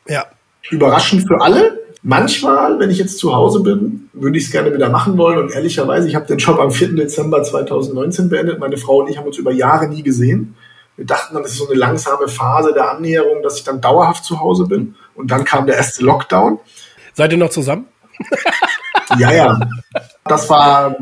ja. 0.07 0.27
Überraschend 0.71 1.27
für 1.27 1.41
alle. 1.41 1.81
Manchmal, 2.03 2.79
wenn 2.79 2.91
ich 2.91 2.99
jetzt 2.99 3.19
zu 3.19 3.35
Hause 3.35 3.61
bin, 3.61 4.09
würde 4.13 4.39
ich 4.39 4.45
es 4.45 4.51
gerne 4.53 4.73
wieder 4.73 4.89
machen 4.89 5.19
wollen. 5.19 5.39
Und 5.39 5.53
ehrlicherweise, 5.53 6.09
ich 6.09 6.15
habe 6.15 6.27
den 6.27 6.39
Job 6.39 6.59
am 6.59 6.71
4. 6.71 6.95
Dezember 6.95 7.43
2019 7.43 8.29
beendet. 8.29 8.59
Meine 8.59 8.77
Frau 8.77 9.01
und 9.01 9.11
ich 9.11 9.19
haben 9.19 9.27
uns 9.27 9.37
über 9.37 9.53
Jahre 9.53 9.89
nie 9.89 10.03
gesehen. 10.03 10.55
Wir 10.97 11.07
dachten 11.07 11.35
dann, 11.35 11.43
das 11.43 11.53
ist 11.53 11.59
so 11.59 11.69
eine 11.69 11.79
langsame 11.79 12.29
Phase 12.29 12.73
der 12.73 12.91
Annäherung, 12.91 13.43
dass 13.43 13.59
ich 13.59 13.65
dann 13.65 13.81
dauerhaft 13.81 14.25
zu 14.25 14.41
Hause 14.41 14.67
bin. 14.67 14.95
Und 15.15 15.31
dann 15.31 15.45
kam 15.45 15.67
der 15.67 15.77
erste 15.77 16.05
Lockdown. 16.05 16.59
Seid 17.15 17.33
ihr 17.33 17.39
noch 17.39 17.51
zusammen? 17.51 17.87
Ja, 19.19 19.33
ja. 19.33 19.61
Das 20.25 20.49
war 20.49 20.95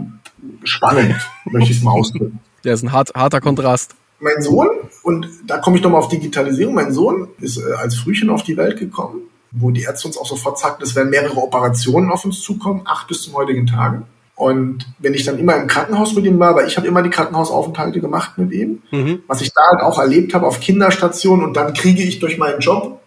spannend, 0.64 1.16
möchte 1.44 1.72
ich 1.72 1.78
es 1.78 1.84
mal 1.84 1.92
ausdrücken. 1.92 2.40
Der 2.64 2.74
ist 2.74 2.82
ein 2.82 2.92
hart, 2.92 3.12
harter 3.14 3.40
Kontrast. 3.40 3.94
Mein 4.20 4.42
Sohn, 4.42 4.68
und 5.02 5.28
da 5.46 5.58
komme 5.58 5.76
ich 5.76 5.82
nochmal 5.82 6.00
auf 6.00 6.08
Digitalisierung, 6.08 6.74
mein 6.74 6.92
Sohn 6.92 7.28
ist 7.40 7.58
äh, 7.58 7.72
als 7.74 7.96
Frühchen 7.96 8.30
auf 8.30 8.42
die 8.42 8.56
Welt 8.56 8.78
gekommen, 8.78 9.22
wo 9.52 9.70
die 9.70 9.82
Ärzte 9.82 10.08
uns 10.08 10.18
auch 10.18 10.26
sofort 10.26 10.58
sagten, 10.58 10.82
es 10.82 10.96
werden 10.96 11.10
mehrere 11.10 11.36
Operationen 11.36 12.10
auf 12.10 12.24
uns 12.24 12.40
zukommen, 12.40 12.82
acht 12.84 13.06
bis 13.06 13.22
zum 13.22 13.34
heutigen 13.34 13.66
Tage. 13.66 14.02
Und 14.34 14.86
wenn 14.98 15.14
ich 15.14 15.24
dann 15.24 15.38
immer 15.38 15.56
im 15.56 15.66
Krankenhaus 15.66 16.14
mit 16.14 16.24
ihm 16.24 16.38
war, 16.38 16.54
weil 16.54 16.66
ich 16.66 16.76
habe 16.76 16.86
immer 16.86 17.02
die 17.02 17.10
Krankenhausaufenthalte 17.10 18.00
gemacht 18.00 18.38
mit 18.38 18.52
ihm, 18.52 18.82
mhm. 18.90 19.22
was 19.26 19.40
ich 19.40 19.52
da 19.52 19.62
halt 19.70 19.82
auch 19.82 19.98
erlebt 19.98 20.34
habe 20.34 20.46
auf 20.46 20.60
Kinderstationen 20.60 21.44
und 21.44 21.56
dann 21.56 21.74
kriege 21.74 22.02
ich 22.02 22.20
durch 22.20 22.38
meinen 22.38 22.60
Job 22.60 22.97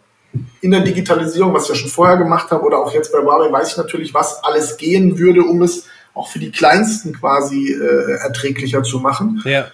in 0.61 0.71
der 0.71 0.81
Digitalisierung, 0.81 1.53
was 1.53 1.63
ich 1.63 1.69
ja 1.69 1.75
schon 1.75 1.89
vorher 1.89 2.17
gemacht 2.17 2.51
habe 2.51 2.63
oder 2.63 2.79
auch 2.79 2.93
jetzt 2.93 3.11
bei 3.11 3.19
Huawei, 3.19 3.51
weiß 3.51 3.71
ich 3.71 3.77
natürlich, 3.77 4.13
was 4.13 4.43
alles 4.43 4.77
gehen 4.77 5.17
würde, 5.17 5.43
um 5.43 5.61
es 5.61 5.87
auch 6.13 6.29
für 6.29 6.39
die 6.39 6.51
Kleinsten 6.51 7.13
quasi 7.13 7.73
äh, 7.73 8.17
erträglicher 8.23 8.83
zu 8.83 8.99
machen. 8.99 9.41
Ja. 9.45 9.67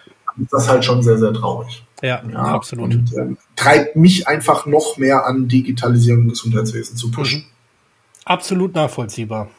Das 0.52 0.63
ist 0.63 0.70
halt 0.70 0.86
schon 0.86 1.02
sehr, 1.02 1.17
sehr 1.17 1.34
traurig. 1.34 1.84
Ja, 2.02 2.22
ja 2.32 2.38
absolut. 2.38 2.93
Und 2.93 3.13
ähm, 3.17 3.38
treibt 3.56 3.96
mich 3.96 4.28
einfach 4.28 4.65
noch 4.65 4.98
mehr 4.98 5.26
an, 5.26 5.48
Digitalisierung 5.48 6.24
im 6.24 6.30
Gesundheitswesen 6.30 6.96
zu 6.96 7.10
pushen. 7.10 7.39
Mhm. 7.39 7.46
Absolut 8.26 8.76
nachvollziehbar. 8.76 9.50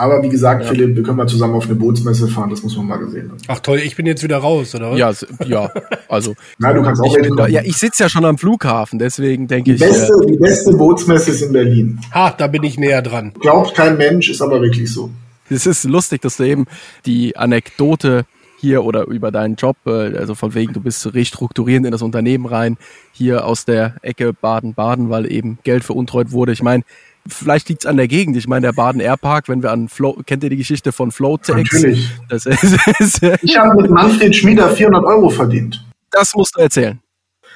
Aber 0.00 0.22
wie 0.22 0.30
gesagt, 0.30 0.62
ja. 0.62 0.70
Philipp, 0.70 0.96
wir 0.96 1.02
können 1.02 1.18
mal 1.18 1.26
zusammen 1.26 1.54
auf 1.54 1.66
eine 1.66 1.74
Bootsmesse 1.74 2.26
fahren, 2.26 2.48
das 2.48 2.62
muss 2.62 2.74
man 2.74 2.86
mal 2.86 2.96
gesehen 2.96 3.28
haben. 3.28 3.36
Ach 3.48 3.60
toll, 3.60 3.80
ich 3.84 3.96
bin 3.96 4.06
jetzt 4.06 4.22
wieder 4.22 4.38
raus, 4.38 4.74
oder 4.74 4.92
was? 4.92 4.98
Ja, 4.98 5.12
ja 5.46 5.70
also. 6.08 6.34
Nein, 6.58 6.76
du 6.76 6.82
kannst 6.82 7.02
auch 7.02 7.14
ich 7.14 7.28
da, 7.36 7.46
Ja, 7.48 7.60
ich 7.62 7.76
sitze 7.76 8.04
ja 8.04 8.08
schon 8.08 8.24
am 8.24 8.38
Flughafen, 8.38 8.98
deswegen 8.98 9.46
denke 9.46 9.72
ich. 9.72 9.78
Beste, 9.78 10.10
äh, 10.10 10.26
die 10.26 10.38
beste 10.38 10.72
Bootsmesse 10.72 11.32
ist 11.32 11.42
in 11.42 11.52
Berlin. 11.52 12.00
Ha, 12.14 12.30
da 12.30 12.46
bin 12.46 12.62
ich 12.62 12.78
näher 12.78 13.02
dran. 13.02 13.34
Glaubt 13.40 13.74
kein 13.74 13.98
Mensch, 13.98 14.30
ist 14.30 14.40
aber 14.40 14.62
wirklich 14.62 14.90
so. 14.90 15.10
Es 15.50 15.66
ist 15.66 15.84
lustig, 15.84 16.22
dass 16.22 16.38
du 16.38 16.44
eben 16.44 16.64
die 17.04 17.36
Anekdote 17.36 18.24
hier 18.58 18.84
oder 18.84 19.06
über 19.06 19.30
deinen 19.30 19.56
Job, 19.56 19.76
äh, 19.84 20.16
also 20.16 20.34
von 20.34 20.54
wegen, 20.54 20.72
du 20.72 20.80
bist 20.80 21.12
restrukturierend 21.12 21.84
in 21.84 21.92
das 21.92 22.00
Unternehmen 22.00 22.46
rein, 22.46 22.78
hier 23.12 23.44
aus 23.44 23.66
der 23.66 23.96
Ecke 24.00 24.32
Baden-Baden, 24.32 25.10
weil 25.10 25.30
eben 25.30 25.58
Geld 25.62 25.84
veruntreut 25.84 26.32
wurde. 26.32 26.52
Ich 26.52 26.62
meine, 26.62 26.84
Vielleicht 27.32 27.68
liegt 27.68 27.82
es 27.82 27.86
an 27.86 27.96
der 27.96 28.08
Gegend. 28.08 28.36
Ich 28.36 28.48
meine, 28.48 28.66
der 28.66 28.72
Baden 28.72 29.00
Air 29.00 29.16
Park, 29.16 29.48
wenn 29.48 29.62
wir 29.62 29.70
an 29.70 29.88
Flow, 29.88 30.18
kennt 30.26 30.44
ihr 30.44 30.50
die 30.50 30.56
Geschichte 30.56 30.92
von 30.92 31.10
Flowtex? 31.12 31.72
Natürlich. 31.72 32.10
Das 32.28 32.46
ist, 32.46 33.22
ich 33.42 33.56
habe 33.56 33.82
mit 33.82 33.90
Manfred 33.90 34.34
Schmieder 34.34 34.68
400 34.70 35.04
Euro 35.04 35.30
verdient. 35.30 35.84
Das 36.10 36.34
musst 36.34 36.56
du 36.56 36.60
erzählen. 36.60 37.00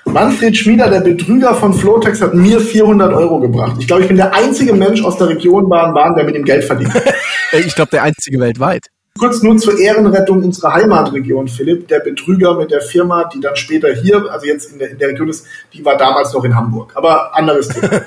Manfred 0.06 0.56
Schmieder, 0.56 0.90
der 0.90 1.00
Betrüger 1.00 1.54
von 1.54 1.72
Flowtex, 1.72 2.20
hat 2.20 2.34
mir 2.34 2.60
400 2.60 3.12
Euro 3.14 3.40
gebracht. 3.40 3.76
Ich 3.78 3.86
glaube, 3.86 4.02
ich 4.02 4.08
bin 4.08 4.16
der 4.16 4.34
einzige 4.34 4.74
Mensch 4.74 5.02
aus 5.02 5.16
der 5.16 5.28
Region 5.28 5.68
Baden-Baden, 5.68 6.16
der 6.16 6.24
mit 6.24 6.36
ihm 6.36 6.44
Geld 6.44 6.64
verdient. 6.64 6.92
ich 7.52 7.74
glaube, 7.74 7.90
der 7.90 8.02
einzige 8.02 8.38
weltweit. 8.38 8.88
Kurz 9.16 9.42
nur 9.42 9.56
zur 9.58 9.78
Ehrenrettung 9.78 10.42
unserer 10.42 10.74
Heimatregion, 10.74 11.46
Philipp. 11.46 11.86
Der 11.86 12.00
Betrüger 12.00 12.54
mit 12.54 12.72
der 12.72 12.80
Firma, 12.80 13.24
die 13.24 13.38
dann 13.38 13.54
später 13.54 13.94
hier, 13.94 14.28
also 14.28 14.44
jetzt 14.44 14.72
in 14.72 14.80
der, 14.80 14.90
in 14.90 14.98
der 14.98 15.10
Region 15.10 15.28
ist, 15.28 15.46
die 15.72 15.84
war 15.84 15.96
damals 15.96 16.32
noch 16.32 16.42
in 16.42 16.54
Hamburg. 16.54 16.92
Aber 16.96 17.32
anderes 17.36 17.68
Thema. 17.68 17.90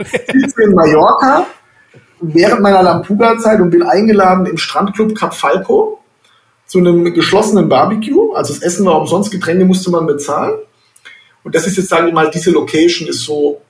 ich 0.00 0.40
sitze 0.40 0.62
in 0.62 0.74
Mallorca 0.74 1.46
während 2.22 2.62
meiner 2.62 2.82
Lampuga-Zeit 2.82 3.60
und 3.60 3.68
bin 3.68 3.82
eingeladen 3.82 4.46
im 4.46 4.56
Strandclub 4.56 5.14
Cap 5.14 5.34
Falco 5.34 6.00
zu 6.64 6.78
einem 6.78 7.12
geschlossenen 7.12 7.68
Barbecue. 7.68 8.32
Also 8.32 8.54
das 8.54 8.62
Essen 8.62 8.86
war 8.86 8.98
umsonst, 8.98 9.30
Getränke 9.30 9.66
musste 9.66 9.90
man 9.90 10.06
bezahlen. 10.06 10.54
Und 11.44 11.54
das 11.54 11.66
ist 11.66 11.76
jetzt, 11.76 11.90
sagen 11.90 12.06
wir 12.06 12.14
mal, 12.14 12.30
diese 12.30 12.52
Location 12.52 13.06
ist 13.06 13.20
so 13.20 13.60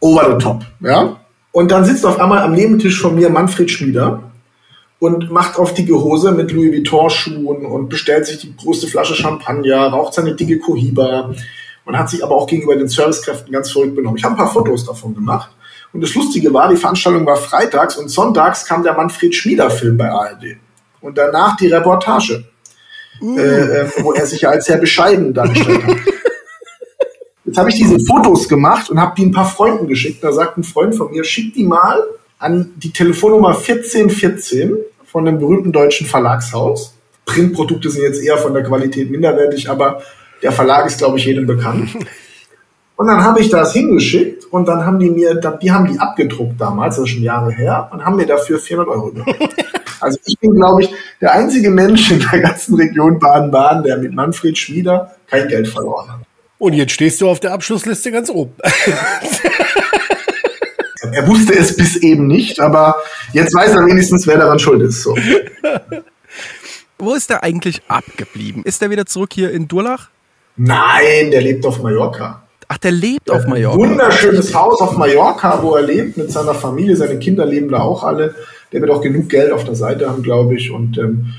over 0.00 0.30
the 0.30 0.42
top. 0.42 0.62
Ja? 0.80 1.20
Und 1.52 1.70
dann 1.70 1.84
sitzt 1.84 2.06
auf 2.06 2.18
einmal 2.18 2.42
am 2.42 2.54
Nebentisch 2.54 2.98
von 2.98 3.14
mir 3.14 3.28
Manfred 3.28 3.70
Schmieder 3.70 4.30
und 4.98 5.30
macht 5.30 5.58
auf 5.58 5.74
dicke 5.74 5.94
Hose 5.94 6.32
mit 6.32 6.52
Louis 6.52 6.72
Vuitton-Schuhen 6.72 7.66
und 7.66 7.88
bestellt 7.88 8.26
sich 8.26 8.38
die 8.38 8.56
größte 8.56 8.86
Flasche 8.86 9.14
Champagner, 9.14 9.88
raucht 9.88 10.14
seine 10.14 10.34
dicke 10.34 10.58
Cohiba 10.58 11.34
und 11.84 11.98
hat 11.98 12.08
sich 12.10 12.24
aber 12.24 12.34
auch 12.34 12.46
gegenüber 12.46 12.76
den 12.76 12.88
Servicekräften 12.88 13.52
ganz 13.52 13.70
verrückt 13.70 13.94
benommen. 13.94 14.16
Ich 14.16 14.24
habe 14.24 14.34
ein 14.34 14.38
paar 14.38 14.52
Fotos 14.52 14.86
davon 14.86 15.14
gemacht. 15.14 15.50
Und 15.92 16.00
das 16.00 16.14
Lustige 16.14 16.52
war, 16.52 16.68
die 16.68 16.76
Veranstaltung 16.76 17.24
war 17.26 17.36
freitags 17.36 17.96
und 17.96 18.08
sonntags 18.08 18.64
kam 18.64 18.82
der 18.82 18.94
Manfred 18.94 19.34
Schmieder-Film 19.34 19.96
bei 19.96 20.10
ARD. 20.10 20.56
Und 21.00 21.18
danach 21.18 21.56
die 21.56 21.68
Reportage, 21.68 22.44
uh. 23.20 23.38
äh, 23.38 23.86
wo 23.98 24.12
er 24.12 24.26
sich 24.26 24.40
ja 24.40 24.50
als 24.50 24.64
sehr 24.64 24.78
bescheiden 24.78 25.34
dargestellt 25.34 25.84
hat. 25.84 25.96
Jetzt 27.44 27.58
habe 27.58 27.68
ich 27.68 27.76
diese 27.76 28.00
Fotos 28.00 28.48
gemacht 28.48 28.90
und 28.90 28.98
habe 29.00 29.14
die 29.16 29.26
ein 29.26 29.30
paar 29.30 29.44
Freunden 29.44 29.86
geschickt. 29.86 30.24
Da 30.24 30.32
sagt 30.32 30.56
ein 30.56 30.64
Freund 30.64 30.96
von 30.96 31.10
mir, 31.10 31.22
schick 31.24 31.52
die 31.54 31.64
mal 31.64 32.02
an 32.38 32.72
die 32.76 32.92
Telefonnummer 32.92 33.50
1414 33.50 34.76
von 35.04 35.26
einem 35.26 35.38
berühmten 35.38 35.72
deutschen 35.72 36.06
Verlagshaus. 36.06 36.94
Printprodukte 37.24 37.90
sind 37.90 38.02
jetzt 38.02 38.22
eher 38.22 38.38
von 38.38 38.52
der 38.52 38.64
Qualität 38.64 39.10
minderwertig, 39.10 39.70
aber 39.70 40.02
der 40.42 40.52
Verlag 40.52 40.86
ist, 40.86 40.98
glaube 40.98 41.18
ich, 41.18 41.24
jedem 41.24 41.46
bekannt. 41.46 41.90
Und 42.96 43.08
dann 43.08 43.24
habe 43.24 43.40
ich 43.40 43.50
das 43.50 43.72
hingeschickt 43.72 44.44
und 44.52 44.68
dann 44.68 44.86
haben 44.86 45.00
die 45.00 45.10
mir, 45.10 45.34
die 45.34 45.72
haben 45.72 45.92
die 45.92 45.98
abgedruckt 45.98 46.60
damals, 46.60 46.94
das 46.94 47.06
ist 47.06 47.10
schon 47.10 47.24
Jahre 47.24 47.50
her, 47.50 47.88
und 47.92 48.04
haben 48.04 48.14
mir 48.14 48.24
dafür 48.24 48.56
400 48.56 48.94
Euro 48.94 49.10
gegeben. 49.10 49.48
Also 50.00 50.18
ich 50.26 50.38
bin, 50.38 50.54
glaube 50.54 50.82
ich, 50.82 50.90
der 51.22 51.32
einzige 51.32 51.70
Mensch 51.70 52.10
in 52.10 52.18
der 52.30 52.40
ganzen 52.40 52.74
Region 52.74 53.18
Baden-Baden, 53.18 53.84
der 53.84 53.96
mit 53.96 54.12
Manfred 54.12 54.58
Schmieder 54.58 55.14
kein 55.26 55.48
Geld 55.48 55.66
verloren 55.66 56.08
hat. 56.12 56.20
Und 56.58 56.74
jetzt 56.74 56.92
stehst 56.92 57.22
du 57.22 57.28
auf 57.28 57.40
der 57.40 57.52
Abschlussliste 57.52 58.12
ganz 58.12 58.28
oben. 58.28 58.52
Er 61.12 61.26
wusste 61.26 61.54
es 61.54 61.76
bis 61.76 61.96
eben 61.96 62.26
nicht, 62.26 62.60
aber 62.60 62.96
jetzt 63.32 63.54
weiß 63.54 63.72
er 63.72 63.86
wenigstens, 63.86 64.26
wer 64.26 64.38
daran 64.38 64.58
schuld 64.58 64.82
ist. 64.82 65.02
So. 65.02 65.16
Wo 66.98 67.14
ist 67.14 67.30
er 67.30 67.42
eigentlich 67.42 67.82
abgeblieben? 67.88 68.62
Ist 68.64 68.82
er 68.82 68.90
wieder 68.90 69.06
zurück 69.06 69.32
hier 69.32 69.50
in 69.50 69.68
Durlach? 69.68 70.08
Nein, 70.56 71.30
der 71.30 71.42
lebt 71.42 71.66
auf 71.66 71.82
Mallorca. 71.82 72.42
Ach, 72.68 72.78
der 72.78 72.92
lebt 72.92 73.30
auf 73.30 73.46
Mallorca. 73.46 73.76
Wunderschönes 73.76 74.54
Haus 74.54 74.80
auf 74.80 74.96
Mallorca, 74.96 75.62
wo 75.62 75.74
er 75.74 75.82
lebt 75.82 76.16
mit 76.16 76.30
seiner 76.30 76.54
Familie. 76.54 76.96
Seine 76.96 77.18
Kinder 77.18 77.44
leben 77.44 77.68
da 77.68 77.80
auch 77.80 78.04
alle. 78.04 78.34
Der 78.72 78.80
wird 78.80 78.90
auch 78.90 79.02
genug 79.02 79.28
Geld 79.28 79.52
auf 79.52 79.64
der 79.64 79.74
Seite 79.74 80.08
haben, 80.08 80.22
glaube 80.22 80.54
ich, 80.54 80.70
und 80.70 80.96
ähm, 80.98 81.34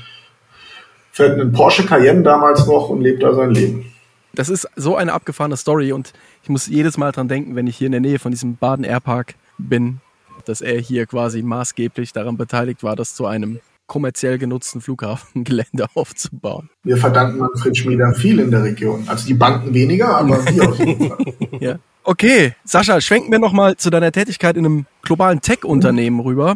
fährt 1.10 1.40
einen 1.40 1.52
Porsche 1.52 1.84
Cayenne 1.84 2.22
damals 2.22 2.66
noch 2.66 2.90
und 2.90 3.00
lebt 3.00 3.22
da 3.22 3.34
sein 3.34 3.50
Leben. 3.50 3.92
Das 4.34 4.50
ist 4.50 4.68
so 4.76 4.96
eine 4.96 5.14
abgefahrene 5.14 5.56
Story 5.56 5.92
und 5.92 6.12
ich 6.42 6.50
muss 6.50 6.66
jedes 6.66 6.98
Mal 6.98 7.10
dran 7.10 7.26
denken, 7.26 7.56
wenn 7.56 7.66
ich 7.66 7.76
hier 7.76 7.86
in 7.86 7.92
der 7.92 8.02
Nähe 8.02 8.18
von 8.18 8.30
diesem 8.30 8.56
Baden 8.56 8.84
Airpark 8.84 9.34
bin, 9.58 10.00
dass 10.44 10.60
er 10.60 10.80
hier 10.80 11.06
quasi 11.06 11.42
maßgeblich 11.42 12.12
daran 12.12 12.36
beteiligt 12.36 12.82
war, 12.82 12.96
das 12.96 13.14
zu 13.14 13.26
einem 13.26 13.60
kommerziell 13.86 14.38
genutzten 14.38 14.80
Flughafengelände 14.80 15.86
aufzubauen. 15.94 16.70
Wir 16.82 16.96
verdanken 16.96 17.38
Manfred 17.38 17.76
Schmieder 17.76 18.12
viel 18.14 18.40
in 18.40 18.50
der 18.50 18.64
Region. 18.64 19.04
Also 19.06 19.26
die 19.26 19.34
Banken 19.34 19.72
weniger, 19.74 20.16
aber 20.16 20.44
wir 20.46 20.68
auf 20.68 20.78
jeden 20.78 21.08
Fall. 21.08 21.18
ja. 21.60 21.78
Okay, 22.02 22.54
Sascha, 22.64 23.00
schwenken 23.00 23.32
wir 23.32 23.40
nochmal 23.40 23.76
zu 23.76 23.90
deiner 23.90 24.12
Tätigkeit 24.12 24.56
in 24.56 24.64
einem 24.64 24.86
globalen 25.02 25.40
Tech-Unternehmen 25.40 26.20
rüber. 26.20 26.54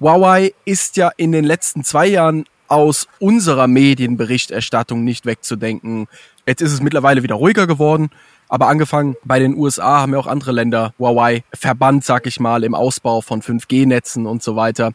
Huawei 0.00 0.54
ist 0.64 0.96
ja 0.96 1.10
in 1.16 1.32
den 1.32 1.44
letzten 1.44 1.84
zwei 1.84 2.06
Jahren 2.06 2.44
aus 2.68 3.06
unserer 3.18 3.66
Medienberichterstattung 3.66 5.04
nicht 5.04 5.26
wegzudenken. 5.26 6.08
Jetzt 6.46 6.62
ist 6.62 6.72
es 6.72 6.80
mittlerweile 6.80 7.22
wieder 7.22 7.34
ruhiger 7.34 7.66
geworden, 7.66 8.10
aber 8.48 8.68
angefangen 8.68 9.16
bei 9.24 9.38
den 9.38 9.56
USA 9.56 10.00
haben 10.00 10.12
ja 10.12 10.18
auch 10.18 10.26
andere 10.26 10.52
Länder 10.52 10.94
Huawei 10.98 11.44
verbannt, 11.52 12.04
sag 12.04 12.26
ich 12.26 12.40
mal, 12.40 12.64
im 12.64 12.74
Ausbau 12.74 13.20
von 13.20 13.42
5G-Netzen 13.42 14.26
und 14.26 14.42
so 14.42 14.56
weiter. 14.56 14.92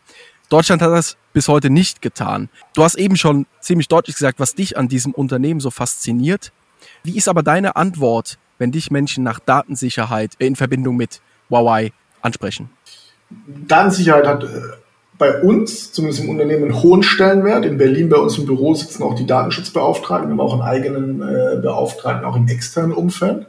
Deutschland 0.49 0.81
hat 0.81 0.91
das 0.91 1.17
bis 1.33 1.47
heute 1.47 1.69
nicht 1.69 2.01
getan. 2.01 2.49
Du 2.73 2.83
hast 2.83 2.95
eben 2.95 3.15
schon 3.15 3.45
ziemlich 3.59 3.87
deutlich 3.87 4.15
gesagt, 4.15 4.39
was 4.39 4.55
dich 4.55 4.77
an 4.77 4.87
diesem 4.87 5.13
Unternehmen 5.13 5.59
so 5.59 5.71
fasziniert. 5.71 6.51
Wie 7.03 7.17
ist 7.17 7.27
aber 7.27 7.43
deine 7.43 7.75
Antwort, 7.75 8.37
wenn 8.57 8.71
dich 8.71 8.91
Menschen 8.91 9.23
nach 9.23 9.39
Datensicherheit 9.39 10.33
in 10.39 10.55
Verbindung 10.55 10.97
mit 10.97 11.21
Huawei 11.49 11.93
ansprechen? 12.21 12.69
Datensicherheit 13.29 14.27
hat 14.27 14.43
äh, 14.43 14.47
bei 15.21 15.39
uns, 15.39 15.91
zumindest 15.91 16.23
im 16.23 16.29
Unternehmen, 16.31 16.63
einen 16.63 16.81
hohen 16.81 17.03
Stellenwert. 17.03 17.63
In 17.63 17.77
Berlin 17.77 18.09
bei 18.09 18.17
uns 18.17 18.39
im 18.39 18.47
Büro 18.47 18.73
sitzen 18.73 19.03
auch 19.03 19.13
die 19.13 19.27
Datenschutzbeauftragten, 19.27 20.31
aber 20.31 20.43
auch 20.43 20.53
einen 20.53 20.63
eigenen 20.63 21.21
äh, 21.21 21.57
Beauftragten, 21.61 22.25
auch 22.25 22.35
im 22.35 22.47
externen 22.47 22.91
Umfeld. 22.91 23.45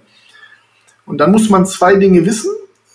Und 1.07 1.16
dann 1.16 1.33
muss 1.33 1.49
man 1.49 1.64
zwei 1.64 1.95
Dinge 1.95 2.27
wissen. 2.27 2.51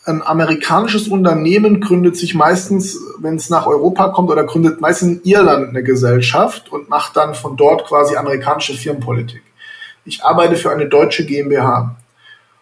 Ein 0.05 0.21
amerikanisches 0.21 1.07
Unternehmen 1.07 1.81
gründet 1.81 2.17
sich 2.17 2.35
meistens, 2.35 2.99
wenn 3.17 3.37
es 3.37 3.49
nach 3.49 3.65
Europa 3.65 4.09
kommt, 4.09 4.29
oder 4.29 4.43
gründet 4.43 4.79
meistens 4.79 5.09
in 5.09 5.21
Irland 5.23 5.69
eine 5.69 5.81
Gesellschaft 5.81 6.71
und 6.71 6.87
macht 6.87 7.17
dann 7.17 7.33
von 7.33 7.57
dort 7.57 7.83
quasi 7.87 8.15
amerikanische 8.15 8.75
Firmenpolitik. 8.75 9.41
Ich 10.05 10.23
arbeite 10.23 10.55
für 10.55 10.69
eine 10.69 10.85
deutsche 10.85 11.25
GmbH. 11.25 11.95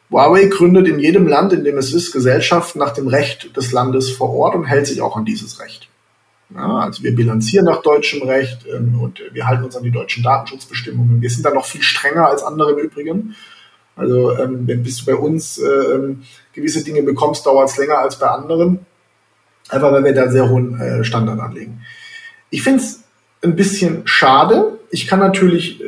Huawei 0.09 0.45
gründet 0.45 0.87
in 0.87 0.97
jedem 0.97 1.27
Land, 1.27 1.51
in 1.51 1.65
dem 1.65 1.77
es 1.77 1.93
ist, 1.93 2.13
Gesellschaften 2.13 2.79
nach 2.79 2.93
dem 2.93 3.09
Recht 3.09 3.57
des 3.57 3.73
Landes 3.73 4.11
vor 4.11 4.33
Ort 4.33 4.55
und 4.55 4.63
hält 4.63 4.87
sich 4.87 5.01
auch 5.01 5.17
an 5.17 5.25
dieses 5.25 5.59
Recht. 5.59 5.89
Ja, 6.53 6.77
also 6.77 7.03
wir 7.03 7.15
bilanzieren 7.15 7.65
nach 7.65 7.81
deutschem 7.81 8.27
Recht 8.27 8.65
ähm, 8.67 8.99
und 9.01 9.21
wir 9.31 9.47
halten 9.47 9.63
uns 9.63 9.75
an 9.75 9.83
die 9.83 9.91
deutschen 9.91 10.23
Datenschutzbestimmungen. 10.23 11.21
Wir 11.21 11.29
sind 11.29 11.45
da 11.45 11.51
noch 11.51 11.65
viel 11.65 11.81
strenger 11.81 12.27
als 12.27 12.43
andere 12.43 12.73
im 12.73 12.77
Übrigen. 12.77 13.35
Also 13.95 14.37
ähm, 14.37 14.67
wenn 14.67 14.83
bis 14.83 14.97
du 14.97 15.05
bei 15.05 15.15
uns 15.15 15.57
äh, 15.57 16.15
gewisse 16.53 16.83
Dinge 16.83 17.01
bekommst, 17.01 17.45
dauert 17.45 17.69
es 17.69 17.77
länger 17.77 17.97
als 17.97 18.19
bei 18.19 18.27
anderen. 18.27 18.85
Einfach 19.69 19.91
weil 19.91 20.03
wir 20.03 20.13
da 20.13 20.29
sehr 20.29 20.49
hohen 20.49 20.79
äh, 20.79 21.03
Standard 21.03 21.39
anlegen. 21.39 21.81
Ich 22.51 22.61
finde 22.61 22.83
es 22.83 23.03
ein 23.43 23.55
bisschen 23.55 24.05
schade. 24.05 24.79
Ich 24.91 25.07
kann 25.07 25.19
natürlich 25.19 25.81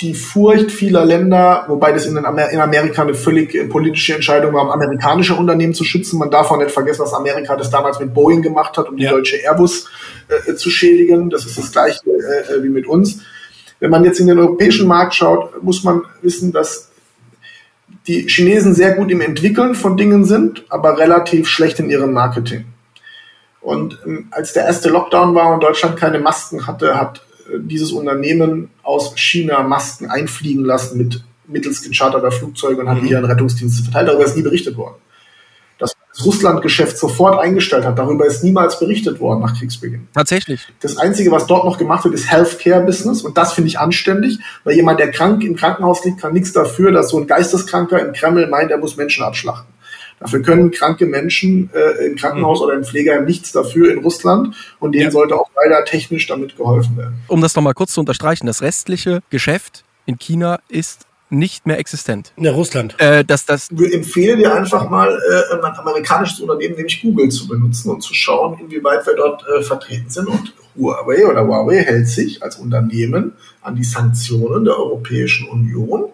die 0.00 0.14
Furcht 0.14 0.70
vieler 0.70 1.04
Länder, 1.04 1.64
wobei 1.68 1.92
das 1.92 2.06
in, 2.06 2.16
Amer 2.16 2.50
in, 2.50 2.60
Amerika 2.60 3.02
eine 3.02 3.14
völlig 3.14 3.54
äh, 3.54 3.64
politische 3.64 4.14
Entscheidung 4.14 4.54
war, 4.54 4.62
um 4.62 4.70
amerikanische 4.70 5.34
Unternehmen 5.34 5.74
zu 5.74 5.84
schützen. 5.84 6.18
Man 6.18 6.30
darf 6.30 6.50
auch 6.50 6.58
nicht 6.58 6.70
vergessen, 6.70 7.02
dass 7.02 7.12
Amerika 7.12 7.56
das 7.56 7.70
damals 7.70 7.98
mit 7.98 8.14
Boeing 8.14 8.42
gemacht 8.42 8.76
hat, 8.76 8.88
um 8.88 8.96
ja. 8.96 9.08
die 9.08 9.16
deutsche 9.16 9.36
Airbus 9.36 9.88
äh, 10.28 10.54
zu 10.54 10.70
schädigen. 10.70 11.30
Das 11.30 11.44
ist 11.44 11.58
das 11.58 11.72
gleiche 11.72 12.00
äh, 12.06 12.54
äh, 12.54 12.62
wie 12.62 12.68
mit 12.68 12.86
uns. 12.86 13.22
Wenn 13.80 13.90
man 13.90 14.04
jetzt 14.04 14.20
in 14.20 14.28
den 14.28 14.38
europäischen 14.38 14.86
Markt 14.86 15.14
schaut, 15.14 15.62
muss 15.62 15.82
man 15.82 16.02
wissen, 16.22 16.52
dass 16.52 16.90
die 18.06 18.28
Chinesen 18.28 18.74
sehr 18.74 18.94
gut 18.94 19.10
im 19.10 19.20
Entwickeln 19.20 19.74
von 19.74 19.96
Dingen 19.96 20.24
sind, 20.24 20.64
aber 20.68 20.98
relativ 20.98 21.48
schlecht 21.48 21.78
in 21.78 21.90
ihrem 21.90 22.12
Marketing. 22.12 22.64
Und 23.60 23.98
ähm, 24.06 24.28
als 24.30 24.52
der 24.52 24.64
erste 24.64 24.88
Lockdown 24.88 25.34
war 25.34 25.52
und 25.52 25.62
Deutschland 25.62 25.96
keine 25.96 26.20
Masken 26.20 26.66
hatte, 26.66 26.98
hat 26.98 27.22
dieses 27.58 27.92
Unternehmen 27.92 28.70
aus 28.82 29.12
China 29.16 29.62
Masken 29.62 30.10
einfliegen 30.10 30.64
lassen 30.64 30.98
mit 30.98 31.22
mittels 31.46 31.82
gecharterter 31.82 32.30
Flugzeuge 32.30 32.80
und 32.80 32.88
hat 32.88 33.02
mhm. 33.02 33.08
die 33.08 33.16
an 33.16 33.24
Rettungsdienste 33.24 33.82
verteilt. 33.84 34.08
Darüber 34.08 34.24
ist 34.24 34.36
nie 34.36 34.42
berichtet 34.42 34.76
worden. 34.76 34.96
Das 35.78 35.94
Russland-Geschäft 36.24 36.98
sofort 36.98 37.40
eingestellt 37.40 37.84
hat, 37.84 37.98
darüber 37.98 38.26
ist 38.26 38.42
niemals 38.42 38.78
berichtet 38.78 39.20
worden 39.20 39.40
nach 39.40 39.56
Kriegsbeginn. 39.56 40.08
Tatsächlich. 40.12 40.66
Das 40.80 40.96
Einzige, 40.96 41.30
was 41.30 41.46
dort 41.46 41.64
noch 41.64 41.78
gemacht 41.78 42.04
wird, 42.04 42.14
ist 42.14 42.30
Healthcare-Business 42.30 43.22
und 43.22 43.38
das 43.38 43.52
finde 43.52 43.68
ich 43.68 43.78
anständig, 43.78 44.38
weil 44.64 44.74
jemand, 44.74 44.98
der 44.98 45.10
krank 45.10 45.44
im 45.44 45.54
Krankenhaus 45.54 46.04
liegt, 46.04 46.20
kann 46.20 46.32
nichts 46.32 46.52
dafür, 46.52 46.90
dass 46.90 47.10
so 47.10 47.18
ein 47.18 47.26
Geisteskranker 47.26 48.04
im 48.04 48.12
Kreml 48.12 48.48
meint, 48.48 48.70
er 48.70 48.78
muss 48.78 48.96
Menschen 48.96 49.22
abschlachten. 49.22 49.72
Dafür 50.20 50.42
können 50.42 50.70
kranke 50.70 51.06
Menschen 51.06 51.70
äh, 51.72 52.06
im 52.06 52.16
Krankenhaus 52.16 52.58
mhm. 52.58 52.64
oder 52.64 52.74
im 52.74 52.84
Pflegeheim 52.84 53.24
nichts 53.24 53.52
dafür 53.52 53.92
in 53.92 53.98
Russland 53.98 54.54
und 54.80 54.92
denen 54.92 55.04
ja. 55.04 55.10
sollte 55.10 55.36
auch 55.36 55.50
leider 55.62 55.84
technisch 55.84 56.26
damit 56.26 56.56
geholfen 56.56 56.96
werden. 56.96 57.14
Um 57.28 57.40
das 57.40 57.54
nochmal 57.54 57.74
kurz 57.74 57.92
zu 57.92 58.00
unterstreichen, 58.00 58.46
das 58.46 58.62
restliche 58.62 59.20
Geschäft 59.30 59.84
in 60.06 60.18
China 60.18 60.58
ist 60.68 61.08
nicht 61.30 61.66
mehr 61.66 61.78
existent. 61.78 62.32
In 62.36 62.46
Russland. 62.46 62.98
Äh, 62.98 63.24
dass 63.24 63.44
das 63.44 63.68
ich 63.70 63.94
empfehle 63.94 64.36
dir 64.36 64.54
einfach 64.54 64.88
mal, 64.88 65.10
äh, 65.10 65.54
ein 65.54 65.62
amerikanisches 65.62 66.40
Unternehmen, 66.40 66.76
nämlich 66.76 67.02
Google, 67.02 67.28
zu 67.28 67.46
benutzen 67.48 67.90
und 67.90 68.00
zu 68.00 68.14
schauen, 68.14 68.58
inwieweit 68.58 69.06
wir 69.06 69.14
dort 69.14 69.44
äh, 69.46 69.62
vertreten 69.62 70.08
sind. 70.08 70.28
Und 70.28 70.54
Huawei 70.76 71.26
oder 71.26 71.46
Huawei 71.46 71.82
hält 71.82 72.08
sich 72.08 72.42
als 72.42 72.56
Unternehmen 72.56 73.32
an 73.60 73.76
die 73.76 73.84
Sanktionen 73.84 74.64
der 74.64 74.78
Europäischen 74.78 75.48
Union 75.48 76.10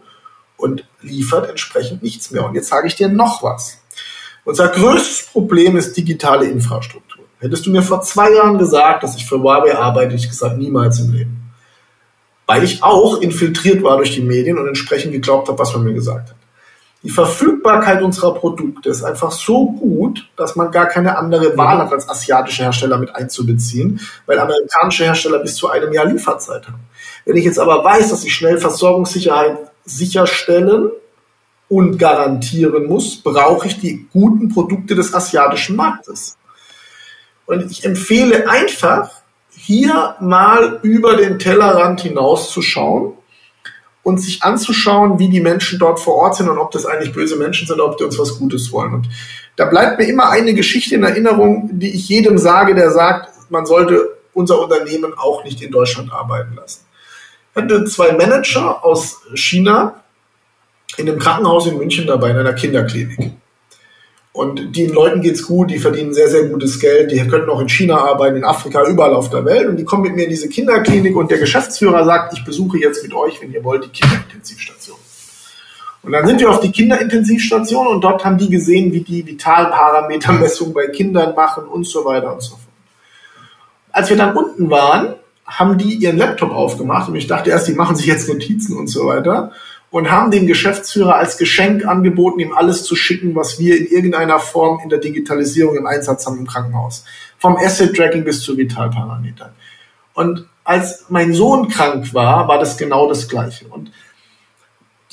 und 0.56 0.84
liefert 1.02 1.48
entsprechend 1.48 2.02
nichts 2.02 2.30
mehr. 2.30 2.44
Und 2.46 2.54
jetzt 2.54 2.68
sage 2.68 2.86
ich 2.86 2.96
dir 2.96 3.08
noch 3.08 3.42
was. 3.42 3.78
Unser 4.44 4.68
größtes 4.68 5.28
Problem 5.32 5.76
ist 5.76 5.96
digitale 5.96 6.46
Infrastruktur. 6.46 7.24
Hättest 7.38 7.66
du 7.66 7.70
mir 7.70 7.82
vor 7.82 8.02
zwei 8.02 8.32
Jahren 8.32 8.58
gesagt, 8.58 9.02
dass 9.02 9.16
ich 9.16 9.26
für 9.26 9.40
Huawei 9.40 9.76
arbeite, 9.76 10.14
ich 10.14 10.28
gesagt, 10.28 10.58
niemals 10.58 11.00
im 11.00 11.12
Leben. 11.12 11.52
Weil 12.46 12.62
ich 12.62 12.82
auch 12.82 13.20
infiltriert 13.20 13.82
war 13.82 13.96
durch 13.96 14.14
die 14.14 14.22
Medien 14.22 14.58
und 14.58 14.68
entsprechend 14.68 15.12
geglaubt 15.12 15.48
habe, 15.48 15.58
was 15.58 15.72
man 15.72 15.84
mir 15.84 15.94
gesagt 15.94 16.30
hat. 16.30 16.36
Die 17.02 17.10
Verfügbarkeit 17.10 18.02
unserer 18.02 18.32
Produkte 18.34 18.88
ist 18.88 19.04
einfach 19.04 19.30
so 19.30 19.72
gut, 19.72 20.26
dass 20.36 20.56
man 20.56 20.70
gar 20.70 20.86
keine 20.86 21.18
andere 21.18 21.56
Wahl 21.56 21.78
hat, 21.78 21.92
als 21.92 22.08
asiatische 22.08 22.62
Hersteller 22.62 22.96
mit 22.96 23.14
einzubeziehen, 23.14 24.00
weil 24.24 24.38
amerikanische 24.38 25.04
Hersteller 25.04 25.38
bis 25.40 25.56
zu 25.56 25.68
einem 25.68 25.92
Jahr 25.92 26.06
Lieferzeit 26.06 26.66
haben. 26.66 26.80
Wenn 27.26 27.36
ich 27.36 27.44
jetzt 27.44 27.58
aber 27.58 27.84
weiß, 27.84 28.08
dass 28.08 28.24
ich 28.24 28.34
schnell 28.34 28.56
Versorgungssicherheit 28.56 29.58
sicherstellen 29.84 30.90
und 31.68 31.98
garantieren 31.98 32.86
muss, 32.86 33.16
brauche 33.16 33.66
ich 33.66 33.80
die 33.80 34.06
guten 34.12 34.48
Produkte 34.48 34.94
des 34.94 35.14
asiatischen 35.14 35.76
Marktes. 35.76 36.36
Und 37.46 37.70
ich 37.70 37.84
empfehle 37.84 38.48
einfach, 38.48 39.10
hier 39.56 40.16
mal 40.20 40.80
über 40.82 41.16
den 41.16 41.38
Tellerrand 41.38 42.02
hinauszuschauen 42.02 43.14
und 44.02 44.18
sich 44.18 44.42
anzuschauen, 44.42 45.18
wie 45.18 45.30
die 45.30 45.40
Menschen 45.40 45.78
dort 45.78 46.00
vor 46.00 46.16
Ort 46.16 46.36
sind 46.36 46.48
und 46.48 46.58
ob 46.58 46.70
das 46.70 46.84
eigentlich 46.84 47.14
böse 47.14 47.36
Menschen 47.36 47.66
sind 47.66 47.80
oder 47.80 47.90
ob 47.90 47.96
die 47.96 48.04
uns 48.04 48.18
was 48.18 48.38
Gutes 48.38 48.70
wollen. 48.72 48.92
Und 48.92 49.08
da 49.56 49.64
bleibt 49.64 49.98
mir 49.98 50.06
immer 50.06 50.28
eine 50.28 50.52
Geschichte 50.52 50.94
in 50.94 51.02
Erinnerung, 51.02 51.70
die 51.72 51.94
ich 51.94 52.08
jedem 52.08 52.36
sage, 52.36 52.74
der 52.74 52.90
sagt, 52.90 53.50
man 53.50 53.64
sollte 53.64 54.18
unser 54.34 54.60
Unternehmen 54.60 55.14
auch 55.16 55.44
nicht 55.44 55.62
in 55.62 55.70
Deutschland 55.70 56.12
arbeiten 56.12 56.54
lassen. 56.54 56.84
Ich 57.54 57.62
hatte 57.62 57.84
zwei 57.86 58.12
Manager 58.12 58.84
aus 58.84 59.22
China, 59.34 60.03
in 60.96 61.08
einem 61.08 61.18
Krankenhaus 61.18 61.66
in 61.66 61.78
München 61.78 62.06
dabei, 62.06 62.30
in 62.30 62.36
einer 62.36 62.52
Kinderklinik. 62.52 63.32
Und 64.32 64.76
den 64.76 64.92
Leuten 64.92 65.20
geht's 65.20 65.46
gut, 65.46 65.70
die 65.70 65.78
verdienen 65.78 66.12
sehr, 66.12 66.28
sehr 66.28 66.48
gutes 66.48 66.80
Geld, 66.80 67.12
die 67.12 67.18
könnten 67.28 67.48
auch 67.50 67.60
in 67.60 67.68
China 67.68 67.98
arbeiten, 67.98 68.36
in 68.36 68.44
Afrika, 68.44 68.84
überall 68.84 69.14
auf 69.14 69.30
der 69.30 69.44
Welt. 69.44 69.68
Und 69.68 69.76
die 69.76 69.84
kommen 69.84 70.02
mit 70.02 70.16
mir 70.16 70.24
in 70.24 70.30
diese 70.30 70.48
Kinderklinik 70.48 71.14
und 71.14 71.30
der 71.30 71.38
Geschäftsführer 71.38 72.04
sagt, 72.04 72.36
ich 72.36 72.44
besuche 72.44 72.78
jetzt 72.78 73.04
mit 73.04 73.14
euch, 73.14 73.40
wenn 73.40 73.52
ihr 73.52 73.62
wollt, 73.62 73.84
die 73.84 73.90
Kinderintensivstation. 73.90 74.98
Und 76.02 76.12
dann 76.12 76.26
sind 76.26 76.40
wir 76.40 76.50
auf 76.50 76.58
die 76.58 76.72
Kinderintensivstation 76.72 77.86
und 77.86 78.00
dort 78.02 78.24
haben 78.24 78.36
die 78.36 78.50
gesehen, 78.50 78.92
wie 78.92 79.02
die 79.02 79.24
Vitalparametermessung 79.24 80.74
bei 80.74 80.88
Kindern 80.88 81.36
machen 81.36 81.64
und 81.66 81.86
so 81.86 82.04
weiter 82.04 82.32
und 82.34 82.42
so 82.42 82.56
fort. 82.56 82.60
Als 83.92 84.10
wir 84.10 84.16
dann 84.16 84.36
unten 84.36 84.68
waren, 84.68 85.14
haben 85.46 85.78
die 85.78 85.94
ihren 85.94 86.16
Laptop 86.16 86.50
aufgemacht 86.50 87.08
und 87.08 87.14
ich 87.14 87.28
dachte 87.28 87.50
erst, 87.50 87.68
die 87.68 87.74
machen 87.74 87.94
sich 87.94 88.06
jetzt 88.06 88.28
Notizen 88.28 88.76
und 88.76 88.88
so 88.88 89.06
weiter 89.06 89.52
und 89.94 90.10
haben 90.10 90.32
dem 90.32 90.48
Geschäftsführer 90.48 91.14
als 91.14 91.38
Geschenk 91.38 91.86
angeboten, 91.86 92.40
ihm 92.40 92.52
alles 92.52 92.82
zu 92.82 92.96
schicken, 92.96 93.36
was 93.36 93.60
wir 93.60 93.78
in 93.78 93.86
irgendeiner 93.86 94.40
Form 94.40 94.80
in 94.82 94.88
der 94.88 94.98
Digitalisierung 94.98 95.76
im 95.76 95.86
Einsatz 95.86 96.26
haben 96.26 96.36
im 96.36 96.48
Krankenhaus. 96.48 97.04
Vom 97.38 97.56
Asset 97.56 97.96
Tracking 97.96 98.24
bis 98.24 98.42
zu 98.42 98.56
Vitalparametern. 98.56 99.50
Und 100.12 100.48
als 100.64 101.04
mein 101.10 101.32
Sohn 101.32 101.68
krank 101.68 102.12
war, 102.12 102.48
war 102.48 102.58
das 102.58 102.76
genau 102.76 103.08
das 103.08 103.28
Gleiche. 103.28 103.68
Und 103.68 103.92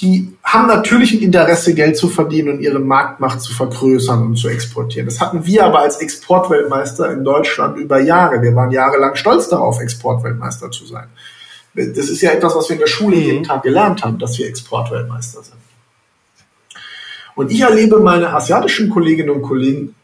die 0.01 0.35
haben 0.43 0.65
natürlich 0.65 1.13
ein 1.13 1.21
Interesse, 1.21 1.75
Geld 1.75 1.95
zu 1.95 2.09
verdienen 2.09 2.53
und 2.53 2.61
ihre 2.61 2.79
Marktmacht 2.79 3.39
zu 3.39 3.53
vergrößern 3.53 4.23
und 4.23 4.35
zu 4.35 4.47
exportieren. 4.47 5.05
Das 5.05 5.21
hatten 5.21 5.45
wir 5.45 5.63
aber 5.63 5.81
als 5.81 5.97
Exportweltmeister 5.97 7.11
in 7.11 7.23
Deutschland 7.23 7.77
über 7.77 7.99
Jahre. 7.99 8.41
Wir 8.41 8.55
waren 8.55 8.71
jahrelang 8.71 9.13
stolz 9.13 9.47
darauf, 9.47 9.79
Exportweltmeister 9.79 10.71
zu 10.71 10.87
sein. 10.87 11.05
Das 11.73 12.09
ist 12.09 12.21
ja 12.21 12.31
etwas, 12.31 12.55
was 12.55 12.69
wir 12.69 12.75
in 12.75 12.81
der 12.81 12.87
Schule 12.87 13.15
mhm. 13.15 13.21
jeden 13.21 13.43
Tag 13.43 13.63
gelernt 13.63 14.03
haben, 14.03 14.19
dass 14.19 14.37
wir 14.37 14.47
Exportweltmeister 14.47 15.43
sind. 15.43 15.57
Und 17.35 17.51
ich 17.51 17.61
erlebe 17.61 17.99
meine 17.99 18.33
asiatischen 18.33 18.89
Kolleginnen 18.89 19.29
und 19.29 19.41
Kollegen 19.41 19.95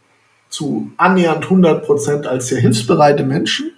zu 0.50 0.92
annähernd 0.98 1.44
100 1.44 1.86
Prozent 1.86 2.26
als 2.26 2.48
sehr 2.48 2.60
hilfsbereite 2.60 3.24
Menschen, 3.24 3.74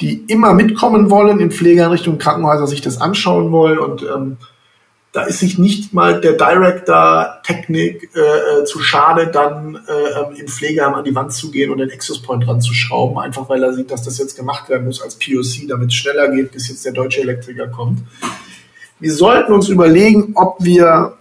die 0.00 0.24
immer 0.28 0.54
mitkommen 0.54 1.10
wollen 1.10 1.40
in 1.40 1.50
Pflegeeinrichtungen, 1.50 2.18
Krankenhäuser, 2.18 2.66
sich 2.66 2.80
das 2.80 3.00
anschauen 3.00 3.50
wollen 3.50 3.78
und 3.78 4.02
ähm, 4.02 4.36
da 5.16 5.22
ist 5.22 5.38
sich 5.38 5.56
nicht 5.56 5.94
mal 5.94 6.20
der 6.20 6.34
Director 6.34 7.38
Technik 7.42 8.10
äh, 8.14 8.20
äh, 8.20 8.64
zu 8.64 8.80
schade, 8.80 9.28
dann 9.28 9.76
äh, 9.88 9.90
ähm, 9.90 10.36
im 10.36 10.46
Pflegeheim 10.46 10.92
an 10.92 11.04
die 11.04 11.14
Wand 11.14 11.32
zu 11.32 11.50
gehen 11.50 11.70
und 11.70 11.78
den 11.78 11.90
Access 11.90 12.20
Point 12.20 12.46
dran 12.46 12.60
zu 12.60 12.74
schrauben, 12.74 13.18
einfach 13.18 13.48
weil 13.48 13.62
er 13.62 13.72
sieht, 13.72 13.90
dass 13.90 14.02
das 14.02 14.18
jetzt 14.18 14.36
gemacht 14.36 14.68
werden 14.68 14.84
muss 14.84 15.00
als 15.00 15.14
POC, 15.14 15.68
damit 15.68 15.88
es 15.88 15.94
schneller 15.94 16.28
geht, 16.28 16.52
bis 16.52 16.68
jetzt 16.68 16.84
der 16.84 16.92
deutsche 16.92 17.22
Elektriker 17.22 17.66
kommt. 17.68 18.00
Wir 19.00 19.10
sollten 19.14 19.54
uns 19.54 19.70
überlegen, 19.70 20.32
ob 20.34 20.62
wir 20.62 21.16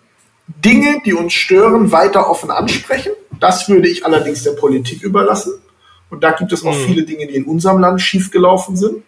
Dinge, 0.48 1.02
die 1.06 1.14
uns 1.14 1.32
stören, 1.32 1.94
weiter 1.94 2.30
offen 2.30 2.52
ansprechen. 2.52 3.14
Das 3.40 3.70
würde 3.70 3.88
ich 3.88 4.06
allerdings 4.06 4.44
der 4.44 4.52
Politik 4.52 5.04
überlassen. 5.04 5.54
Und 6.10 6.22
da 6.22 6.32
gibt 6.32 6.52
es 6.52 6.66
auch 6.66 6.76
mhm. 6.76 6.86
viele 6.86 7.04
Dinge, 7.04 7.28
die 7.28 7.36
in 7.36 7.46
unserem 7.46 7.80
Land 7.80 8.02
schiefgelaufen 8.02 8.76
sind. 8.76 9.04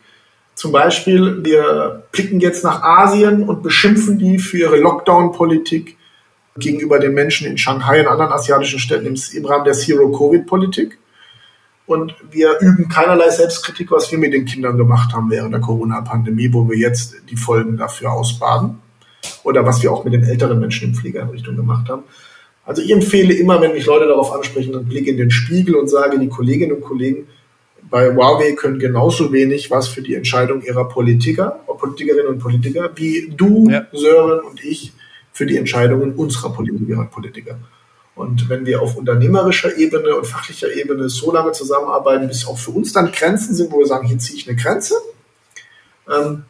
Zum 0.58 0.72
Beispiel, 0.72 1.46
wir 1.46 2.02
blicken 2.12 2.40
jetzt 2.40 2.64
nach 2.64 2.82
Asien 2.82 3.44
und 3.44 3.62
beschimpfen 3.62 4.18
die 4.18 4.40
für 4.40 4.58
ihre 4.58 4.78
Lockdown-Politik 4.78 5.98
gegenüber 6.58 6.98
den 6.98 7.14
Menschen 7.14 7.46
in 7.46 7.60
Shanghai 7.60 8.02
und 8.02 8.08
anderen 8.08 8.32
asiatischen 8.32 8.80
Städten 8.80 9.16
im, 9.36 9.46
Rahmen 9.46 9.66
der 9.66 9.76
Zero-Covid-Politik. 9.76 10.98
Und 11.86 12.16
wir 12.32 12.58
üben 12.60 12.90
keinerlei 12.90 13.30
Selbstkritik, 13.30 13.92
was 13.92 14.12
wir 14.12 14.18
mit 14.18 14.34
den 14.34 14.46
Kindern 14.46 14.78
gemacht 14.78 15.14
haben 15.14 15.30
während 15.30 15.54
der 15.54 15.62
Corona-Pandemie, 15.62 16.52
wo 16.52 16.68
wir 16.68 16.76
jetzt 16.76 17.18
die 17.30 17.38
Folgen 17.38 17.78
dafür 17.78 18.14
ausbaden. 18.14 18.80
Oder 19.44 19.64
was 19.64 19.84
wir 19.84 19.92
auch 19.92 20.06
mit 20.06 20.14
den 20.14 20.24
älteren 20.24 20.60
Menschen 20.60 20.90
in 20.90 20.96
Pflegeeinrichtungen 20.96 21.58
gemacht 21.58 21.88
haben. 21.88 22.02
Also 22.66 22.82
ich 22.82 22.90
empfehle 22.90 23.36
immer, 23.36 23.62
wenn 23.62 23.74
mich 23.74 23.86
Leute 23.86 24.08
darauf 24.08 24.34
ansprechen, 24.34 24.76
einen 24.76 24.88
Blick 24.88 25.06
in 25.06 25.18
den 25.18 25.30
Spiegel 25.30 25.76
und 25.76 25.88
sage, 25.88 26.18
die 26.18 26.30
Kolleginnen 26.30 26.72
und 26.72 26.82
Kollegen 26.82 27.28
bei 27.90 28.14
Huawei 28.14 28.54
können 28.54 28.80
genauso 28.80 29.32
wenig 29.32 29.72
was 29.72 29.88
für 29.88 30.02
die 30.02 30.16
Entscheidung 30.16 30.62
ihrer 30.62 30.88
Politiker, 30.88 31.60
Politikerinnen 31.78 32.28
und 32.28 32.40
Politiker, 32.40 32.90
wie 32.96 33.34
du, 33.36 33.70
ja. 33.70 33.88
Sören 33.94 34.40
und 34.42 34.64
ich 34.64 34.94
für 35.32 35.46
die 35.46 35.58
Entscheidungen 35.58 36.16
unserer 36.16 36.52
Politikerinnen 36.52 37.06
und 37.06 37.12
Politiker. 37.12 37.60
Und 38.16 38.50
wenn 38.50 38.66
wir 38.66 38.82
auf 38.82 38.96
unternehmerischer 38.96 39.78
Ebene 39.78 40.16
und 40.16 40.26
fachlicher 40.26 40.76
Ebene 40.76 41.08
so 41.08 41.32
lange 41.32 41.52
zusammenarbeiten, 41.52 42.28
bis 42.28 42.48
auch 42.48 42.58
für 42.58 42.72
uns 42.72 42.92
dann 42.92 43.12
Grenzen 43.12 43.54
sind, 43.54 43.72
wo 43.72 43.80
wir 43.80 43.86
sagen, 43.86 44.08
hier 44.08 44.18
ziehe 44.18 44.40
ich 44.40 44.50
eine 44.50 44.58
Grenze, 44.58 44.96
ähm, 46.10 46.44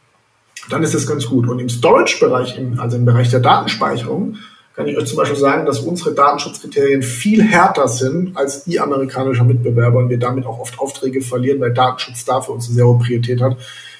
dann 0.69 0.83
ist 0.83 0.93
das 0.93 1.05
ganz 1.05 1.25
gut. 1.25 1.47
Und 1.47 1.59
im 1.59 1.69
Storage-Bereich, 1.69 2.59
also 2.77 2.95
im 2.95 3.05
Bereich 3.05 3.29
der 3.29 3.41
Datenspeicherung, 3.41 4.37
kann 4.77 4.87
ich 4.87 4.95
euch 4.95 5.07
zum 5.07 5.17
Beispiel 5.17 5.39
sagen, 5.39 5.65
dass 5.65 5.79
unsere 5.79 6.13
Datenschutzkriterien 6.13 7.01
viel 7.01 7.41
härter 7.41 7.87
sind 7.87 8.37
als 8.37 8.63
die 8.63 8.79
amerikanischer 8.79 9.43
Mitbewerber 9.43 9.97
und 9.97 10.09
wir 10.09 10.19
damit 10.19 10.45
auch 10.45 10.59
oft 10.59 10.77
Aufträge 10.77 11.21
verlieren, 11.21 11.59
weil 11.59 11.73
Datenschutz 11.73 12.25
da 12.25 12.41
für 12.41 12.51
uns 12.51 12.67
eine 12.67 12.75
sehr 12.75 12.85
hohe 12.85 12.99
Priorität 12.99 13.41
hat 13.41 13.57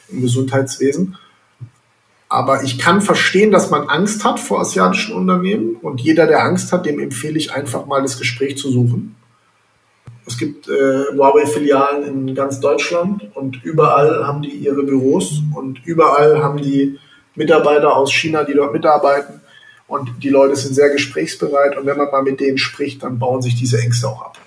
im 0.10 0.22
Gesundheitswesen. 0.22 1.18
Aber 2.30 2.62
ich 2.62 2.78
kann 2.78 3.02
verstehen, 3.02 3.50
dass 3.50 3.72
man 3.72 3.90
Angst 3.90 4.24
hat 4.24 4.40
vor 4.40 4.60
asiatischen 4.60 5.16
Unternehmen 5.16 5.78
und 5.82 6.00
jeder, 6.00 6.28
der 6.28 6.44
Angst 6.44 6.72
hat, 6.72 6.86
dem 6.86 7.00
empfehle 7.00 7.40
ich 7.40 7.52
einfach 7.52 7.88
mal 7.88 8.04
das 8.04 8.20
Gespräch 8.20 8.60
zu 8.60 8.70
suchen. 8.70 9.16
Es 10.28 10.38
gibt 10.38 10.68
äh, 10.68 11.06
Huawei-Filialen 11.12 12.04
in 12.04 12.36
ganz 12.36 12.60
Deutschland 12.60 13.32
und 13.34 13.64
überall 13.64 14.28
haben 14.28 14.44
die 14.44 14.52
ihre 14.52 14.84
Büros 14.84 15.42
und 15.56 15.84
überall 15.86 16.44
haben 16.44 16.62
die 16.62 17.00
Mitarbeiter 17.34 17.96
aus 17.96 18.14
China, 18.14 18.44
die 18.44 18.54
dort 18.54 18.74
mitarbeiten 18.74 19.42
und 19.88 20.24
die 20.24 20.30
Leute 20.30 20.56
sind 20.56 20.74
sehr 20.74 20.90
gesprächsbereit 20.90 21.78
und 21.78 21.86
wenn 21.86 21.98
man 21.98 22.12
mal 22.12 22.24
mit 22.24 22.40
denen 22.40 22.58
spricht, 22.58 23.04
dann 23.04 23.20
bauen 23.20 23.42
sich 23.42 23.56
diese 23.56 23.80
Ängste 23.80 24.08
auch 24.08 24.22
ab. 24.22 24.38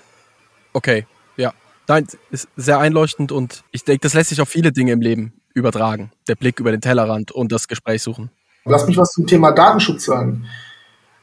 Okay, 0.73 1.05
ja. 1.37 1.53
Nein, 1.87 2.07
ist 2.29 2.47
sehr 2.55 2.79
einleuchtend 2.79 3.31
und 3.31 3.63
ich 3.71 3.83
denke, 3.83 4.01
das 4.01 4.13
lässt 4.13 4.29
sich 4.29 4.41
auf 4.41 4.49
viele 4.49 4.71
Dinge 4.71 4.91
im 4.91 5.01
Leben 5.01 5.33
übertragen. 5.53 6.11
Der 6.27 6.35
Blick 6.35 6.59
über 6.59 6.71
den 6.71 6.81
Tellerrand 6.81 7.31
und 7.31 7.51
das 7.51 7.67
Gespräch 7.67 8.01
suchen. 8.01 8.29
Lass 8.65 8.87
mich 8.87 8.97
was 8.97 9.11
zum 9.11 9.27
Thema 9.27 9.51
Datenschutz 9.51 10.05
sagen. 10.05 10.45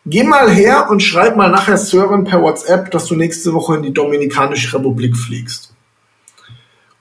Geh 0.05 0.25
mal 0.25 0.51
her 0.51 0.89
und 0.91 1.03
schreib 1.03 1.37
mal 1.37 1.51
nachher 1.51 1.79
Sören 1.79 2.25
per 2.25 2.43
WhatsApp, 2.43 2.91
dass 2.91 3.07
du 3.07 3.15
nächste 3.15 3.53
Woche 3.55 3.77
in 3.77 3.83
die 3.83 3.95
Dominikanische 3.95 4.77
Republik 4.77 5.17
fliegst 5.17 5.75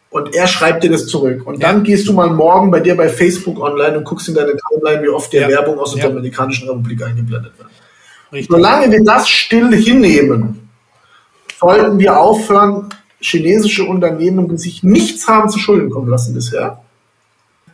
und 0.09 0.33
er 0.33 0.47
schreibt 0.47 0.83
dir 0.83 0.91
das 0.91 1.07
zurück. 1.07 1.45
Und 1.45 1.59
ja. 1.59 1.67
dann 1.67 1.83
gehst 1.83 2.07
du 2.07 2.13
mal 2.13 2.29
morgen 2.29 2.71
bei 2.71 2.79
dir 2.79 2.95
bei 2.95 3.09
Facebook 3.09 3.59
online 3.59 3.97
und 3.97 4.03
guckst 4.03 4.27
in 4.29 4.35
deine 4.35 4.53
Timeline, 4.55 5.03
wie 5.03 5.09
oft 5.09 5.31
dir 5.31 5.41
ja. 5.41 5.49
Werbung 5.49 5.79
aus 5.79 5.93
der 5.93 6.03
ja. 6.03 6.09
Dominikanischen 6.09 6.69
Republik 6.69 7.03
eingeblendet 7.03 7.53
wird. 7.57 7.69
Richtig. 8.31 8.47
Solange 8.49 8.91
wir 8.91 9.03
das 9.03 9.29
still 9.29 9.73
hinnehmen, 9.75 10.69
sollten 11.59 11.99
wir 11.99 12.17
aufhören, 12.17 12.89
chinesische 13.19 13.83
Unternehmen, 13.83 14.47
die 14.47 14.57
sich 14.57 14.83
nichts 14.83 15.27
haben 15.27 15.49
zu 15.49 15.59
Schulden 15.59 15.89
kommen 15.89 16.09
lassen 16.09 16.33
bisher, 16.33 16.81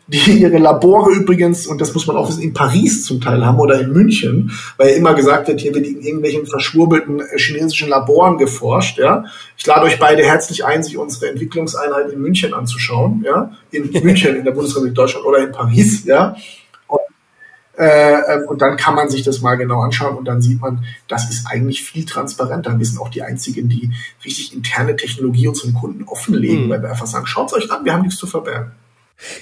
die 0.08 0.42
ihre 0.42 0.58
Labore 0.58 1.12
übrigens, 1.12 1.66
und 1.66 1.80
das 1.80 1.94
muss 1.94 2.08
man 2.08 2.18
auch 2.18 2.28
wissen, 2.28 2.42
in 2.42 2.54
Paris 2.54 3.06
zum 3.06 3.22
Teil 3.22 3.46
haben 3.46 3.60
oder 3.60 3.80
in 3.80 3.92
München, 3.94 4.52
weil 4.78 4.90
ja 4.90 4.96
immer 4.96 5.14
gesagt 5.14 5.48
wird, 5.48 5.62
hier 5.62 5.74
wird 5.74 5.88
in 5.88 6.02
irgendwelchen 6.02 6.46
verschwurbelten 6.46 7.22
äh, 7.22 7.38
chinesischen 7.38 7.90
Laboren 7.90 8.38
geforscht, 8.38 8.98
ja. 8.98 9.24
Ich 9.58 9.66
lade 9.66 9.86
euch 9.86 10.00
beide 10.00 10.24
herzlich 10.24 10.66
ein, 10.66 10.84
sich 10.84 10.98
unsere 10.98 11.30
Entwicklungseinheit 11.30 12.12
in 12.12 12.22
München 12.22 12.54
anzuschauen, 12.54 13.24
ja. 13.26 13.52
In 13.72 13.92
München, 14.04 14.36
in 14.36 14.44
der 14.44 14.52
Bundesrepublik 14.52 14.94
Deutschland 14.94 15.26
oder 15.26 15.40
in 15.40 15.54
Paris, 15.54 16.04
ja. 16.04 16.36
Und, 16.88 17.00
äh, 17.78 18.34
ähm, 18.34 18.42
und 18.50 18.62
dann 18.62 18.76
kann 18.76 18.96
man 18.96 19.10
sich 19.10 19.24
das 19.24 19.40
mal 19.40 19.56
genau 19.56 19.80
anschauen 19.80 20.18
und 20.18 20.26
dann 20.26 20.42
sieht 20.42 20.60
man, 20.60 20.84
das 21.08 21.30
ist 21.30 21.48
eigentlich 21.48 21.82
viel 21.82 22.06
transparenter. 22.06 22.78
Wir 22.78 22.86
sind 22.86 23.00
auch 23.00 23.10
die 23.10 23.22
einzigen, 23.22 23.70
die 23.70 23.90
richtig 24.26 24.54
interne 24.54 24.98
Technologie 24.98 25.48
unseren 25.48 25.74
Kunden 25.74 26.04
offenlegen, 26.04 26.66
mhm. 26.66 26.70
weil 26.72 26.82
wir 26.82 26.90
einfach 26.90 27.08
sagen, 27.08 27.26
schaut 27.26 27.54
euch 27.54 27.72
an, 27.72 27.86
wir 27.86 27.94
haben 27.94 28.02
nichts 28.02 28.20
zu 28.20 28.28
verbergen. 28.28 28.74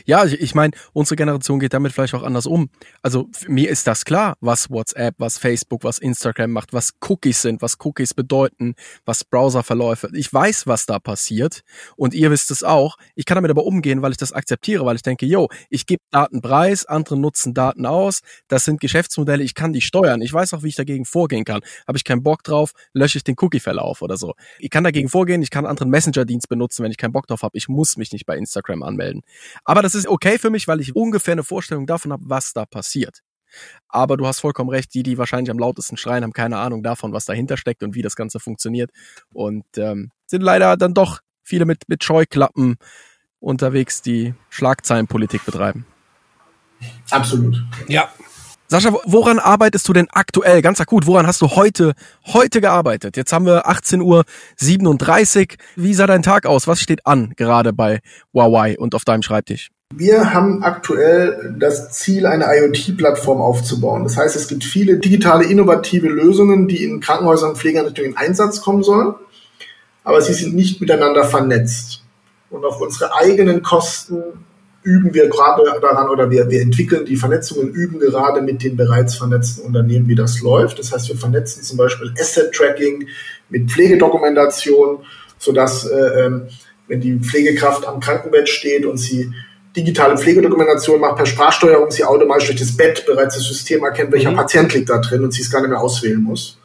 Ja, 0.06 0.26
ich, 0.26 0.40
ich 0.40 0.56
meine, 0.56 0.74
unsere 0.94 1.16
Generation 1.16 1.60
geht 1.60 1.74
damit 1.74 1.92
vielleicht 1.92 2.14
auch 2.14 2.24
anders 2.24 2.46
um. 2.46 2.70
Also 3.02 3.30
mir 3.48 3.70
ist 3.70 3.88
das 3.88 4.06
klar, 4.06 4.36
was 4.40 4.70
WhatsApp, 4.70 5.16
was 5.18 5.38
Facebook, 5.38 5.84
was 5.84 6.00
Instagram 6.00 6.52
macht, 6.52 6.74
was 6.74 6.94
Cookies 7.08 7.42
sind, 7.42 7.62
was 7.62 7.78
Cookies 7.84 8.14
bedeuten, 8.14 8.76
was 9.06 9.24
Browserverläufe. 9.24 10.10
Ich 10.14 10.32
weiß, 10.34 10.68
was 10.68 10.86
da 10.86 11.00
passiert 11.00 11.62
und 11.96 12.14
ihr 12.14 12.32
wisst 12.32 12.52
es 12.52 12.64
auch. 12.64 12.98
Ich 13.16 13.26
kann 13.26 13.36
damit 13.36 13.52
aber 13.52 13.66
umgehen, 13.66 14.02
weil 14.02 14.12
ich 14.12 14.18
das 14.18 14.34
akzeptiere, 14.34 14.86
weil 14.86 14.96
ich 14.96 15.04
denke, 15.04 15.26
yo, 15.26 15.50
ich 15.70 15.86
gebe 15.86 16.02
Daten 16.12 16.42
preis, 16.42 16.86
andere 16.86 17.18
nutzen 17.18 17.54
Daten 17.54 17.86
aus, 17.86 18.22
das 18.48 18.66
sind 18.66 18.80
Geschäftsmodelle, 18.80 19.44
ich 19.44 19.56
kann 19.56 19.74
die 19.74 19.82
steuern. 19.82 20.22
Ich 20.22 20.34
weiß 20.34 20.54
auch, 20.54 20.64
wie 20.64 20.70
ich 20.70 20.76
dagegen 20.76 21.06
vorgehen 21.06 21.46
kann. 21.46 21.62
Habe 21.88 21.98
ich 21.98 22.04
keinen 22.04 22.24
Bock 22.24 22.44
drauf, 22.44 22.72
lösche 22.94 23.18
ich 23.18 23.24
den 23.24 23.36
Cookie-Verlauf 23.40 24.02
oder 24.02 24.18
so. 24.18 24.34
Ich 24.60 24.70
kann 24.70 24.84
dagegen 24.84 25.10
vorgehen, 25.10 25.42
ich 25.42 25.50
kann 25.50 25.66
anderen 25.66 25.90
Messenger-Dienst 25.90 26.50
benutzen, 26.50 26.84
wenn 26.84 26.92
ich 26.92 26.98
keinen 26.98 27.14
Bock 27.14 27.28
drauf 27.28 27.44
habe. 27.44 27.58
Ich 27.58 27.68
muss 27.68 27.98
mich 27.98 28.12
nicht 28.12 28.26
bei 28.26 28.38
Instagram 28.38 28.84
anmelden. 28.84 29.22
Aber 29.72 29.82
das 29.82 29.96
ist 29.96 30.06
okay 30.06 30.38
für 30.38 30.50
mich, 30.50 30.68
weil 30.68 30.82
ich 30.82 30.98
ungefähr 30.98 31.32
eine 31.32 31.46
Vorstellung 31.46 31.88
davon 31.88 32.12
habe, 32.12 32.24
was 32.26 32.52
da 32.52 32.66
passiert. 32.66 33.22
Aber 33.88 34.18
du 34.18 34.28
hast 34.28 34.42
vollkommen 34.42 34.70
recht, 34.70 34.94
die, 34.94 35.02
die 35.02 35.18
wahrscheinlich 35.18 35.50
am 35.50 35.58
lautesten 35.58 35.96
schreien, 35.96 36.26
haben 36.26 36.34
keine 36.34 36.58
Ahnung 36.58 36.84
davon, 36.84 37.14
was 37.14 37.24
dahinter 37.24 37.56
steckt 37.56 37.82
und 37.82 37.96
wie 37.96 38.02
das 38.02 38.18
Ganze 38.18 38.42
funktioniert. 38.42 38.92
Und 39.34 39.64
ähm, 39.78 40.12
sind 40.26 40.44
leider 40.44 40.76
dann 40.76 40.94
doch 40.94 41.22
viele 41.42 41.64
mit, 41.64 41.88
mit 41.88 42.04
Scheuklappen 42.04 42.76
unterwegs, 43.40 44.02
die 44.02 44.34
Schlagzeilenpolitik 44.50 45.46
betreiben. 45.46 45.86
Absolut. 47.10 47.64
Ja. 47.88 48.12
Sascha, 48.72 48.94
woran 49.04 49.40
arbeitest 49.40 49.86
du 49.90 49.92
denn 49.92 50.08
aktuell? 50.12 50.62
Ganz 50.62 50.80
akut, 50.80 51.06
woran 51.06 51.28
hast 51.28 51.42
du 51.42 51.50
heute, 51.58 51.92
heute 52.28 52.62
gearbeitet? 52.62 53.18
Jetzt 53.18 53.34
haben 53.34 53.46
wir 53.46 53.68
18.37 53.68 54.02
Uhr. 55.42 55.58
Wie 55.76 55.94
sah 55.94 56.08
dein 56.08 56.24
Tag 56.24 56.46
aus? 56.46 56.70
Was 56.70 56.80
steht 56.80 57.06
an 57.06 57.34
gerade 57.36 57.74
bei 57.74 58.00
Huawei 58.34 58.80
und 58.80 58.96
auf 58.96 59.04
deinem 59.04 59.24
Schreibtisch? 59.24 59.72
Wir 59.94 60.34
haben 60.34 60.64
aktuell 60.64 61.54
das 61.60 61.92
Ziel, 61.92 62.26
eine 62.26 62.46
IoT-Plattform 62.46 63.42
aufzubauen. 63.42 64.06
Das 64.06 64.16
heißt, 64.16 64.38
es 64.38 64.48
gibt 64.48 64.64
viele 64.64 65.00
digitale, 65.00 65.44
innovative 65.44 66.08
Lösungen, 66.08 66.70
die 66.70 66.86
in 66.86 67.02
Krankenhäusern 67.02 67.50
und 67.50 67.58
Pflegeeinrichtungen 67.58 68.12
in 68.12 68.18
Einsatz 68.18 68.62
kommen 68.62 68.84
sollen, 68.84 69.16
aber 70.06 70.22
sie 70.22 70.34
sind 70.34 70.56
nicht 70.56 70.80
miteinander 70.80 71.26
vernetzt. 71.26 72.06
Und 72.50 72.64
auf 72.64 72.80
unsere 72.80 73.14
eigenen 73.16 73.64
Kosten 73.64 74.46
üben 74.84 75.14
wir 75.14 75.30
gerade 75.30 75.64
daran 75.82 76.10
oder 76.10 76.30
wir, 76.32 76.50
wir 76.50 76.62
entwickeln 76.62 77.06
die 77.06 77.16
Vernetzungen, 77.16 77.70
üben 77.70 78.00
gerade 78.00 78.42
mit 78.42 78.64
den 78.64 78.76
bereits 78.76 79.16
vernetzten 79.16 79.66
Unternehmen, 79.66 80.08
wie 80.08 80.16
das 80.16 80.42
läuft. 80.42 80.80
Das 80.80 80.92
heißt, 80.92 81.10
wir 81.10 81.18
vernetzen 81.18 81.64
zum 81.64 81.78
Beispiel 81.78 82.14
Asset-Tracking 82.20 83.08
mit 83.50 83.70
Pflegedokumentation, 83.70 85.00
sodass 85.38 85.86
äh, 85.86 86.26
ähm, 86.26 86.48
wenn 86.88 87.02
die 87.02 87.20
Pflegekraft 87.20 87.88
am 87.88 88.00
Krankenbett 88.00 88.50
steht 88.50 88.86
und 88.86 88.98
sie 88.98 89.32
digitale 89.76 90.18
Pflegedokumentation 90.18 91.00
macht 91.00 91.16
per 91.16 91.26
Sprachsteuerung 91.26 91.92
sie 91.92 92.04
automatisch 92.04 92.48
durch 92.48 92.60
das 92.60 92.76
Bett 92.76 93.06
bereits 93.06 93.36
das 93.36 93.46
System 93.46 93.84
erkennt, 93.84 94.12
welcher 94.12 94.32
mhm. 94.32 94.36
Patient 94.36 94.74
liegt 94.74 94.90
da 94.90 94.98
drin 94.98 95.24
und 95.24 95.32
sie 95.32 95.42
es 95.42 95.50
gar 95.50 95.62
nicht 95.62 95.70
mehr 95.70 95.80
auswählen 95.80 96.22
muss. 96.22 96.58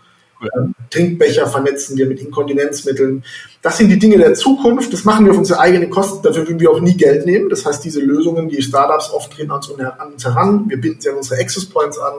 Ja. 0.42 0.68
Trinkbecher 0.90 1.46
vernetzen 1.46 1.96
wir 1.96 2.06
mit 2.06 2.20
Inkontinenzmitteln. 2.20 3.24
Das 3.62 3.78
sind 3.78 3.88
die 3.88 3.98
Dinge 3.98 4.18
der 4.18 4.34
Zukunft. 4.34 4.92
Das 4.92 5.04
machen 5.04 5.24
wir 5.24 5.32
auf 5.32 5.38
unsere 5.38 5.60
eigenen 5.60 5.90
Kosten. 5.90 6.22
Dafür 6.22 6.46
würden 6.46 6.60
wir 6.60 6.70
auch 6.70 6.80
nie 6.80 6.96
Geld 6.96 7.26
nehmen. 7.26 7.48
Das 7.48 7.64
heißt, 7.64 7.84
diese 7.84 8.00
Lösungen, 8.00 8.48
die 8.48 8.62
Startups 8.62 9.10
oft 9.10 9.36
drehen 9.36 9.50
uns 9.50 9.70
an 9.70 10.12
uns 10.12 10.24
heran. 10.24 10.66
Wir 10.68 10.80
binden 10.80 11.00
sie 11.00 11.08
an 11.08 11.16
unsere 11.16 11.40
Access 11.40 11.66
Points 11.66 11.98
an. 11.98 12.14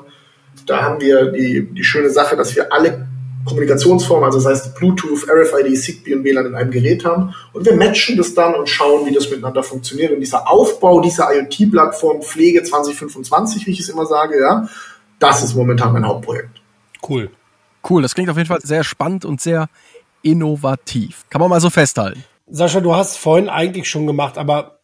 Da 0.66 0.82
haben 0.82 1.00
wir 1.00 1.32
die, 1.32 1.70
die 1.72 1.84
schöne 1.84 2.10
Sache, 2.10 2.36
dass 2.36 2.56
wir 2.56 2.74
alle 2.74 3.08
Kommunikationsformen, 3.46 4.26
also 4.26 4.40
das 4.40 4.48
heißt 4.48 4.76
Bluetooth, 4.76 5.26
RFID, 5.30 5.78
Zigbee 5.78 6.16
und 6.16 6.24
WLAN 6.24 6.48
in 6.48 6.56
einem 6.56 6.72
Gerät 6.72 7.06
haben. 7.06 7.34
Und 7.54 7.66
wir 7.66 7.76
matchen 7.76 8.18
das 8.18 8.34
dann 8.34 8.54
und 8.56 8.68
schauen, 8.68 9.06
wie 9.06 9.14
das 9.14 9.30
miteinander 9.30 9.64
funktioniert. 9.64 10.12
Und 10.12 10.20
dieser 10.20 10.50
Aufbau 10.50 11.00
dieser 11.00 11.30
IoT-Plattform 11.34 12.22
Pflege 12.22 12.64
2025, 12.64 13.66
wie 13.66 13.72
ich 13.72 13.80
es 13.80 13.90
immer 13.90 14.06
sage, 14.06 14.40
ja, 14.40 14.68
das 15.20 15.44
ist 15.44 15.56
momentan 15.56 15.94
mein 15.94 16.06
Hauptprojekt. 16.06 16.62
Cool. 17.08 17.30
Cool, 17.90 18.02
das 18.02 18.16
klingt 18.16 18.30
auf 18.30 18.38
jeden 18.38 18.48
Fall 18.48 18.60
sehr 18.62 18.84
spannend 18.84 19.26
und 19.26 19.42
sehr 19.42 19.70
innovativ. 20.22 21.26
Kann 21.30 21.40
man 21.40 21.50
mal 21.50 21.62
so 21.62 21.70
festhalten. 21.70 22.24
Sascha, 22.50 22.80
du 22.80 22.96
hast 22.96 23.18
vorhin 23.18 23.50
eigentlich 23.50 23.90
schon 23.90 24.08
gemacht, 24.08 24.38
aber 24.38 24.80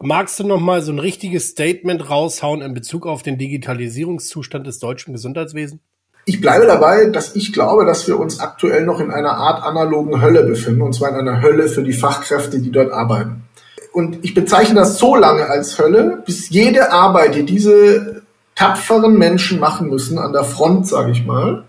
magst 0.00 0.38
du 0.40 0.46
noch 0.46 0.60
mal 0.60 0.82
so 0.82 0.92
ein 0.92 0.98
richtiges 0.98 1.48
Statement 1.48 2.08
raushauen 2.08 2.62
in 2.62 2.74
Bezug 2.74 3.06
auf 3.06 3.22
den 3.22 3.38
Digitalisierungszustand 3.38 4.66
des 4.66 4.78
deutschen 4.78 5.12
Gesundheitswesens? 5.12 5.80
Ich 6.24 6.40
bleibe 6.40 6.66
dabei, 6.66 7.06
dass 7.06 7.34
ich 7.36 7.54
glaube, 7.54 7.86
dass 7.86 8.06
wir 8.06 8.20
uns 8.20 8.38
aktuell 8.40 8.84
noch 8.84 9.00
in 9.00 9.10
einer 9.10 9.32
Art 9.38 9.62
analogen 9.62 10.20
Hölle 10.20 10.44
befinden, 10.44 10.82
und 10.82 10.92
zwar 10.92 11.08
in 11.08 11.14
einer 11.14 11.40
Hölle 11.40 11.68
für 11.68 11.82
die 11.82 11.94
Fachkräfte, 11.94 12.60
die 12.60 12.70
dort 12.70 12.92
arbeiten. 12.92 13.44
Und 13.92 14.22
ich 14.22 14.34
bezeichne 14.34 14.74
das 14.74 14.98
so 14.98 15.16
lange 15.16 15.46
als 15.46 15.78
Hölle, 15.78 16.22
bis 16.26 16.50
jede 16.50 16.92
Arbeit, 16.92 17.34
die 17.34 17.44
diese 17.44 18.22
tapferen 18.54 19.16
Menschen 19.16 19.58
machen 19.58 19.88
müssen, 19.88 20.18
an 20.18 20.34
der 20.34 20.44
Front, 20.44 20.86
sage 20.86 21.12
ich 21.12 21.24
mal, 21.24 21.64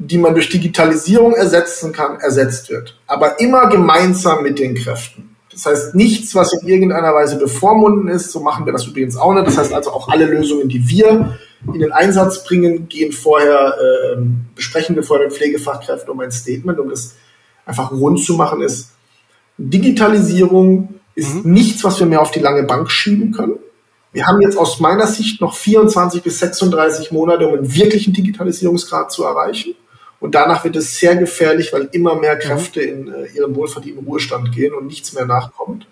die 0.00 0.18
man 0.18 0.34
durch 0.34 0.48
Digitalisierung 0.48 1.34
ersetzen 1.34 1.92
kann, 1.92 2.18
ersetzt 2.20 2.70
wird. 2.70 2.98
Aber 3.06 3.38
immer 3.38 3.68
gemeinsam 3.68 4.42
mit 4.42 4.58
den 4.58 4.74
Kräften. 4.74 5.36
Das 5.52 5.66
heißt, 5.66 5.94
nichts, 5.94 6.34
was 6.34 6.54
in 6.54 6.66
irgendeiner 6.66 7.14
Weise 7.14 7.36
bevormunden 7.36 8.08
ist, 8.08 8.32
so 8.32 8.40
machen 8.40 8.64
wir 8.64 8.72
das 8.72 8.86
übrigens 8.86 9.16
auch 9.16 9.34
nicht. 9.34 9.46
Das 9.46 9.58
heißt 9.58 9.74
also 9.74 9.90
auch 9.90 10.08
alle 10.08 10.24
Lösungen, 10.24 10.68
die 10.68 10.88
wir 10.88 11.38
in 11.66 11.80
den 11.80 11.92
Einsatz 11.92 12.44
bringen, 12.44 12.88
gehen 12.88 13.12
vorher, 13.12 13.74
äh, 13.78 14.22
besprechen 14.54 14.96
wir 14.96 15.02
vorher 15.02 15.26
mit 15.26 15.36
Pflegefachkräften 15.36 16.10
um 16.10 16.20
ein 16.20 16.32
Statement, 16.32 16.78
um 16.78 16.88
das 16.88 17.14
einfach 17.66 17.90
rund 17.92 18.24
zu 18.24 18.34
machen, 18.34 18.62
ist, 18.62 18.92
Digitalisierung 19.58 20.94
ist 21.14 21.44
mhm. 21.44 21.52
nichts, 21.52 21.84
was 21.84 22.00
wir 22.00 22.06
mehr 22.06 22.22
auf 22.22 22.30
die 22.30 22.40
lange 22.40 22.62
Bank 22.62 22.90
schieben 22.90 23.32
können. 23.32 23.58
Wir 24.12 24.26
haben 24.26 24.40
jetzt 24.40 24.56
aus 24.56 24.80
meiner 24.80 25.06
Sicht 25.06 25.40
noch 25.42 25.54
24 25.54 26.22
bis 26.22 26.38
36 26.38 27.12
Monate, 27.12 27.46
um 27.46 27.54
einen 27.54 27.74
wirklichen 27.74 28.14
Digitalisierungsgrad 28.14 29.12
zu 29.12 29.24
erreichen. 29.24 29.74
Und 30.20 30.34
danach 30.34 30.64
wird 30.64 30.76
es 30.76 30.98
sehr 30.98 31.16
gefährlich, 31.16 31.72
weil 31.72 31.88
immer 31.92 32.14
mehr 32.14 32.36
mhm. 32.36 32.40
Kräfte 32.40 32.82
in 32.82 33.08
äh, 33.08 33.26
ihren 33.34 33.56
wohlverdienten 33.56 34.04
Ruhestand 34.06 34.52
gehen 34.54 34.74
und 34.74 34.86
nichts 34.86 35.12
mehr 35.14 35.24
nachkommt. 35.24 35.86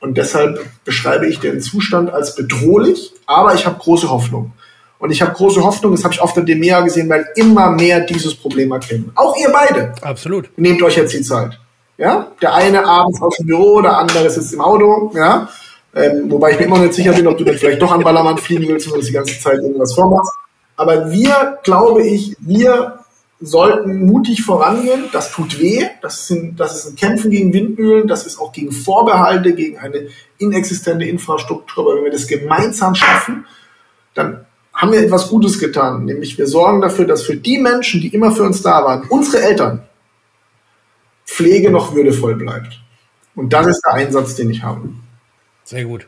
Und 0.00 0.16
deshalb 0.16 0.58
beschreibe 0.84 1.26
ich 1.26 1.40
den 1.40 1.60
Zustand 1.60 2.10
als 2.10 2.34
bedrohlich, 2.34 3.12
aber 3.26 3.54
ich 3.54 3.66
habe 3.66 3.78
große 3.78 4.10
Hoffnung. 4.10 4.52
Und 4.98 5.10
ich 5.10 5.20
habe 5.20 5.32
große 5.32 5.62
Hoffnung, 5.62 5.92
das 5.92 6.04
habe 6.04 6.14
ich 6.14 6.20
auf 6.20 6.32
der 6.32 6.44
DEMEA 6.44 6.80
gesehen, 6.80 7.08
weil 7.08 7.26
immer 7.34 7.70
mehr 7.70 8.00
dieses 8.00 8.34
Problem 8.34 8.70
erkennen. 8.70 9.10
Auch 9.16 9.36
ihr 9.36 9.50
beide. 9.52 9.92
Absolut. 10.00 10.50
Nehmt 10.56 10.80
euch 10.82 10.96
jetzt 10.96 11.12
die 11.12 11.22
Zeit. 11.22 11.58
Ja? 11.98 12.28
Der 12.40 12.54
eine 12.54 12.84
abends 12.84 13.20
aus 13.20 13.36
dem 13.36 13.46
Büro, 13.46 13.80
der 13.80 13.98
andere 13.98 14.30
sitzt 14.30 14.52
im 14.52 14.60
Auto. 14.60 15.12
Ja? 15.14 15.48
Ähm, 15.94 16.30
wobei 16.30 16.52
ich 16.52 16.58
mir 16.58 16.66
immer 16.66 16.78
nicht 16.78 16.94
sicher 16.94 17.12
bin, 17.12 17.26
ob 17.26 17.36
du 17.36 17.44
dann 17.44 17.56
vielleicht 17.56 17.82
doch 17.82 17.92
an 17.92 18.02
Ballermann 18.02 18.38
fliegen 18.38 18.66
willst 18.68 18.86
und 18.88 18.94
uns 18.94 19.06
die 19.06 19.12
ganze 19.12 19.38
Zeit 19.38 19.58
irgendwas 19.58 19.92
vormachst. 19.92 20.32
Aber 20.76 21.10
wir, 21.10 21.58
glaube 21.62 22.02
ich, 22.02 22.36
wir 22.40 23.01
sollten 23.42 24.06
mutig 24.06 24.42
vorangehen. 24.42 25.04
Das 25.12 25.32
tut 25.32 25.58
weh. 25.60 25.86
Das, 26.00 26.26
sind, 26.26 26.58
das 26.58 26.76
ist 26.76 26.90
ein 26.90 26.96
Kämpfen 26.96 27.30
gegen 27.30 27.52
Windmühlen. 27.52 28.08
Das 28.08 28.26
ist 28.26 28.38
auch 28.38 28.52
gegen 28.52 28.72
Vorbehalte, 28.72 29.54
gegen 29.54 29.78
eine 29.78 30.08
inexistente 30.38 31.04
Infrastruktur. 31.04 31.84
Aber 31.84 31.96
wenn 31.96 32.04
wir 32.04 32.12
das 32.12 32.26
gemeinsam 32.26 32.94
schaffen, 32.94 33.46
dann 34.14 34.46
haben 34.72 34.92
wir 34.92 35.00
etwas 35.00 35.28
Gutes 35.28 35.58
getan. 35.58 36.04
Nämlich 36.04 36.38
wir 36.38 36.46
sorgen 36.46 36.80
dafür, 36.80 37.06
dass 37.06 37.22
für 37.22 37.36
die 37.36 37.58
Menschen, 37.58 38.00
die 38.00 38.08
immer 38.08 38.32
für 38.32 38.44
uns 38.44 38.62
da 38.62 38.84
waren, 38.84 39.08
unsere 39.08 39.42
Eltern, 39.42 39.82
Pflege 41.26 41.70
noch 41.70 41.94
würdevoll 41.94 42.36
bleibt. 42.36 42.80
Und 43.34 43.52
das 43.52 43.66
ist 43.66 43.82
der 43.86 43.94
Einsatz, 43.94 44.34
den 44.34 44.50
ich 44.50 44.62
habe. 44.62 44.88
Sehr 45.64 45.84
gut 45.84 46.06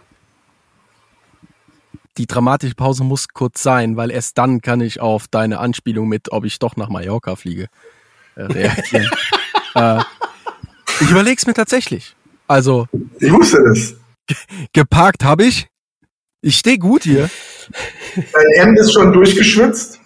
die 2.16 2.26
dramatische 2.26 2.74
Pause 2.74 3.04
muss 3.04 3.28
kurz 3.28 3.62
sein, 3.62 3.96
weil 3.96 4.10
erst 4.10 4.38
dann 4.38 4.60
kann 4.60 4.80
ich 4.80 5.00
auf 5.00 5.26
deine 5.28 5.58
Anspielung 5.58 6.08
mit, 6.08 6.32
ob 6.32 6.44
ich 6.44 6.58
doch 6.58 6.76
nach 6.76 6.88
Mallorca 6.88 7.36
fliege, 7.36 7.68
äh, 8.36 8.42
reagieren. 8.42 9.10
äh, 9.74 10.00
ich 11.00 11.10
überlege 11.10 11.36
es 11.36 11.46
mir 11.46 11.54
tatsächlich. 11.54 12.14
Also. 12.46 12.86
Ich 13.18 13.32
wusste 13.32 13.58
das. 13.64 13.94
Geparkt 14.72 15.24
habe 15.24 15.44
ich. 15.44 15.68
Ich 16.40 16.58
stehe 16.58 16.78
gut 16.78 17.04
hier. 17.04 17.30
Dein 18.14 18.46
Hemd 18.56 18.78
ist 18.78 18.92
schon 18.92 19.12
durchgeschwitzt. 19.12 20.00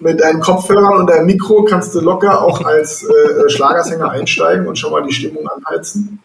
Mit 0.00 0.20
deinen 0.20 0.40
Kopfhörern 0.40 1.00
und 1.00 1.06
deinem 1.08 1.26
Mikro 1.26 1.64
kannst 1.64 1.94
du 1.94 2.00
locker 2.00 2.42
auch 2.42 2.60
als 2.60 3.02
äh, 3.02 3.48
Schlagersänger 3.48 4.10
einsteigen 4.10 4.66
und 4.68 4.78
schon 4.78 4.92
mal 4.92 5.02
die 5.02 5.12
Stimmung 5.12 5.48
anheizen. 5.48 6.22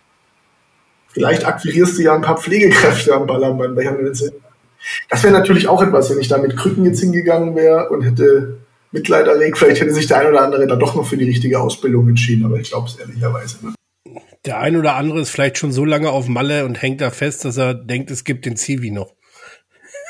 Vielleicht 1.13 1.45
akquirierst 1.45 1.97
du 1.97 2.03
ja 2.03 2.15
ein 2.15 2.21
paar 2.21 2.37
Pflegekräfte 2.37 3.13
am 3.13 3.27
Ballermann 3.27 3.75
Das 5.09 5.23
wäre 5.23 5.33
natürlich 5.33 5.67
auch 5.67 5.81
etwas, 5.81 6.09
wenn 6.09 6.19
ich 6.19 6.27
da 6.27 6.39
mit 6.39 6.57
Krücken 6.57 6.85
jetzt 6.85 6.99
hingegangen 6.99 7.55
wäre 7.55 7.89
und 7.89 8.01
hätte 8.01 8.57
Mitleid 8.91 9.27
erregt. 9.27 9.57
Vielleicht 9.57 9.81
hätte 9.81 9.93
sich 9.93 10.07
der 10.07 10.19
ein 10.19 10.27
oder 10.27 10.41
andere 10.41 10.65
da 10.65 10.75
doch 10.75 10.95
noch 10.95 11.05
für 11.05 11.17
die 11.17 11.25
richtige 11.25 11.59
Ausbildung 11.59 12.09
entschieden, 12.09 12.45
aber 12.45 12.57
ich 12.59 12.69
glaube 12.69 12.87
es 12.87 12.95
ehrlicherweise 12.95 13.57
nicht. 13.65 13.75
Der 14.45 14.59
ein 14.59 14.75
oder 14.75 14.95
andere 14.95 15.21
ist 15.21 15.29
vielleicht 15.29 15.57
schon 15.57 15.71
so 15.71 15.85
lange 15.85 16.09
auf 16.09 16.27
Malle 16.27 16.65
und 16.65 16.81
hängt 16.81 16.99
da 16.99 17.11
fest, 17.11 17.45
dass 17.45 17.57
er 17.57 17.73
denkt, 17.73 18.11
es 18.11 18.23
gibt 18.23 18.45
den 18.45 18.57
Zivi 18.57 18.91
noch. 18.91 19.13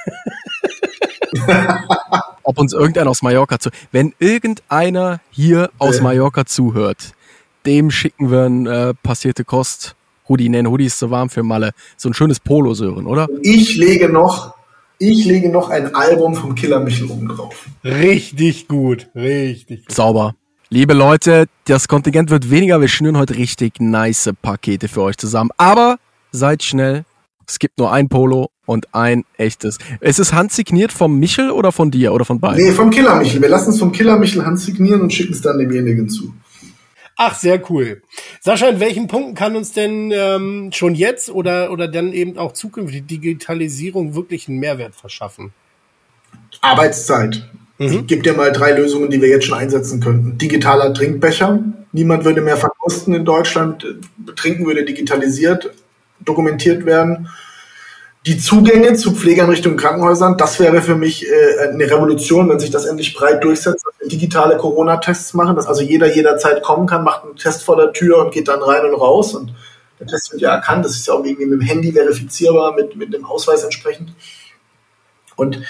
Ob 2.44 2.58
uns 2.58 2.74
irgendeiner 2.74 3.10
aus 3.10 3.22
Mallorca 3.22 3.60
zu. 3.60 3.70
Wenn 3.92 4.14
irgendeiner 4.20 5.20
hier 5.32 5.70
aus 5.78 6.00
äh. 6.00 6.02
Mallorca 6.02 6.46
zuhört, 6.46 7.12
dem 7.66 7.92
schicken 7.92 8.32
wir 8.32 8.46
ein 8.46 8.66
äh, 8.66 8.94
passierte 8.96 9.44
Kost 9.46 9.96
Hoodie 10.28 10.50
nennen. 10.50 10.70
Hoodie 10.70 10.86
ist 10.86 11.00
so 11.00 11.10
warm 11.10 11.30
für 11.30 11.44
Malle. 11.44 11.72
So 11.98 12.10
ein 12.10 12.14
schönes 12.14 12.40
Polo, 12.40 12.74
Sören, 12.74 13.06
oder? 13.06 13.28
Ich 13.42 13.76
lege 13.76 14.10
noch, 14.10 14.56
ich 14.98 15.26
lege 15.26 15.50
noch 15.50 15.70
ein 15.70 15.94
Album 15.96 16.36
vom 16.36 16.56
Killer 16.56 16.80
Michel 16.80 17.10
oben 17.10 17.28
drauf. 17.28 17.68
Richtig 17.84 18.68
gut, 18.68 19.10
richtig 19.16 19.86
gut. 19.86 19.96
Sauber. 19.96 20.36
Liebe 20.70 20.94
Leute, 20.94 21.46
das 21.66 21.88
Kontingent 21.88 22.32
wird 22.32 22.50
weniger. 22.50 22.82
Wir 22.82 22.88
schnüren 22.88 23.18
heute 23.18 23.36
richtig 23.36 23.80
nice 23.80 24.32
Pakete 24.42 24.88
für 24.88 25.04
euch 25.04 25.18
zusammen. 25.18 25.52
Aber 25.58 25.98
seid 26.32 26.64
schnell. 26.64 27.06
Es 27.48 27.60
gibt 27.60 27.78
nur 27.78 27.92
ein 27.92 28.10
Polo 28.10 28.50
und 28.66 28.96
ein 28.96 29.24
echtes. 29.38 29.78
Ist 30.00 30.20
es 30.20 30.34
handsigniert 30.34 30.92
vom 30.92 31.20
Michel 31.20 31.52
oder 31.52 31.72
von 31.72 31.92
dir 31.92 32.14
oder 32.14 32.26
von 32.26 32.40
beiden? 32.40 32.64
Nee, 32.64 32.72
vom 32.72 32.90
Killer 32.90 33.16
Michel. 33.18 33.42
Wir 33.42 33.50
lassen 33.50 33.72
es 33.72 33.80
vom 33.80 33.92
Killer 33.92 34.18
Michel 34.18 34.46
handsignieren 34.46 35.02
und 35.02 35.14
schicken 35.14 35.34
es 35.34 35.42
dann 35.42 35.58
demjenigen 35.58 36.10
zu. 36.10 36.34
Ach, 37.26 37.36
sehr 37.36 37.62
cool. 37.72 38.02
Sascha, 38.42 38.68
in 38.68 38.82
welchen 38.82 39.08
Punkten 39.08 39.34
kann 39.34 39.56
uns 39.56 39.72
denn 39.72 40.12
ähm, 40.14 40.72
schon 40.74 40.94
jetzt 40.94 41.30
oder, 41.30 41.72
oder 41.72 41.88
dann 41.88 42.12
eben 42.12 42.38
auch 42.38 42.52
zukünftig 42.52 43.06
Digitalisierung 43.08 44.14
wirklich 44.14 44.50
einen 44.50 44.58
Mehrwert 44.58 44.94
verschaffen? 44.94 45.54
Arbeitszeit. 46.60 47.50
Mhm. 47.78 47.88
Ich 47.88 48.08
gebe 48.08 48.24
dir 48.24 48.34
mal 48.34 48.52
drei 48.52 48.74
Lösungen, 48.74 49.10
die 49.10 49.22
wir 49.22 49.30
jetzt 49.30 49.46
schon 49.46 49.58
einsetzen 49.58 50.02
könnten. 50.02 50.38
Digitaler 50.38 50.94
Trinkbecher. 50.94 51.64
Niemand 51.94 52.26
würde 52.26 52.42
mehr 52.42 52.58
verkosten 52.58 53.14
in 53.14 53.24
Deutschland. 53.24 53.86
Trinken 54.36 54.66
würde 54.66 54.84
digitalisiert, 54.84 55.72
dokumentiert 56.20 56.86
werden 56.86 57.30
die 58.26 58.38
Zugänge 58.38 58.94
zu 58.94 59.14
Pflegeeinrichtungen, 59.14 59.78
Krankenhäusern, 59.78 60.38
das 60.38 60.60
wäre 60.60 60.82
für 60.82 60.96
mich 60.96 61.28
äh, 61.28 61.68
eine 61.68 61.84
Revolution, 61.84 62.50
wenn 62.50 62.60
sich 62.60 62.72
das 62.72 62.86
endlich 62.86 63.14
breit 63.14 63.44
durchsetzt, 63.44 63.86
dass 63.86 63.94
wir 64.00 64.08
digitale 64.08 64.58
Corona-Tests 64.58 65.34
machen, 65.34 65.58
dass 65.58 65.68
also 65.68 65.82
jeder 65.82 66.14
jederzeit 66.14 66.64
kommen 66.64 66.88
kann, 66.88 67.04
macht 67.04 67.26
einen 67.26 67.36
Test 67.36 67.64
vor 67.64 67.76
der 67.76 67.92
Tür 67.92 68.20
und 68.20 68.34
geht 68.34 68.48
dann 68.48 68.62
rein 68.62 68.86
und 68.86 68.94
raus 68.94 69.36
und 69.36 69.54
der 70.00 70.08
Test 70.08 70.32
wird 70.32 70.42
ja 70.42 70.56
erkannt, 70.56 70.86
das 70.86 70.94
ist 70.94 71.08
ja 71.08 71.14
auch 71.14 71.24
irgendwie 71.24 71.46
mit 71.46 71.60
dem 71.60 71.68
Handy 71.68 71.92
verifizierbar, 71.92 72.74
mit, 72.76 72.96
mit 72.96 73.14
dem 73.14 73.26
Ausweis 73.26 73.64
entsprechend. 73.64 74.14
Und 75.36 75.62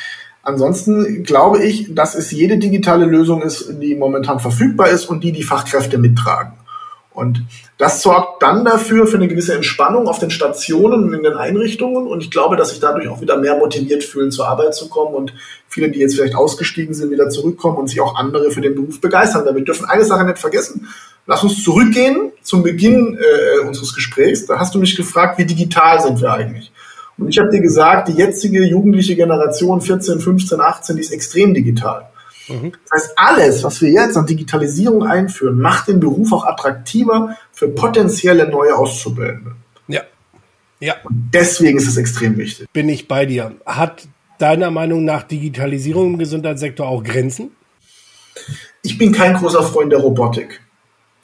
ansonsten 0.44 1.24
glaube 1.24 1.64
ich, 1.64 1.96
dass 1.96 2.14
es 2.14 2.30
jede 2.32 2.60
digitale 2.60 3.06
Lösung 3.06 3.42
ist, 3.42 3.82
die 3.82 3.96
momentan 3.96 4.40
verfügbar 4.40 4.90
ist 4.90 5.06
und 5.06 5.24
die 5.24 5.32
die 5.32 5.44
Fachkräfte 5.44 5.98
mittragen. 5.98 6.54
Und 7.14 7.44
das 7.78 8.02
sorgt 8.02 8.42
dann 8.42 8.66
dafür 8.66 9.06
für 9.06 9.18
eine 9.18 9.28
gewisse 9.28 9.54
Entspannung 9.54 10.08
auf 10.08 10.18
den 10.18 10.32
Stationen 10.32 11.04
und 11.04 11.14
in 11.14 11.24
den 11.24 11.34
Einrichtungen. 11.34 12.08
Und 12.08 12.24
ich 12.24 12.32
glaube, 12.32 12.56
dass 12.56 12.70
sich 12.70 12.80
dadurch 12.80 13.08
auch 13.08 13.22
wieder 13.22 13.38
mehr 13.38 13.56
motiviert 13.58 14.04
fühlen, 14.04 14.32
zur 14.32 14.48
Arbeit 14.48 14.74
zu 14.74 14.90
kommen 14.90 15.14
und 15.14 15.34
viele, 15.68 15.90
die 15.90 16.00
jetzt 16.00 16.16
vielleicht 16.16 16.36
ausgestiegen 16.36 16.96
sind, 16.96 17.12
wieder 17.12 17.30
zurückkommen 17.30 17.78
und 17.78 17.88
sich 17.88 18.02
auch 18.02 18.16
andere 18.16 18.52
für 18.52 18.62
den 18.62 18.76
Beruf 18.76 19.00
begeistern. 19.00 19.46
Wir 19.46 19.64
dürfen 19.64 19.86
eine 19.86 20.06
Sache 20.06 20.26
nicht 20.26 20.40
vergessen. 20.40 20.88
Lass 21.26 21.44
uns 21.44 21.64
zurückgehen 21.64 22.32
zum 22.42 22.64
Beginn 22.64 23.18
äh, 23.18 23.66
unseres 23.66 23.96
Gesprächs, 23.96 24.46
da 24.46 24.60
hast 24.60 24.76
du 24.76 24.80
mich 24.80 24.96
gefragt, 24.96 25.38
wie 25.38 25.46
digital 25.46 26.02
sind 26.02 26.20
wir 26.20 26.34
eigentlich? 26.34 26.72
Und 27.18 27.30
ich 27.30 27.40
habe 27.40 27.50
dir 27.50 27.62
gesagt, 27.62 28.10
die 28.10 28.14
jetzige 28.14 28.66
jugendliche 28.66 29.16
Generation 29.16 29.80
14, 29.80 30.20
15, 30.20 30.60
18, 30.60 30.96
die 30.96 31.02
ist 31.02 31.14
extrem 31.14 31.54
digital. 31.54 32.10
Mhm. 32.48 32.74
Das 32.90 33.04
heißt, 33.04 33.14
alles, 33.16 33.64
was 33.64 33.82
wir 33.82 33.90
jetzt 33.90 34.18
an 34.18 34.26
Digitalisierung 34.26 35.04
einführen, 35.04 35.60
macht 35.60 35.88
den 35.88 36.00
Beruf 36.00 36.32
auch 36.34 36.46
attraktiver 36.46 37.38
für 37.52 37.70
potenzielle 37.70 38.48
neue 38.48 38.76
Auszubildende. 38.76 39.56
Ja. 39.88 40.02
Ja. 40.80 40.96
Und 41.04 41.30
deswegen 41.34 41.78
ist 41.78 41.88
es 41.88 41.98
extrem 41.98 42.38
wichtig. 42.38 42.68
Bin 42.74 42.90
ich 42.90 43.08
bei 43.08 43.26
dir. 43.26 43.54
Hat 43.66 44.08
deiner 44.40 44.72
Meinung 44.72 45.06
nach 45.06 45.24
Digitalisierung 45.24 46.14
im 46.14 46.20
Gesundheitssektor 46.20 46.88
auch 46.88 47.04
Grenzen? 47.04 47.52
Ich 48.82 48.98
bin 48.98 49.12
kein 49.12 49.36
großer 49.36 49.64
Freund 49.64 49.92
der 49.92 50.00
Robotik. 50.00 50.62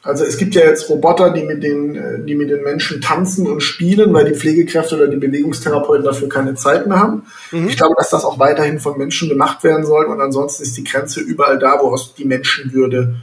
Also 0.02 0.24
es 0.24 0.38
gibt 0.38 0.56
ja 0.56 0.62
jetzt 0.62 0.90
Roboter, 0.90 1.32
die 1.32 1.44
mit 1.44 1.62
den, 1.62 1.96
äh, 1.96 2.24
die 2.24 2.36
mit 2.36 2.50
den 2.50 2.64
Menschen 2.64 3.02
tanzen 3.02 3.48
und 3.48 3.62
spielen, 3.62 4.14
weil 4.14 4.26
die 4.26 4.38
Pflegekräfte 4.38 4.96
oder 4.96 5.08
die 5.08 5.18
Bewegungstherapeuten 5.18 6.06
dafür 6.06 6.30
keine 6.30 6.56
Zeit 6.56 6.88
mehr 6.88 7.00
haben. 7.00 7.24
Mhm. 7.52 7.68
Ich 7.68 7.76
glaube, 7.76 7.96
dass 7.98 8.10
das 8.10 8.24
auch 8.24 8.40
weiterhin 8.40 8.80
von 8.80 8.98
Menschen 8.98 9.28
gemacht 9.28 9.64
werden 9.64 9.86
soll 9.86 10.06
und 10.06 10.22
ansonsten 10.22 10.64
ist 10.64 10.78
die 10.78 10.86
Grenze 10.86 11.20
überall 11.20 11.60
da, 11.60 11.80
wo 11.82 11.90
aus 11.90 12.14
die 12.14 12.26
Menschenwürde 12.26 13.16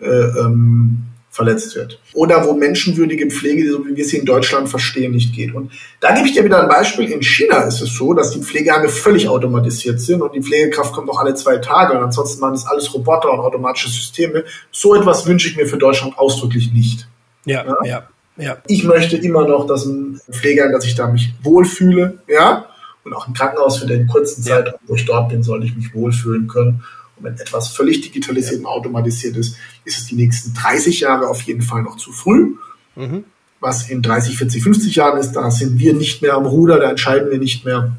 äh, 0.00 0.06
ähm, 0.06 1.04
verletzt 1.38 1.76
wird. 1.76 2.00
Oder 2.14 2.44
wo 2.44 2.52
menschenwürdige 2.52 3.30
Pflege, 3.30 3.70
so 3.70 3.86
wie 3.86 3.94
wir 3.94 4.04
sie 4.04 4.16
in 4.16 4.24
Deutschland 4.24 4.68
verstehen, 4.68 5.12
nicht 5.12 5.32
geht. 5.32 5.54
Und 5.54 5.70
da 6.00 6.12
gebe 6.12 6.26
ich 6.26 6.34
dir 6.34 6.44
wieder 6.44 6.60
ein 6.60 6.68
Beispiel. 6.68 7.08
In 7.12 7.22
China 7.22 7.58
ist 7.58 7.80
es 7.80 7.94
so, 7.94 8.12
dass 8.12 8.32
die 8.32 8.42
Pflegeheime 8.42 8.88
völlig 8.88 9.28
automatisiert 9.28 10.00
sind 10.00 10.20
und 10.20 10.34
die 10.34 10.42
Pflegekraft 10.42 10.92
kommt 10.92 11.08
auch 11.08 11.20
alle 11.20 11.36
zwei 11.36 11.58
Tage 11.58 11.96
und 11.96 12.02
ansonsten 12.02 12.40
machen 12.40 12.54
das 12.54 12.66
alles 12.66 12.92
Roboter 12.92 13.32
und 13.32 13.38
automatische 13.38 13.88
Systeme. 13.88 14.44
So 14.72 14.96
etwas 14.96 15.26
wünsche 15.26 15.48
ich 15.48 15.56
mir 15.56 15.68
für 15.68 15.78
Deutschland 15.78 16.18
ausdrücklich 16.18 16.72
nicht. 16.72 17.06
Ja, 17.44 17.64
ja, 17.64 17.76
ja. 17.84 18.08
ja. 18.36 18.56
Ich 18.66 18.82
möchte 18.82 19.16
immer 19.16 19.46
noch, 19.46 19.64
dass 19.64 19.86
ein 19.86 20.20
Pflegeheim, 20.28 20.72
dass 20.72 20.86
ich 20.86 20.96
da 20.96 21.06
mich 21.06 21.34
wohlfühle, 21.44 22.18
ja. 22.26 22.66
Und 23.04 23.14
auch 23.14 23.28
im 23.28 23.32
Krankenhaus 23.32 23.78
für 23.78 23.86
den 23.86 24.08
kurzen 24.08 24.42
Zeitraum, 24.42 24.80
wo 24.88 24.96
ich 24.96 25.06
dort 25.06 25.28
bin, 25.28 25.44
soll 25.44 25.64
ich 25.64 25.76
mich 25.76 25.94
wohlfühlen 25.94 26.48
können. 26.48 26.82
Wenn 27.20 27.34
etwas 27.34 27.68
völlig 27.68 28.00
digitalisiert 28.00 28.60
und 28.60 28.66
automatisiert 28.66 29.36
ist, 29.36 29.56
ist 29.84 29.98
es 29.98 30.06
die 30.06 30.14
nächsten 30.14 30.54
30 30.54 31.00
Jahre 31.00 31.28
auf 31.28 31.42
jeden 31.42 31.62
Fall 31.62 31.82
noch 31.82 31.96
zu 31.96 32.12
früh. 32.12 32.54
Mhm. 32.96 33.24
Was 33.60 33.90
in 33.90 34.02
30, 34.02 34.38
40, 34.38 34.62
50 34.62 34.94
Jahren 34.94 35.18
ist, 35.18 35.32
da 35.32 35.50
sind 35.50 35.78
wir 35.78 35.94
nicht 35.94 36.22
mehr 36.22 36.34
am 36.34 36.46
Ruder, 36.46 36.78
da 36.78 36.90
entscheiden 36.90 37.30
wir 37.30 37.38
nicht 37.38 37.64
mehr. 37.64 37.96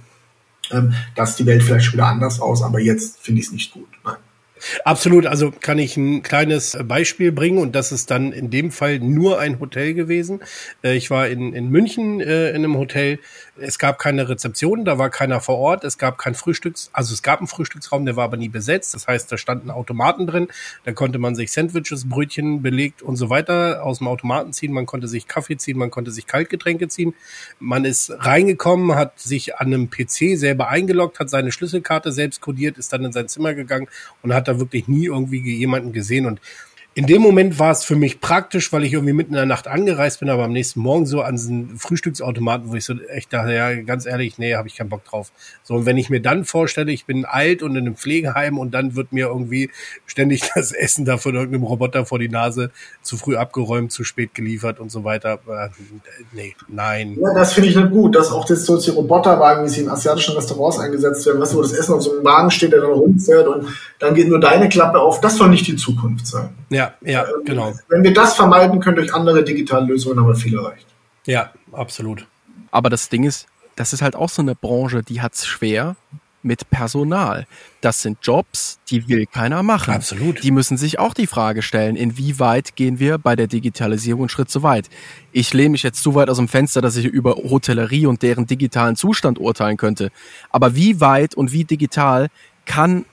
Ähm, 0.71 0.93
da 1.15 1.23
ist 1.23 1.35
die 1.35 1.45
Welt 1.45 1.63
vielleicht 1.63 1.85
schon 1.85 1.95
wieder 1.95 2.07
anders 2.07 2.39
aus, 2.39 2.61
aber 2.61 2.79
jetzt 2.79 3.19
finde 3.19 3.41
ich 3.41 3.47
es 3.47 3.51
nicht 3.51 3.73
gut. 3.73 3.89
Nein. 4.05 4.17
Absolut, 4.83 5.25
also 5.25 5.51
kann 5.51 5.79
ich 5.79 5.95
ein 5.97 6.21
kleines 6.21 6.77
Beispiel 6.83 7.31
bringen 7.31 7.59
und 7.59 7.75
das 7.75 7.91
ist 7.91 8.11
dann 8.11 8.31
in 8.31 8.49
dem 8.49 8.71
Fall 8.71 8.99
nur 8.99 9.39
ein 9.39 9.59
Hotel 9.59 9.93
gewesen. 9.93 10.41
Äh, 10.83 10.95
ich 10.95 11.09
war 11.09 11.27
in, 11.27 11.53
in 11.53 11.69
München 11.69 12.19
äh, 12.19 12.49
in 12.49 12.57
einem 12.57 12.77
Hotel, 12.77 13.19
es 13.61 13.79
gab 13.79 13.99
keine 13.99 14.29
Rezeption, 14.29 14.85
da 14.85 14.97
war 14.97 15.09
keiner 15.09 15.41
vor 15.41 15.57
Ort, 15.57 15.83
es 15.83 15.97
gab 15.97 16.17
kein 16.17 16.35
Frühstücks, 16.35 16.89
also 16.93 17.13
es 17.13 17.21
gab 17.21 17.39
einen 17.39 17.47
Frühstücksraum, 17.47 18.05
der 18.05 18.15
war 18.15 18.25
aber 18.25 18.37
nie 18.37 18.49
besetzt. 18.49 18.93
Das 18.93 19.07
heißt, 19.07 19.31
da 19.31 19.37
standen 19.37 19.71
Automaten 19.71 20.27
drin, 20.27 20.47
da 20.83 20.91
konnte 20.91 21.19
man 21.19 21.35
sich 21.35 21.51
Sandwiches, 21.51 22.07
Brötchen 22.07 22.61
belegt 22.61 23.01
und 23.01 23.15
so 23.15 23.29
weiter 23.29 23.83
aus 23.83 23.99
dem 23.99 24.07
Automaten 24.07 24.53
ziehen, 24.53 24.71
man 24.71 24.85
konnte 24.85 25.07
sich 25.07 25.27
Kaffee 25.27 25.57
ziehen, 25.57 25.77
man 25.77 25.91
konnte 25.91 26.11
sich 26.11 26.27
Kaltgetränke 26.27 26.87
ziehen. 26.87 27.13
Man 27.59 27.85
ist 27.85 28.11
reingekommen, 28.17 28.95
hat 28.95 29.19
sich 29.19 29.57
an 29.57 29.67
einem 29.67 29.89
PC 29.89 30.37
selber 30.37 30.69
eingeloggt, 30.69 31.19
hat 31.19 31.29
seine 31.29 31.51
Schlüsselkarte 31.51 32.11
selbst 32.11 32.41
kodiert, 32.41 32.77
ist 32.77 32.93
dann 32.93 33.05
in 33.05 33.11
sein 33.11 33.27
Zimmer 33.27 33.53
gegangen 33.53 33.87
und 34.21 34.33
hat 34.33 34.47
da 34.47 34.59
wirklich 34.59 34.87
nie 34.87 35.05
irgendwie 35.05 35.39
jemanden 35.55 35.91
gesehen 35.91 36.25
und 36.25 36.39
in 36.99 37.05
dem 37.05 37.21
Moment 37.21 37.59
war 37.59 37.71
es 37.71 37.85
für 37.85 37.95
mich 37.95 38.19
praktisch, 38.19 38.73
weil 38.73 38.83
ich 38.83 38.91
irgendwie 38.91 39.13
mitten 39.13 39.31
in 39.31 39.37
der 39.37 39.45
Nacht 39.45 39.69
angereist 39.69 40.19
bin, 40.19 40.29
aber 40.29 40.43
am 40.43 40.51
nächsten 40.51 40.81
Morgen 40.81 41.05
so 41.05 41.21
an 41.21 41.37
diesen 41.37 41.77
Frühstücksautomaten, 41.77 42.69
wo 42.69 42.75
ich 42.75 42.83
so 42.83 42.93
echt 42.93 43.31
dachte, 43.31 43.53
ja, 43.53 43.73
ganz 43.83 44.05
ehrlich, 44.05 44.37
nee, 44.37 44.55
habe 44.55 44.67
ich 44.67 44.75
keinen 44.75 44.89
Bock 44.89 45.05
drauf. 45.05 45.31
So, 45.63 45.75
und 45.75 45.85
wenn 45.85 45.95
ich 45.95 46.09
mir 46.09 46.21
dann 46.21 46.43
vorstelle, 46.43 46.91
ich 46.91 47.05
bin 47.05 47.23
alt 47.23 47.63
und 47.63 47.77
in 47.77 47.87
einem 47.87 47.95
Pflegeheim 47.95 48.57
und 48.57 48.73
dann 48.73 48.97
wird 48.97 49.13
mir 49.13 49.27
irgendwie 49.27 49.69
ständig 50.07 50.41
das 50.55 50.73
Essen 50.73 51.05
da 51.05 51.15
von 51.15 51.35
irgendeinem 51.35 51.63
Roboter 51.63 52.05
vor 52.05 52.19
die 52.19 52.27
Nase 52.27 52.69
zu 53.01 53.15
früh 53.15 53.37
abgeräumt, 53.37 53.93
zu 53.93 54.03
spät 54.03 54.35
geliefert 54.35 54.81
und 54.81 54.91
so 54.91 55.05
weiter. 55.05 55.39
Äh, 55.47 55.69
nee, 56.33 56.53
nein. 56.67 57.17
Ja, 57.17 57.33
das 57.33 57.53
finde 57.53 57.69
ich 57.69 57.77
nicht 57.77 57.91
gut, 57.91 58.13
dass 58.13 58.29
auch 58.29 58.43
das 58.43 58.65
so 58.65 58.77
die 58.77 58.89
Roboterwagen, 58.89 59.63
wie 59.63 59.69
sie 59.69 59.83
in 59.83 59.89
asiatischen 59.89 60.35
Restaurants 60.35 60.79
eingesetzt 60.79 61.25
werden, 61.25 61.39
weißt 61.39 61.53
du, 61.53 61.59
wo 61.59 61.61
das 61.61 61.71
Essen 61.71 61.93
auf 61.93 62.03
so 62.03 62.11
einem 62.11 62.25
Wagen 62.25 62.51
steht, 62.51 62.73
der 62.73 62.81
dann 62.81 62.91
rumfährt 62.91 63.47
und 63.47 63.69
dann 63.99 64.15
geht 64.15 64.27
nur 64.27 64.41
deine 64.41 64.67
Klappe 64.67 64.99
auf. 64.99 65.21
Das 65.21 65.37
soll 65.37 65.47
nicht 65.47 65.65
die 65.65 65.77
Zukunft 65.77 66.27
sein. 66.27 66.49
Ja, 66.69 66.88
ja, 67.01 67.25
genau. 67.45 67.73
Wenn 67.89 68.03
wir 68.03 68.13
das 68.13 68.35
vermeiden 68.35 68.79
können 68.79 68.97
durch 68.97 69.13
andere 69.13 69.43
digitale 69.43 69.85
Lösungen, 69.85 70.19
haben 70.19 70.27
wir 70.27 70.35
viel 70.35 70.57
erreicht. 70.57 70.87
Ja, 71.25 71.51
absolut. 71.71 72.25
Aber 72.71 72.89
das 72.89 73.09
Ding 73.09 73.23
ist, 73.23 73.47
das 73.75 73.93
ist 73.93 74.01
halt 74.01 74.15
auch 74.15 74.29
so 74.29 74.41
eine 74.41 74.55
Branche, 74.55 75.03
die 75.03 75.21
hat 75.21 75.33
es 75.33 75.45
schwer 75.45 75.95
mit 76.41 76.69
Personal. 76.69 77.47
Das 77.81 78.01
sind 78.01 78.19
Jobs, 78.21 78.79
die 78.89 79.07
will 79.07 79.25
keiner 79.25 79.63
machen. 79.63 79.93
Absolut. 79.93 80.43
Die 80.43 80.51
müssen 80.51 80.77
sich 80.77 80.99
auch 80.99 81.13
die 81.13 81.27
Frage 81.27 81.61
stellen, 81.61 81.95
inwieweit 81.95 82.75
gehen 82.75 82.99
wir 82.99 83.17
bei 83.17 83.35
der 83.35 83.47
Digitalisierung 83.47 84.23
einen 84.23 84.29
Schritt 84.29 84.49
zu 84.49 84.63
weit. 84.63 84.89
Ich 85.31 85.53
lehne 85.53 85.69
mich 85.69 85.83
jetzt 85.83 86.01
zu 86.01 86.15
weit 86.15 86.29
aus 86.29 86.37
dem 86.37 86.47
Fenster, 86.47 86.81
dass 86.81 86.95
ich 86.95 87.05
über 87.05 87.35
Hotellerie 87.35 88.05
und 88.05 88.23
deren 88.23 88.47
digitalen 88.47 88.95
Zustand 88.95 89.39
urteilen 89.39 89.77
könnte. 89.77 90.11
Aber 90.49 90.75
wie 90.75 91.01
weit 91.01 91.35
und 91.35 91.51
wie 91.51 91.65
digital 91.65 92.27
kann 92.65 93.05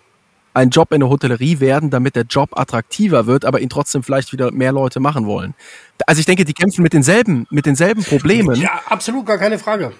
ein 0.56 0.70
Job 0.70 0.92
in 0.92 1.00
der 1.00 1.10
Hotellerie 1.10 1.60
werden, 1.60 1.90
damit 1.90 2.16
der 2.16 2.24
Job 2.24 2.58
attraktiver 2.58 3.26
wird, 3.26 3.44
aber 3.44 3.60
ihn 3.60 3.68
trotzdem 3.68 4.02
vielleicht 4.02 4.32
wieder 4.32 4.50
mehr 4.50 4.72
Leute 4.72 5.00
machen 5.00 5.26
wollen. 5.26 5.54
Also 6.06 6.20
ich 6.20 6.26
denke, 6.26 6.44
die 6.44 6.54
kämpfen 6.54 6.82
mit 6.82 6.94
denselben, 6.94 7.46
mit 7.50 7.66
denselben 7.66 8.02
Problemen. 8.02 8.56
Ja, 8.56 8.80
absolut, 8.88 9.26
gar 9.26 9.36
keine 9.36 9.58
Frage. 9.58 9.92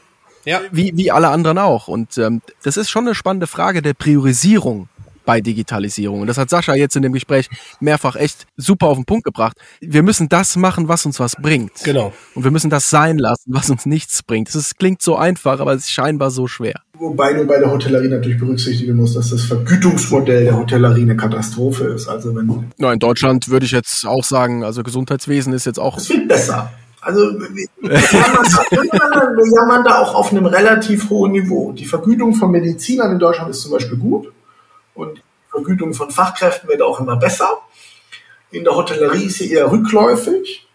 Ja. 0.45 0.61
Wie, 0.71 0.93
wie 0.97 1.11
alle 1.11 1.29
anderen 1.29 1.59
auch. 1.59 1.89
Und 1.89 2.17
ähm, 2.19 2.41
das 2.63 2.77
ist 2.77 2.89
schon 2.89 3.05
eine 3.05 3.15
spannende 3.15 3.47
Frage 3.47 3.83
der 3.83 3.95
Priorisierung 3.95 4.89
bei 5.27 5.43
Digitalisierung. 5.43 6.23
Und 6.23 6.29
das 6.29 6.39
hat 6.39 6.49
Sascha 6.49 6.75
jetzt 6.75 6.97
in 6.97 7.03
dem 7.03 7.13
Gespräch 7.13 7.51
mehrfach 7.81 8.17
echt 8.17 8.47
super 8.57 8.87
auf 8.87 8.97
den 8.97 9.05
Punkt 9.05 9.25
gebracht. 9.25 9.59
Wir 9.81 10.03
müssen 10.03 10.31
das 10.31 10.57
machen, 10.57 10.89
was 10.89 11.05
uns 11.05 11.21
was 11.21 11.37
bringt. 11.37 11.73
Genau. 11.85 12.15
Und 12.35 12.45
wir 12.45 12.51
müssen 12.51 12.71
das 12.71 12.89
sein 12.89 13.19
lassen, 13.19 13.53
was 13.53 13.69
uns 13.69 13.85
nichts 13.85 14.23
bringt. 14.23 14.55
Das 14.55 14.77
klingt 14.77 15.03
so 15.03 15.17
einfach, 15.17 15.61
aber 15.61 15.75
es 15.75 15.83
ist 15.83 15.91
scheinbar 15.91 16.31
so 16.31 16.47
schwer. 16.47 16.81
Wobei 16.95 17.35
du 17.35 17.47
bei 17.47 17.59
der 17.59 17.71
Hotellerie 17.71 18.09
natürlich 18.09 18.39
berücksichtigen 18.39 18.97
musst, 18.97 19.17
dass 19.17 19.29
das 19.31 19.43
Vergütungsmodell 19.43 20.45
der 20.45 20.57
Hotellerie 20.57 21.03
eine 21.03 21.17
Katastrophe 21.17 21.85
ist. 21.85 22.09
Also 22.09 22.35
wenn 22.35 22.71
Na, 22.79 22.93
in 22.93 22.99
Deutschland 22.99 23.51
würde 23.51 23.67
ich 23.67 23.73
jetzt 23.73 24.07
auch 24.07 24.25
sagen, 24.25 24.65
also 24.65 24.83
Gesundheitswesen 24.83 25.53
ist 25.53 25.67
jetzt 25.67 25.79
auch. 25.79 25.99
Es 25.99 26.09
wird 26.09 26.29
besser. 26.29 26.73
Also 27.03 27.21
wir 27.21 27.69
wir 27.83 29.55
jammern 29.55 29.85
da 29.85 29.99
auch 30.01 30.15
auf 30.15 30.33
einem 30.33 30.47
relativ 30.47 31.11
hohen 31.11 31.33
Niveau. 31.33 31.73
Die 31.73 31.85
Vergütung 31.85 32.35
von 32.35 32.51
Medizinern 32.51 33.13
in 33.13 33.19
Deutschland 33.19 33.51
ist 33.51 33.63
zum 33.63 33.73
Beispiel 33.73 33.99
gut 33.99 34.33
und 34.97 35.19
die 35.19 35.51
Vergütung 35.51 35.95
von 35.95 36.11
Fachkräften 36.11 36.69
wird 36.69 36.83
auch 36.83 36.99
immer 36.99 37.17
besser. 37.17 37.49
In 38.51 38.65
der 38.65 38.75
Hotellerie 38.75 39.27
ist 39.27 39.39
sie 39.39 39.53
eher 39.53 39.71
rückläufig. 39.71 40.67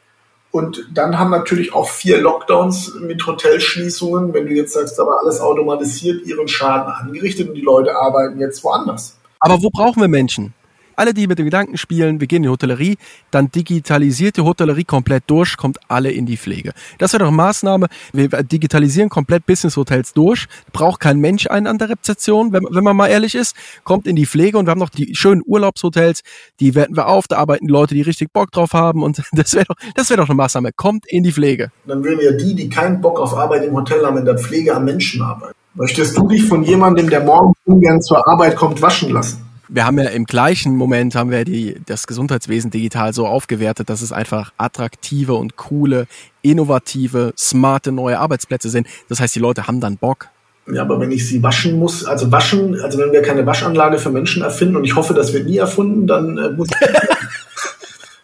Und 0.52 0.90
dann 0.94 1.18
haben 1.18 1.32
natürlich 1.32 1.74
auch 1.74 1.88
vier 1.88 2.20
Lockdowns 2.20 2.96
mit 3.00 3.26
Hotelschließungen, 3.26 4.34
wenn 4.34 4.48
du 4.48 4.54
jetzt 4.54 4.74
sagst, 4.74 5.00
aber 5.00 5.20
alles 5.22 5.40
automatisiert, 5.40 6.26
ihren 6.26 6.48
Schaden 6.50 6.92
angerichtet 6.92 7.50
und 7.50 7.56
die 7.56 7.62
Leute 7.62 7.96
arbeiten 7.96 8.40
jetzt 8.40 8.62
woanders. 8.64 9.18
Aber 9.40 9.62
wo 9.64 9.70
brauchen 9.70 10.02
wir 10.02 10.10
Menschen? 10.10 10.54
Alle, 10.96 11.14
die 11.14 11.28
mit 11.28 11.40
dem 11.40 11.46
Gedanken 11.46 11.78
spielen, 11.78 12.20
wir 12.20 12.28
gehen 12.28 12.38
in 12.38 12.44
die 12.44 12.50
Hotellerie, 12.50 12.98
dann 13.32 13.52
digitalisiert 13.52 14.38
die 14.38 14.42
Hotellerie 14.42 14.84
komplett 14.84 15.24
durch, 15.28 15.58
kommt 15.58 15.80
alle 15.88 16.12
in 16.12 16.26
die 16.26 16.38
Pflege. 16.38 16.74
Das 16.98 17.14
wäre 17.14 17.24
doch 17.24 17.28
eine 17.28 17.38
Maßnahme. 17.38 17.88
Wir 18.14 18.28
digitalisieren 18.30 19.10
komplett 19.10 19.46
Business 19.46 19.78
Hotels 19.78 20.14
durch. 20.14 20.48
Braucht 20.72 21.00
kein 21.00 21.20
Mensch 21.20 21.48
einen 21.48 21.68
an 21.68 21.78
der 21.78 21.90
Rezeption, 21.90 22.54
wenn, 22.54 22.64
wenn 22.70 22.84
man 22.84 22.96
mal 22.96 23.08
ehrlich 23.08 23.36
ist. 23.36 23.56
Kommt 23.84 24.08
in 24.08 24.16
die 24.16 24.26
Pflege 24.26 24.58
und 24.58 24.66
wir 24.66 24.72
haben 24.72 24.80
noch 24.80 24.90
die 24.90 25.16
schönen 25.16 25.42
Urlaubshotels, 25.46 26.22
die 26.60 26.76
werten 26.76 26.96
wir 26.96 27.08
auf, 27.08 27.28
da 27.28 27.38
arbeiten 27.38 27.68
Leute, 27.68 27.96
die 27.96 28.02
richtig 28.02 28.32
Bock 28.34 28.52
drauf 28.52 28.74
haben 28.74 29.04
und 29.04 29.22
das 29.32 29.54
wäre 29.54 29.66
doch, 29.66 29.76
das 29.96 30.10
wäre 30.10 30.22
doch 30.22 30.30
eine 30.30 30.36
Maßnahme. 30.36 30.72
Kommt 30.76 31.06
in 31.08 31.24
die 31.24 31.32
Pflege. 31.32 31.72
Dann 31.86 32.04
würden 32.04 32.20
ja 32.22 32.32
die, 32.32 32.56
die 32.56 32.70
keinen 32.70 33.02
Bock 33.02 33.20
auf 33.20 33.34
Arbeit 33.34 33.64
im 33.66 33.74
Hotel 33.74 34.06
haben, 34.06 34.18
in 34.18 34.26
der 34.26 34.38
Pflege 34.38 34.76
am 34.76 34.86
Menschen 34.86 35.22
arbeiten. 35.22 35.54
Möchtest 35.74 36.18
du 36.18 36.28
dich 36.28 36.46
von 36.46 36.64
jemandem, 36.64 37.10
der 37.10 37.22
morgen 37.22 37.54
ungern 37.66 38.02
zur 38.02 38.28
Arbeit 38.28 38.58
kommt, 38.58 38.82
waschen 38.82 39.12
lassen? 39.14 39.51
Wir 39.74 39.86
haben 39.86 39.98
ja 39.98 40.10
im 40.10 40.26
gleichen 40.26 40.76
Moment 40.76 41.16
haben 41.16 41.32
wir 41.32 41.46
die, 41.46 41.78
das 41.86 42.06
Gesundheitswesen 42.06 42.72
digital 42.72 43.14
so 43.14 43.26
aufgewertet, 43.26 43.90
dass 43.90 44.02
es 44.02 44.12
einfach 44.12 44.52
attraktive 44.58 45.34
und 45.36 45.56
coole, 45.56 46.08
innovative, 46.42 47.34
smarte 47.38 47.94
neue 47.94 48.20
Arbeitsplätze 48.20 48.70
sind. 48.70 48.86
Das 49.08 49.22
heißt, 49.22 49.34
die 49.34 49.40
Leute 49.40 49.68
haben 49.68 49.80
dann 49.80 49.98
Bock. 49.98 50.28
Ja, 50.72 50.82
aber 50.82 51.00
wenn 51.00 51.12
ich 51.12 51.28
sie 51.28 51.42
waschen 51.42 51.80
muss, 51.80 52.06
also 52.06 52.32
waschen, 52.32 52.80
also 52.82 53.00
wenn 53.00 53.14
wir 53.14 53.22
keine 53.22 53.46
Waschanlage 53.46 53.98
für 53.98 54.12
Menschen 54.12 54.44
erfinden 54.44 54.76
und 54.76 54.84
ich 54.84 54.96
hoffe, 54.96 55.14
das 55.14 55.34
wird 55.34 55.48
nie 55.48 55.58
erfunden, 55.58 56.06
dann 56.06 56.38
äh, 56.38 56.50
muss 56.50 56.68
ich. 56.70 56.88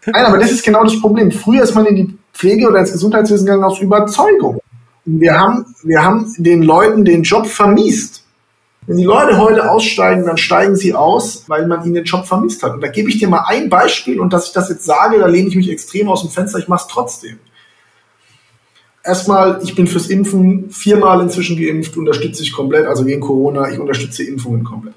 Nein, 0.14 0.26
aber 0.26 0.38
das 0.38 0.52
ist 0.52 0.64
genau 0.64 0.84
das 0.84 1.00
Problem. 1.00 1.32
Früher 1.32 1.64
ist 1.64 1.76
man 1.76 1.86
in 1.86 1.96
die 1.96 2.18
Pflege 2.34 2.68
oder 2.68 2.80
ins 2.80 2.92
Gesundheitswesen 2.92 3.46
gegangen 3.46 3.64
aus 3.64 3.80
Überzeugung. 3.80 4.60
Wir 5.06 5.34
haben, 5.34 5.66
wir 5.84 6.04
haben 6.04 6.34
den 6.38 6.62
Leuten 6.62 7.06
den 7.06 7.24
Job 7.24 7.48
vermiest. 7.48 8.27
Wenn 8.88 8.96
die 8.96 9.04
Leute 9.04 9.38
heute 9.38 9.70
aussteigen, 9.70 10.26
dann 10.26 10.38
steigen 10.38 10.78
sie 10.78 10.94
aus, 10.94 11.44
weil 11.48 11.68
man 11.68 11.84
ihnen 11.84 11.96
den 11.96 12.06
Job 12.06 12.26
vermisst 12.26 12.64
hat. 12.64 12.74
Und 12.74 12.82
da 12.82 12.88
gebe 12.88 13.10
ich 13.10 13.20
dir 13.20 13.28
mal 13.28 13.44
ein 13.46 13.70
Beispiel 13.70 14.18
und 14.18 14.32
dass 14.32 14.48
ich 14.48 14.54
das 14.54 14.70
jetzt 14.70 14.86
sage, 14.86 15.20
da 15.20 15.28
lehne 15.28 15.50
ich 15.50 15.58
mich 15.58 15.70
extrem 15.70 16.08
aus 16.08 16.22
dem 16.22 16.32
Fenster, 16.32 16.58
ich 16.58 16.70
mache 16.70 16.86
es 16.88 16.94
trotzdem. 16.94 17.38
Erstmal, 19.04 19.60
ich 19.62 19.76
bin 19.76 19.88
fürs 19.88 20.08
Impfen 20.08 20.70
viermal 20.72 21.22
inzwischen 21.22 21.58
geimpft, 21.58 21.98
unterstütze 21.98 22.44
ich 22.44 22.54
komplett, 22.54 22.88
also 22.88 23.04
gegen 23.04 23.20
Corona, 23.20 23.70
ich 23.70 23.78
unterstütze 23.78 24.24
Impfungen 24.24 24.64
komplett. 24.64 24.96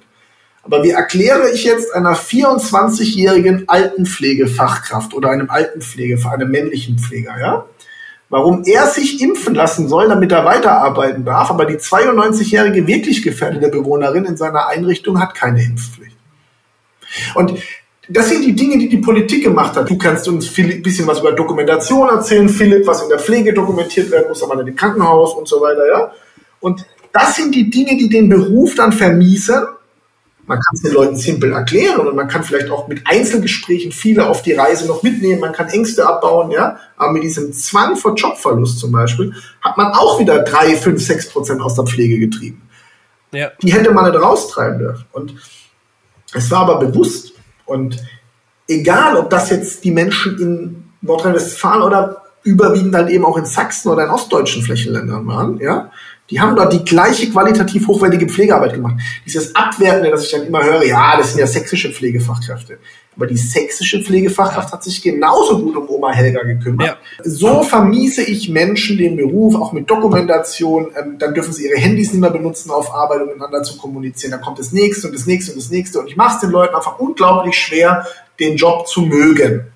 Aber 0.62 0.84
wie 0.84 0.90
erkläre 0.90 1.50
ich 1.50 1.64
jetzt 1.64 1.92
einer 1.92 2.14
24-jährigen 2.14 3.68
Altenpflegefachkraft 3.68 5.14
oder 5.14 5.30
einem 5.30 5.50
Altenpflege, 5.50 6.16
einem 6.30 6.50
männlichen 6.50 6.98
Pfleger, 6.98 7.40
ja, 7.40 7.66
warum 8.30 8.62
er 8.64 8.86
sich 8.86 9.20
impfen 9.20 9.54
lassen 9.54 9.88
soll, 9.88 10.08
damit 10.08 10.32
er 10.32 10.44
weiterarbeiten 10.44 11.24
darf, 11.24 11.50
aber 11.50 11.66
die 11.66 11.76
92-jährige 11.76 12.86
wirklich 12.86 13.22
gefährdete 13.22 13.68
Bewohnerin 13.68 14.24
in 14.24 14.36
seiner 14.36 14.68
Einrichtung 14.68 15.20
hat 15.20 15.34
keine 15.34 15.62
Impfpflicht. 15.62 16.16
Und 17.34 17.54
das 18.08 18.28
sind 18.28 18.44
die 18.44 18.54
Dinge, 18.54 18.78
die 18.78 18.88
die 18.88 18.98
Politik 18.98 19.44
gemacht 19.44 19.76
hat. 19.76 19.90
Du 19.90 19.98
kannst 19.98 20.26
uns 20.28 20.56
ein 20.58 20.82
bisschen 20.82 21.06
was 21.06 21.20
über 21.20 21.32
Dokumentation 21.32 22.08
erzählen, 22.08 22.48
Philipp, 22.48 22.86
was 22.86 23.02
in 23.02 23.08
der 23.08 23.18
Pflege 23.18 23.52
dokumentiert 23.52 24.10
werden 24.10 24.28
muss, 24.28 24.42
aber 24.42 24.58
in 24.60 24.66
dem 24.66 24.76
Krankenhaus 24.76 25.34
und 25.34 25.46
so 25.46 25.60
weiter, 25.60 25.86
ja. 25.88 26.12
Und 26.60 26.84
das 27.12 27.36
sind 27.36 27.54
die 27.54 27.68
Dinge, 27.68 27.96
die 27.96 28.08
den 28.08 28.28
Beruf 28.28 28.74
dann 28.76 28.92
vermiesen 28.92 29.64
man 30.50 30.58
kann 30.58 30.74
es 30.74 30.82
den 30.82 30.94
Leuten 30.94 31.16
simpel 31.16 31.52
erklären 31.52 32.08
und 32.08 32.16
man 32.16 32.26
kann 32.26 32.42
vielleicht 32.42 32.70
auch 32.70 32.88
mit 32.88 33.06
Einzelgesprächen 33.06 33.92
viele 33.92 34.28
auf 34.28 34.42
die 34.42 34.52
Reise 34.52 34.88
noch 34.88 35.04
mitnehmen. 35.04 35.40
Man 35.40 35.52
kann 35.52 35.68
Ängste 35.68 36.04
abbauen, 36.04 36.50
ja. 36.50 36.76
Aber 36.96 37.12
mit 37.12 37.22
diesem 37.22 37.52
Zwang 37.52 37.94
vor 37.94 38.16
Jobverlust 38.16 38.80
zum 38.80 38.90
Beispiel 38.90 39.32
hat 39.60 39.76
man 39.76 39.92
auch 39.92 40.18
wieder 40.18 40.40
drei, 40.40 40.74
fünf, 40.74 41.00
sechs 41.06 41.28
Prozent 41.28 41.60
aus 41.60 41.76
der 41.76 41.84
Pflege 41.84 42.18
getrieben. 42.18 42.62
Ja. 43.30 43.52
Die 43.62 43.72
hätte 43.72 43.92
man 43.92 44.10
nicht 44.10 44.20
raustreiben 44.20 44.80
dürfen. 44.80 45.04
Und 45.12 45.36
es 46.34 46.50
war 46.50 46.62
aber 46.62 46.80
bewusst. 46.84 47.32
Und 47.64 48.02
egal, 48.66 49.18
ob 49.18 49.30
das 49.30 49.50
jetzt 49.50 49.84
die 49.84 49.92
Menschen 49.92 50.36
in 50.40 50.84
Nordrhein-Westfalen 51.00 51.82
oder 51.82 52.24
überwiegend 52.42 52.96
halt 52.96 53.10
eben 53.10 53.24
auch 53.24 53.36
in 53.36 53.46
Sachsen 53.46 53.88
oder 53.88 54.02
in 54.02 54.10
ostdeutschen 54.10 54.64
Flächenländern 54.64 55.24
waren, 55.28 55.60
ja, 55.60 55.92
die 56.30 56.40
haben 56.40 56.54
dort 56.54 56.72
die 56.72 56.84
gleiche 56.84 57.28
qualitativ 57.30 57.88
hochwertige 57.88 58.26
Pflegearbeit 58.26 58.74
gemacht. 58.74 58.94
Dieses 59.26 59.54
Abwertende, 59.54 60.10
das 60.10 60.24
ich 60.24 60.30
dann 60.30 60.46
immer 60.46 60.62
höre, 60.62 60.84
ja, 60.84 61.16
das 61.16 61.30
sind 61.30 61.40
ja 61.40 61.46
sächsische 61.46 61.90
Pflegefachkräfte. 61.90 62.78
Aber 63.16 63.26
die 63.26 63.36
sächsische 63.36 64.00
Pflegefachkraft 64.02 64.72
hat 64.72 64.84
sich 64.84 65.02
genauso 65.02 65.58
gut 65.58 65.76
um 65.76 65.88
Oma 65.88 66.12
Helga 66.12 66.42
gekümmert. 66.42 66.86
Ja. 66.86 66.96
So 67.24 67.62
vermiese 67.64 68.22
ich 68.22 68.48
Menschen 68.48 68.96
den 68.96 69.16
Beruf, 69.16 69.56
auch 69.56 69.72
mit 69.72 69.90
Dokumentation. 69.90 70.92
Ähm, 70.96 71.16
dann 71.18 71.34
dürfen 71.34 71.52
sie 71.52 71.66
ihre 71.66 71.78
Handys 71.78 72.12
nicht 72.12 72.20
mehr 72.20 72.30
benutzen 72.30 72.70
auf 72.70 72.94
Arbeit, 72.94 73.22
um 73.22 73.28
miteinander 73.28 73.62
zu 73.64 73.76
kommunizieren. 73.76 74.30
Dann 74.30 74.40
kommt 74.40 74.58
das 74.60 74.72
nächste 74.72 75.08
und 75.08 75.14
das 75.14 75.26
nächste 75.26 75.52
und 75.52 75.58
das 75.58 75.70
nächste. 75.70 76.00
Und 76.00 76.06
ich 76.06 76.16
mache 76.16 76.36
es 76.36 76.40
den 76.40 76.50
Leuten 76.50 76.74
einfach 76.74 76.98
unglaublich 76.98 77.58
schwer, 77.58 78.06
den 78.38 78.56
Job 78.56 78.86
zu 78.86 79.02
mögen. 79.02 79.66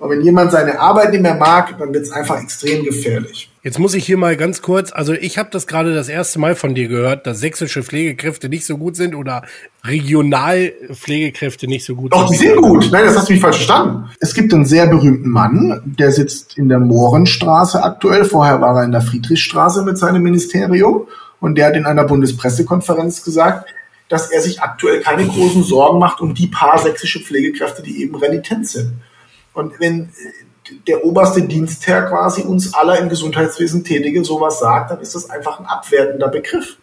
Und 0.00 0.08
wenn 0.08 0.22
jemand 0.22 0.50
seine 0.50 0.80
Arbeit 0.80 1.12
nicht 1.12 1.20
mehr 1.20 1.34
mag, 1.34 1.78
dann 1.78 1.92
wird 1.92 2.04
es 2.04 2.10
einfach 2.10 2.40
extrem 2.40 2.86
gefährlich. 2.86 3.50
Jetzt 3.62 3.78
muss 3.78 3.92
ich 3.92 4.06
hier 4.06 4.16
mal 4.16 4.34
ganz 4.34 4.62
kurz, 4.62 4.90
also 4.92 5.12
ich 5.12 5.36
habe 5.36 5.50
das 5.52 5.66
gerade 5.66 5.94
das 5.94 6.08
erste 6.08 6.38
Mal 6.38 6.54
von 6.54 6.74
dir 6.74 6.88
gehört, 6.88 7.26
dass 7.26 7.40
sächsische 7.40 7.82
Pflegekräfte 7.82 8.48
nicht 8.48 8.64
so 8.64 8.78
gut 8.78 8.96
sind 8.96 9.14
oder 9.14 9.42
Regionalpflegekräfte 9.84 11.66
nicht 11.66 11.84
so 11.84 11.96
gut 11.96 12.14
Doch, 12.14 12.28
sind. 12.28 12.40
Doch, 12.40 12.40
die 12.40 12.48
sind 12.48 12.62
gut. 12.62 12.88
Nein, 12.90 13.04
das 13.04 13.18
hast 13.18 13.28
du 13.28 13.34
mich 13.34 13.42
falsch 13.42 13.56
verstanden. 13.56 14.08
Es 14.20 14.32
gibt 14.32 14.54
einen 14.54 14.64
sehr 14.64 14.86
berühmten 14.86 15.28
Mann, 15.28 15.82
der 15.84 16.12
sitzt 16.12 16.56
in 16.56 16.70
der 16.70 16.80
Mohrenstraße 16.80 17.82
aktuell. 17.82 18.24
Vorher 18.24 18.62
war 18.62 18.78
er 18.78 18.84
in 18.84 18.92
der 18.92 19.02
Friedrichstraße 19.02 19.82
mit 19.82 19.98
seinem 19.98 20.22
Ministerium 20.22 21.08
und 21.40 21.58
der 21.58 21.66
hat 21.66 21.76
in 21.76 21.84
einer 21.84 22.04
Bundespressekonferenz 22.04 23.22
gesagt, 23.22 23.68
dass 24.08 24.30
er 24.30 24.40
sich 24.40 24.62
aktuell 24.62 25.02
keine 25.02 25.26
großen 25.26 25.62
Sorgen 25.62 25.98
macht 25.98 26.22
um 26.22 26.34
die 26.34 26.46
paar 26.46 26.78
sächsische 26.78 27.20
Pflegekräfte, 27.20 27.82
die 27.82 28.00
eben 28.00 28.14
renitent 28.14 28.66
sind. 28.66 28.94
Und 29.52 29.78
wenn 29.80 30.10
der 30.86 31.04
oberste 31.04 31.42
Dienstherr 31.42 32.02
quasi 32.02 32.42
uns 32.42 32.74
aller 32.74 32.98
im 32.98 33.08
Gesundheitswesen 33.08 33.84
Tätige 33.84 34.24
sowas 34.24 34.60
sagt, 34.60 34.90
dann 34.90 35.00
ist 35.00 35.14
das 35.14 35.28
einfach 35.30 35.58
ein 35.58 35.66
abwertender 35.66 36.28
Begriff. 36.28 36.76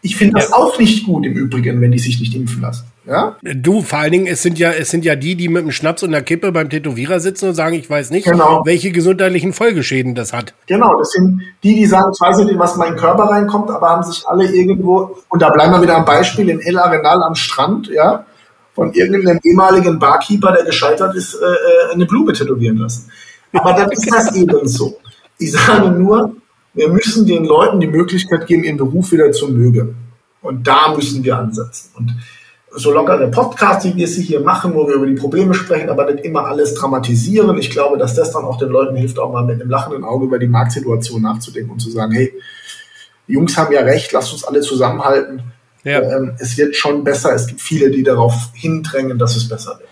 Ich 0.00 0.16
finde 0.16 0.40
das 0.40 0.50
ja. 0.50 0.56
auch 0.56 0.78
nicht 0.78 1.04
gut 1.04 1.26
im 1.26 1.34
Übrigen, 1.34 1.80
wenn 1.80 1.90
die 1.90 1.98
sich 1.98 2.20
nicht 2.20 2.34
impfen 2.34 2.62
lassen. 2.62 2.86
Ja? 3.04 3.36
Du, 3.42 3.82
vor 3.82 3.98
allen 3.98 4.12
Dingen, 4.12 4.26
es 4.26 4.42
sind 4.42 4.58
ja, 4.58 4.70
es 4.70 4.90
sind 4.90 5.04
ja 5.04 5.16
die, 5.16 5.34
die 5.34 5.48
mit 5.48 5.62
dem 5.62 5.72
Schnaps 5.72 6.02
und 6.02 6.12
der 6.12 6.22
Kippe 6.22 6.52
beim 6.52 6.70
Tätowierer 6.70 7.20
sitzen 7.20 7.48
und 7.48 7.54
sagen, 7.54 7.74
ich 7.74 7.88
weiß 7.88 8.10
nicht, 8.10 8.26
genau. 8.26 8.62
welche 8.64 8.92
gesundheitlichen 8.92 9.52
Folgeschäden 9.52 10.14
das 10.14 10.32
hat. 10.32 10.54
Genau, 10.66 10.96
das 10.98 11.10
sind 11.10 11.42
die, 11.64 11.74
die 11.74 11.86
sagen, 11.86 12.12
ich 12.14 12.20
weiß 12.20 12.38
nicht, 12.38 12.58
was 12.58 12.74
in 12.74 12.78
meinen 12.78 12.96
Körper 12.96 13.24
reinkommt, 13.24 13.70
aber 13.70 13.88
haben 13.88 14.04
sich 14.04 14.28
alle 14.28 14.46
irgendwo, 14.46 15.16
und 15.30 15.42
da 15.42 15.50
bleiben 15.50 15.72
wir 15.72 15.82
wieder 15.82 15.96
am 15.96 16.04
Beispiel 16.04 16.48
in 16.48 16.60
El 16.60 16.78
Arenal 16.78 17.22
am 17.22 17.34
Strand, 17.34 17.88
ja, 17.88 18.24
von 18.78 18.92
irgendeinem 18.92 19.40
ehemaligen 19.42 19.98
Barkeeper, 19.98 20.52
der 20.52 20.64
gescheitert 20.64 21.16
ist, 21.16 21.34
äh, 21.34 21.46
äh, 21.46 21.92
eine 21.94 22.06
Blume 22.06 22.32
tätowieren 22.32 22.78
lassen. 22.78 23.10
Aber 23.52 23.72
dann 23.72 23.90
ist 23.90 24.08
das 24.08 24.36
eben 24.36 24.68
so. 24.68 24.98
Ich 25.36 25.50
sage 25.50 25.90
nur, 25.90 26.36
wir 26.74 26.88
müssen 26.88 27.26
den 27.26 27.44
Leuten 27.44 27.80
die 27.80 27.88
Möglichkeit 27.88 28.46
geben, 28.46 28.62
ihren 28.62 28.76
Beruf 28.76 29.10
wieder 29.10 29.32
zu 29.32 29.48
mögen. 29.48 29.96
Und 30.42 30.64
da 30.64 30.94
müssen 30.94 31.24
wir 31.24 31.36
ansetzen. 31.36 31.90
Und 31.96 32.14
so 32.70 32.92
locker 32.92 33.18
der 33.18 33.26
Podcast, 33.26 33.84
wie 33.84 33.96
wir 33.96 34.06
sie 34.06 34.22
hier 34.22 34.42
machen, 34.42 34.72
wo 34.76 34.86
wir 34.86 34.94
über 34.94 35.06
die 35.08 35.14
Probleme 35.14 35.54
sprechen, 35.54 35.90
aber 35.90 36.12
nicht 36.12 36.24
immer 36.24 36.46
alles 36.46 36.74
dramatisieren. 36.74 37.58
Ich 37.58 37.70
glaube, 37.70 37.98
dass 37.98 38.14
das 38.14 38.30
dann 38.30 38.44
auch 38.44 38.58
den 38.58 38.68
Leuten 38.68 38.94
hilft, 38.94 39.18
auch 39.18 39.32
mal 39.32 39.44
mit 39.44 39.60
einem 39.60 39.70
lachenden 39.70 40.04
Auge 40.04 40.26
über 40.26 40.38
die 40.38 40.46
Marktsituation 40.46 41.20
nachzudenken 41.20 41.72
und 41.72 41.80
zu 41.80 41.90
sagen, 41.90 42.12
hey, 42.12 42.32
die 43.26 43.32
Jungs 43.32 43.56
haben 43.56 43.72
ja 43.72 43.80
recht, 43.80 44.12
lasst 44.12 44.32
uns 44.32 44.44
alle 44.44 44.60
zusammenhalten. 44.60 45.42
Ja. 45.84 46.00
Ähm, 46.02 46.32
es 46.38 46.56
wird 46.58 46.76
schon 46.76 47.04
besser. 47.04 47.34
Es 47.34 47.46
gibt 47.46 47.60
viele, 47.60 47.90
die 47.90 48.02
darauf 48.02 48.34
hindrängen, 48.54 49.18
dass 49.18 49.36
es 49.36 49.48
besser 49.48 49.78
wird. 49.78 49.88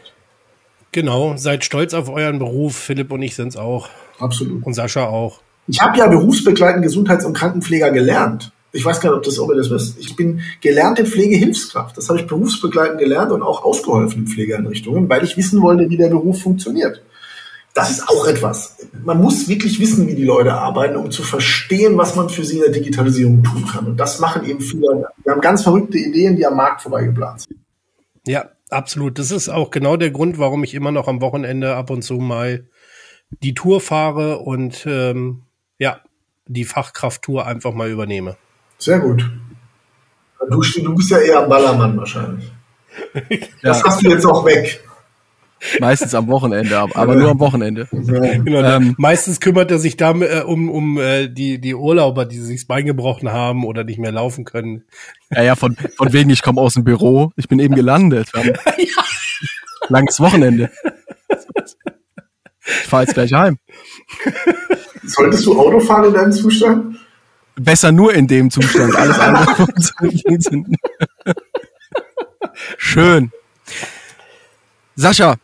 Genau, 0.93 1.37
seid 1.37 1.65
stolz 1.65 1.95
auf 1.95 2.09
euren 2.09 2.39
Beruf. 2.39 2.77
Philipp 2.77 3.13
und 3.13 3.23
ich 3.23 3.35
sind 3.35 3.49
es 3.49 3.57
auch. 3.57 3.89
Absolut. 4.19 4.65
Und 4.65 4.75
Sascha 4.75 5.07
auch. 5.07 5.41
Ich 5.69 5.81
habe 5.81 5.99
ja 5.99 6.07
berufsbegleitend 6.07 6.85
Gesundheits- 6.85 7.25
und 7.25 7.35
Krankenpfleger 7.35 7.91
gelernt. 7.91 8.53
Ich 8.73 8.85
weiß 8.85 9.01
gar 9.01 9.11
nicht, 9.11 9.19
ob, 9.19 9.25
das, 9.25 9.39
ob 9.39 9.51
ihr 9.51 9.57
das 9.57 9.71
wisst. 9.71 9.99
Ich 9.99 10.17
bin 10.17 10.41
gelernte 10.61 11.05
Pflegehilfskraft. 11.05 11.97
Das 11.97 12.09
habe 12.09 12.21
ich 12.21 12.27
berufsbegleitend 12.27 12.99
gelernt 12.99 13.33
und 13.33 13.43
auch 13.43 13.65
ausgeholfen 13.65 14.25
in 14.25 14.27
Pflegeeinrichtungen, 14.27 15.09
weil 15.09 15.25
ich 15.25 15.37
wissen 15.37 15.63
wollte, 15.63 15.89
wie 15.89 15.97
der 15.97 16.09
Beruf 16.09 16.43
funktioniert 16.43 17.03
das 17.77 17.91
ist 17.91 18.09
auch 18.09 18.27
etwas. 18.27 18.75
Man 19.05 19.21
muss 19.21 19.49
wirklich 19.49 19.79
wissen, 19.79 20.09
wie 20.09 20.15
die 20.15 20.25
Leute 20.25 20.55
arbeiten, 20.55 20.97
um 20.97 21.11
zu 21.11 21.23
verstehen, 21.23 21.99
was 21.99 22.17
man 22.17 22.31
für 22.31 22.43
sie 22.43 22.57
in 22.57 22.63
der 22.63 22.73
Digitalisierung 22.73 23.45
tun 23.45 23.67
kann. 23.67 23.87
Und 23.87 24.01
das 24.01 24.19
machen 24.19 24.47
eben 24.47 24.61
viele. 24.61 25.07
Wir 25.23 25.33
haben 25.33 25.43
ganz 25.43 25.63
verrückte 25.63 25.99
Ideen, 25.99 26.37
die 26.37 26.47
am 26.47 26.57
Markt 26.57 26.81
vorbeigeplant 26.81 27.43
sind. 27.43 27.61
Ja, 28.27 28.47
absolut. 28.71 29.19
Das 29.19 29.31
ist 29.31 29.51
auch 29.51 29.71
genau 29.71 29.99
der 29.99 30.11
Grund, 30.11 30.39
warum 30.39 30.65
ich 30.65 30.73
immer 30.73 30.91
noch 30.91 31.07
am 31.07 31.21
Wochenende 31.21 31.77
ab 31.77 31.91
und 31.91 32.01
zu 32.01 32.15
mal 32.15 32.65
die 33.43 33.53
Tour 33.53 33.83
fahre 33.83 34.39
und 34.39 34.87
ähm, 34.87 35.43
ja, 35.79 36.01
die 36.47 36.65
Fachkrafttour 36.65 37.47
einfach 37.47 37.75
mal 37.75 37.91
übernehme. 37.91 38.39
Sehr 38.79 39.01
gut. 39.01 39.29
Du, 40.49 40.63
du 40.63 40.95
bist 40.95 41.11
ja 41.11 41.19
eher 41.19 41.43
ein 41.43 41.49
Ballermann 41.51 41.97
wahrscheinlich. 41.99 42.51
Das 43.63 43.85
hast 43.85 44.03
du 44.03 44.09
jetzt 44.09 44.25
auch 44.25 44.47
weg. 44.47 44.83
Meistens 45.81 46.15
am 46.15 46.29
Wochenende, 46.29 46.79
aber 46.79 47.15
nur 47.15 47.31
am 47.31 47.41
Wochenende. 47.41 47.89
Genau, 47.91 48.63
ähm, 48.63 48.95
meistens 48.99 49.41
kümmert 49.41 49.71
er 49.71 49.79
sich 49.79 49.97
da 49.97 50.13
äh, 50.13 50.43
um, 50.43 50.71
um 50.71 50.99
äh, 50.99 51.29
die, 51.29 51.61
die 51.61 51.75
Urlauber, 51.75 52.27
die 52.27 52.39
sich 52.39 52.61
das 52.61 52.67
Bein 52.67 52.85
gebrochen 52.85 53.33
haben 53.33 53.65
oder 53.65 53.83
nicht 53.83 53.99
mehr 53.99 54.13
laufen 54.13 54.45
können. 54.45 54.85
Ja, 55.31 55.43
ja, 55.43 55.55
von, 55.57 55.77
von 55.97 56.13
wegen, 56.13 56.31
ich 56.31 56.43
komme 56.43 56.61
aus 56.61 56.75
dem 56.75 56.85
Büro. 56.85 57.33
Ich 57.37 57.49
bin 57.49 57.59
eben 57.59 57.75
gelandet. 57.75 58.29
ja. 58.35 59.05
Langes 59.89 60.21
Wochenende. 60.21 60.71
Ich 62.67 62.89
fahre 62.89 63.05
jetzt 63.05 63.15
gleich 63.15 63.33
heim. 63.33 63.59
Solltest 65.05 65.47
du 65.47 65.59
Auto 65.59 65.81
fahren 65.81 66.07
in 66.07 66.15
deinem 66.15 66.33
Zustand? 66.33 66.97
Besser 67.55 67.93
nur 67.93 68.13
in 68.13 68.27
dem 68.27 68.51
Zustand. 68.51 68.95
Alles 68.95 69.19
andere 69.19 69.55
funktioniert. 69.55 70.67
Schön. 72.77 73.31
Sascha, 74.97 75.37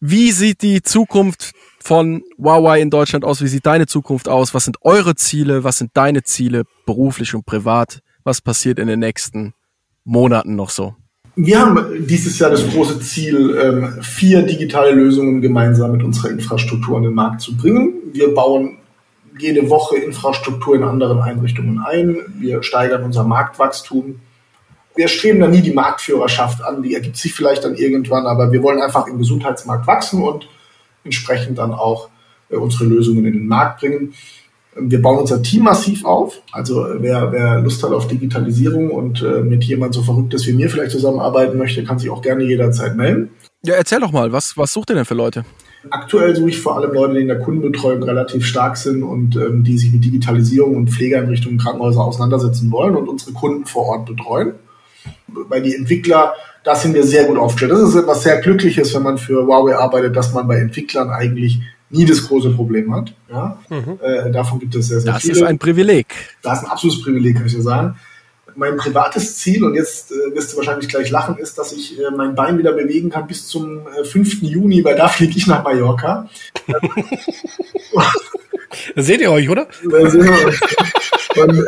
wie 0.00 0.32
sieht 0.32 0.62
die 0.62 0.82
Zukunft 0.82 1.52
von 1.78 2.22
Huawei 2.38 2.80
in 2.80 2.90
Deutschland 2.90 3.24
aus? 3.24 3.42
Wie 3.42 3.48
sieht 3.48 3.66
deine 3.66 3.86
Zukunft 3.86 4.28
aus? 4.28 4.54
Was 4.54 4.64
sind 4.64 4.78
eure 4.82 5.14
Ziele? 5.14 5.62
Was 5.62 5.78
sind 5.78 5.90
deine 5.94 6.22
Ziele 6.22 6.64
beruflich 6.86 7.34
und 7.34 7.44
privat? 7.44 8.00
Was 8.24 8.40
passiert 8.40 8.78
in 8.78 8.88
den 8.88 9.00
nächsten 9.00 9.54
Monaten 10.04 10.56
noch 10.56 10.70
so? 10.70 10.94
Wir 11.36 11.60
haben 11.60 12.06
dieses 12.06 12.38
Jahr 12.38 12.50
das 12.50 12.68
große 12.68 13.00
Ziel, 13.00 13.56
ähm, 13.62 14.02
vier 14.02 14.42
digitale 14.42 14.92
Lösungen 14.92 15.40
gemeinsam 15.40 15.92
mit 15.92 16.02
unserer 16.02 16.30
Infrastruktur 16.30 16.96
an 16.96 17.04
den 17.04 17.14
Markt 17.14 17.40
zu 17.40 17.56
bringen. 17.56 17.94
Wir 18.12 18.34
bauen 18.34 18.78
jede 19.38 19.70
Woche 19.70 19.98
Infrastruktur 19.98 20.74
in 20.74 20.82
anderen 20.82 21.20
Einrichtungen 21.20 21.78
ein. 21.78 22.16
Wir 22.38 22.62
steigern 22.62 23.04
unser 23.04 23.24
Marktwachstum 23.24 24.16
wir 25.00 25.08
streben 25.08 25.40
da 25.40 25.48
nie 25.48 25.62
die 25.62 25.72
Marktführerschaft 25.72 26.62
an, 26.62 26.82
die 26.82 26.94
ergibt 26.94 27.16
sich 27.16 27.32
vielleicht 27.32 27.64
dann 27.64 27.74
irgendwann, 27.74 28.26
aber 28.26 28.52
wir 28.52 28.62
wollen 28.62 28.82
einfach 28.82 29.06
im 29.06 29.16
Gesundheitsmarkt 29.16 29.86
wachsen 29.86 30.22
und 30.22 30.46
entsprechend 31.04 31.56
dann 31.56 31.72
auch 31.72 32.10
äh, 32.50 32.56
unsere 32.56 32.84
Lösungen 32.84 33.24
in 33.24 33.32
den 33.32 33.46
Markt 33.46 33.80
bringen. 33.80 34.12
Wir 34.76 35.00
bauen 35.00 35.18
unser 35.18 35.42
Team 35.42 35.62
massiv 35.62 36.04
auf. 36.04 36.42
Also 36.52 36.86
wer, 36.98 37.32
wer 37.32 37.60
Lust 37.60 37.82
hat 37.82 37.92
auf 37.92 38.08
Digitalisierung 38.08 38.90
und 38.90 39.22
äh, 39.22 39.40
mit 39.40 39.64
jemand 39.64 39.94
so 39.94 40.02
verrücktes 40.02 40.46
wie 40.46 40.52
mir 40.52 40.68
vielleicht 40.68 40.90
zusammenarbeiten 40.90 41.56
möchte, 41.56 41.82
kann 41.82 41.98
sich 41.98 42.10
auch 42.10 42.20
gerne 42.20 42.44
jederzeit 42.44 42.94
melden. 42.94 43.30
Ja, 43.64 43.76
erzähl 43.76 44.00
doch 44.00 44.12
mal, 44.12 44.32
was, 44.32 44.58
was 44.58 44.70
sucht 44.70 44.90
ihr 44.90 44.96
denn 44.96 45.06
für 45.06 45.14
Leute? 45.14 45.46
Aktuell 45.88 46.36
suche 46.36 46.50
ich 46.50 46.60
vor 46.60 46.76
allem 46.76 46.92
Leute, 46.92 47.14
die 47.14 47.20
in 47.22 47.28
der 47.28 47.40
Kundenbetreuung 47.40 48.02
relativ 48.02 48.44
stark 48.44 48.76
sind 48.76 49.02
und 49.02 49.34
ähm, 49.36 49.64
die 49.64 49.78
sich 49.78 49.92
mit 49.92 50.04
Digitalisierung 50.04 50.76
und 50.76 50.90
Pflegeeinrichtungen 50.90 51.58
Krankenhäuser 51.58 52.04
auseinandersetzen 52.04 52.70
wollen 52.70 52.96
und 52.96 53.08
unsere 53.08 53.32
Kunden 53.32 53.64
vor 53.64 53.86
Ort 53.86 54.04
betreuen. 54.04 54.52
Bei 55.48 55.60
die 55.60 55.74
Entwickler, 55.74 56.34
da 56.64 56.74
sind 56.74 56.94
wir 56.94 57.04
sehr 57.04 57.24
gut 57.24 57.38
aufgestellt. 57.38 57.72
Das 57.72 57.88
ist 57.88 57.94
etwas 57.94 58.22
sehr 58.22 58.40
Glückliches, 58.40 58.94
wenn 58.94 59.02
man 59.02 59.18
für 59.18 59.46
Huawei 59.46 59.76
arbeitet, 59.76 60.16
dass 60.16 60.32
man 60.32 60.46
bei 60.46 60.56
Entwicklern 60.56 61.10
eigentlich 61.10 61.60
nie 61.90 62.04
das 62.04 62.26
große 62.26 62.50
Problem 62.50 62.94
hat. 62.94 63.12
Ja? 63.28 63.58
Mhm. 63.68 63.98
Äh, 64.02 64.30
davon 64.30 64.58
gibt 64.58 64.74
es 64.74 64.88
sehr, 64.88 65.00
sehr 65.00 65.12
das 65.12 65.22
viele. 65.22 65.34
Das 65.34 65.42
ist 65.42 65.48
ein 65.48 65.58
Privileg. 65.58 66.06
Das 66.42 66.58
ist 66.58 66.64
ein 66.64 66.70
absolutes 66.70 67.02
Privileg, 67.02 67.36
kann 67.36 67.46
ich 67.46 67.54
dir 67.54 67.62
sagen. 67.62 67.96
Mein 68.56 68.76
privates 68.76 69.36
Ziel, 69.36 69.62
und 69.64 69.74
jetzt 69.74 70.10
äh, 70.10 70.34
wirst 70.34 70.52
du 70.52 70.56
wahrscheinlich 70.56 70.88
gleich 70.88 71.10
lachen, 71.10 71.36
ist, 71.38 71.56
dass 71.56 71.72
ich 71.72 71.98
äh, 71.98 72.10
mein 72.14 72.34
Bein 72.34 72.58
wieder 72.58 72.72
bewegen 72.72 73.08
kann 73.08 73.26
bis 73.26 73.46
zum 73.46 73.86
äh, 73.86 74.04
5. 74.04 74.42
Juni, 74.42 74.84
weil 74.84 74.96
da 74.96 75.08
fliege 75.08 75.36
ich 75.36 75.46
nach 75.46 75.62
Mallorca. 75.62 76.28
seht 78.96 79.20
ihr 79.20 79.30
euch, 79.30 79.48
oder? 79.48 79.68
Sehen 79.82 80.24
wir 80.24 80.46
euch. 80.46 80.60
Und 81.36 81.64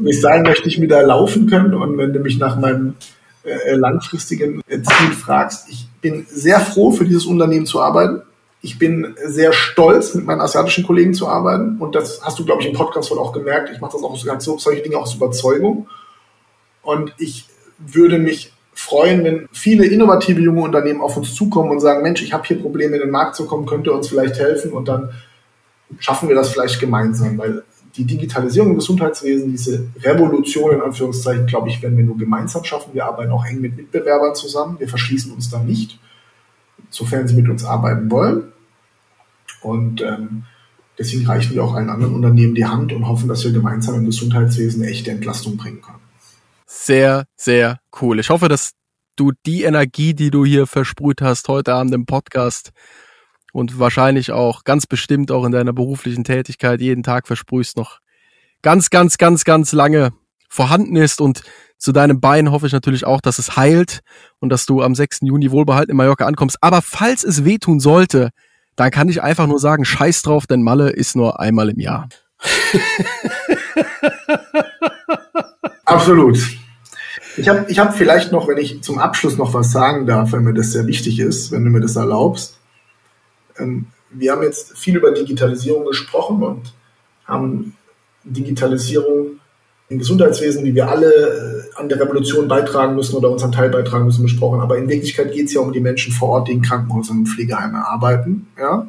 bis 0.00 0.20
dahin 0.20 0.42
möchte 0.42 0.68
ich 0.68 0.80
wieder 0.80 1.02
laufen 1.02 1.48
können. 1.48 1.74
Und 1.74 1.98
wenn 1.98 2.12
du 2.12 2.20
mich 2.20 2.38
nach 2.38 2.58
meinem 2.58 2.94
äh, 3.42 3.74
langfristigen 3.74 4.62
Ziel 4.68 5.12
fragst, 5.12 5.68
ich 5.68 5.88
bin 6.00 6.26
sehr 6.28 6.60
froh, 6.60 6.92
für 6.92 7.04
dieses 7.04 7.26
Unternehmen 7.26 7.66
zu 7.66 7.80
arbeiten. 7.80 8.22
Ich 8.62 8.78
bin 8.78 9.14
sehr 9.24 9.52
stolz, 9.52 10.14
mit 10.14 10.26
meinen 10.26 10.40
asiatischen 10.40 10.84
Kollegen 10.84 11.14
zu 11.14 11.26
arbeiten. 11.28 11.78
Und 11.78 11.94
das 11.94 12.20
hast 12.22 12.38
du, 12.38 12.44
glaube 12.44 12.62
ich, 12.62 12.68
im 12.68 12.74
Podcast 12.74 13.10
wohl 13.10 13.18
auch 13.18 13.32
gemerkt. 13.32 13.70
Ich 13.72 13.80
mache 13.80 13.92
das 13.92 14.02
auch 14.02 14.16
so, 14.40 14.58
solche 14.58 14.82
Dinge 14.82 14.98
aus 14.98 15.14
Überzeugung. 15.14 15.88
Und 16.82 17.14
ich 17.18 17.46
würde 17.78 18.18
mich 18.18 18.52
freuen, 18.74 19.24
wenn 19.24 19.48
viele 19.52 19.86
innovative 19.86 20.40
junge 20.40 20.62
Unternehmen 20.62 21.00
auf 21.00 21.16
uns 21.16 21.34
zukommen 21.34 21.70
und 21.70 21.80
sagen, 21.80 22.02
Mensch, 22.02 22.22
ich 22.22 22.32
habe 22.32 22.46
hier 22.46 22.60
Probleme 22.60 22.96
in 22.96 23.02
den 23.02 23.10
Markt 23.10 23.36
zu 23.36 23.46
kommen, 23.46 23.66
könnt 23.66 23.86
ihr 23.86 23.94
uns 23.94 24.08
vielleicht 24.08 24.38
helfen? 24.38 24.72
Und 24.72 24.88
dann 24.88 25.10
schaffen 25.98 26.28
wir 26.28 26.36
das 26.36 26.50
vielleicht 26.50 26.80
gemeinsam, 26.80 27.38
weil 27.38 27.64
die 27.96 28.04
Digitalisierung 28.04 28.70
im 28.70 28.76
Gesundheitswesen, 28.76 29.50
diese 29.50 29.88
Revolution 30.02 30.72
in 30.72 30.80
Anführungszeichen, 30.80 31.46
glaube 31.46 31.68
ich, 31.68 31.82
werden 31.82 31.96
wir 31.96 32.04
nur 32.04 32.16
gemeinsam 32.16 32.64
schaffen. 32.64 32.94
Wir 32.94 33.04
arbeiten 33.04 33.32
auch 33.32 33.44
eng 33.44 33.60
mit 33.60 33.76
Mitbewerbern 33.76 34.34
zusammen. 34.34 34.78
Wir 34.78 34.88
verschließen 34.88 35.32
uns 35.32 35.50
da 35.50 35.62
nicht 35.62 35.98
sofern 36.90 37.28
sie 37.28 37.34
mit 37.34 37.48
uns 37.48 37.64
arbeiten 37.64 38.10
wollen. 38.10 38.52
Und 39.62 40.02
ähm, 40.02 40.44
deswegen 40.98 41.26
reichen 41.26 41.54
wir 41.54 41.64
auch 41.64 41.74
allen 41.74 41.90
anderen 41.90 42.14
Unternehmen 42.14 42.54
die 42.54 42.64
Hand 42.64 42.92
und 42.92 43.06
hoffen, 43.06 43.28
dass 43.28 43.44
wir 43.44 43.52
gemeinsam 43.52 43.94
im 43.96 44.06
Gesundheitswesen 44.06 44.82
echte 44.84 45.10
Entlastung 45.10 45.56
bringen 45.56 45.80
können. 45.80 45.98
Sehr, 46.66 47.24
sehr 47.36 47.80
cool. 48.00 48.20
Ich 48.20 48.30
hoffe, 48.30 48.48
dass 48.48 48.72
du 49.16 49.32
die 49.44 49.64
Energie, 49.64 50.14
die 50.14 50.30
du 50.30 50.44
hier 50.44 50.66
versprüht 50.66 51.20
hast 51.20 51.48
heute 51.48 51.74
Abend 51.74 51.94
im 51.94 52.06
Podcast 52.06 52.70
und 53.52 53.78
wahrscheinlich 53.78 54.32
auch 54.32 54.64
ganz 54.64 54.86
bestimmt 54.86 55.30
auch 55.30 55.44
in 55.44 55.52
deiner 55.52 55.72
beruflichen 55.72 56.24
Tätigkeit 56.24 56.80
jeden 56.80 57.02
Tag 57.02 57.26
versprühst, 57.26 57.76
noch 57.76 58.00
ganz, 58.62 58.90
ganz, 58.90 59.18
ganz, 59.18 59.44
ganz 59.44 59.72
lange 59.72 60.12
vorhanden 60.48 60.96
ist 60.96 61.20
und 61.20 61.42
zu 61.78 61.92
deinem 61.92 62.20
Bein 62.20 62.50
hoffe 62.50 62.66
ich 62.66 62.72
natürlich 62.74 63.06
auch, 63.06 63.22
dass 63.22 63.38
es 63.38 63.56
heilt 63.56 64.00
und 64.38 64.50
dass 64.50 64.66
du 64.66 64.82
am 64.82 64.94
6. 64.94 65.20
Juni 65.22 65.50
wohlbehalten 65.50 65.92
in 65.92 65.96
Mallorca 65.96 66.26
ankommst. 66.26 66.58
Aber 66.60 66.82
falls 66.82 67.24
es 67.24 67.44
wehtun 67.46 67.80
sollte, 67.80 68.30
dann 68.76 68.90
kann 68.90 69.08
ich 69.08 69.22
einfach 69.22 69.46
nur 69.46 69.58
sagen, 69.58 69.86
scheiß 69.86 70.20
drauf, 70.22 70.46
denn 70.46 70.62
Malle 70.62 70.90
ist 70.90 71.16
nur 71.16 71.40
einmal 71.40 71.70
im 71.70 71.80
Jahr. 71.80 72.10
Absolut. 75.86 76.38
Ich 77.36 77.48
habe 77.48 77.64
ich 77.68 77.78
hab 77.78 77.96
vielleicht 77.96 78.32
noch, 78.32 78.46
wenn 78.48 78.58
ich 78.58 78.82
zum 78.82 78.98
Abschluss 78.98 79.38
noch 79.38 79.54
was 79.54 79.72
sagen 79.72 80.06
darf, 80.06 80.32
wenn 80.32 80.44
mir 80.44 80.52
das 80.52 80.72
sehr 80.72 80.86
wichtig 80.86 81.18
ist, 81.18 81.50
wenn 81.50 81.64
du 81.64 81.70
mir 81.70 81.80
das 81.80 81.96
erlaubst. 81.96 82.59
Ähm, 83.60 83.86
wir 84.10 84.32
haben 84.32 84.42
jetzt 84.42 84.76
viel 84.76 84.96
über 84.96 85.12
Digitalisierung 85.12 85.84
gesprochen 85.84 86.42
und 86.42 86.74
haben 87.24 87.76
Digitalisierung 88.24 89.40
im 89.88 89.98
Gesundheitswesen, 89.98 90.64
wie 90.64 90.74
wir 90.74 90.88
alle 90.88 91.12
äh, 91.12 91.76
an 91.76 91.88
der 91.88 92.00
Revolution 92.00 92.46
beitragen 92.48 92.94
müssen 92.94 93.16
oder 93.16 93.30
unseren 93.30 93.52
Teil 93.52 93.70
beitragen 93.70 94.04
müssen, 94.04 94.22
besprochen. 94.22 94.60
Aber 94.60 94.78
in 94.78 94.88
Wirklichkeit 94.88 95.32
geht 95.32 95.46
es 95.46 95.54
ja 95.54 95.60
um 95.60 95.72
die 95.72 95.80
Menschen 95.80 96.12
vor 96.12 96.28
Ort, 96.28 96.48
die 96.48 96.52
in 96.52 96.62
Krankenhäusern 96.62 97.18
und 97.18 97.26
Pflegeheimen 97.26 97.76
arbeiten. 97.76 98.48
Ja? 98.58 98.86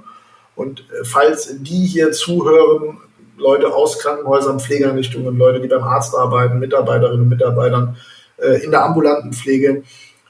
Und 0.55 0.82
äh, 0.82 1.03
falls 1.03 1.55
die 1.59 1.86
hier 1.86 2.11
zuhören, 2.11 2.97
Leute 3.38 3.74
aus 3.74 3.97
Krankenhäusern, 3.97 4.59
Pflegeeinrichtungen, 4.59 5.36
Leute, 5.38 5.59
die 5.59 5.67
beim 5.67 5.84
Arzt 5.84 6.15
arbeiten, 6.15 6.59
Mitarbeiterinnen 6.59 7.24
und 7.24 7.30
Mitarbeitern 7.30 7.97
äh, 8.38 8.63
in 8.63 8.69
der 8.69 8.86
ambulanten 8.86 9.34
Pflege, 9.34 9.84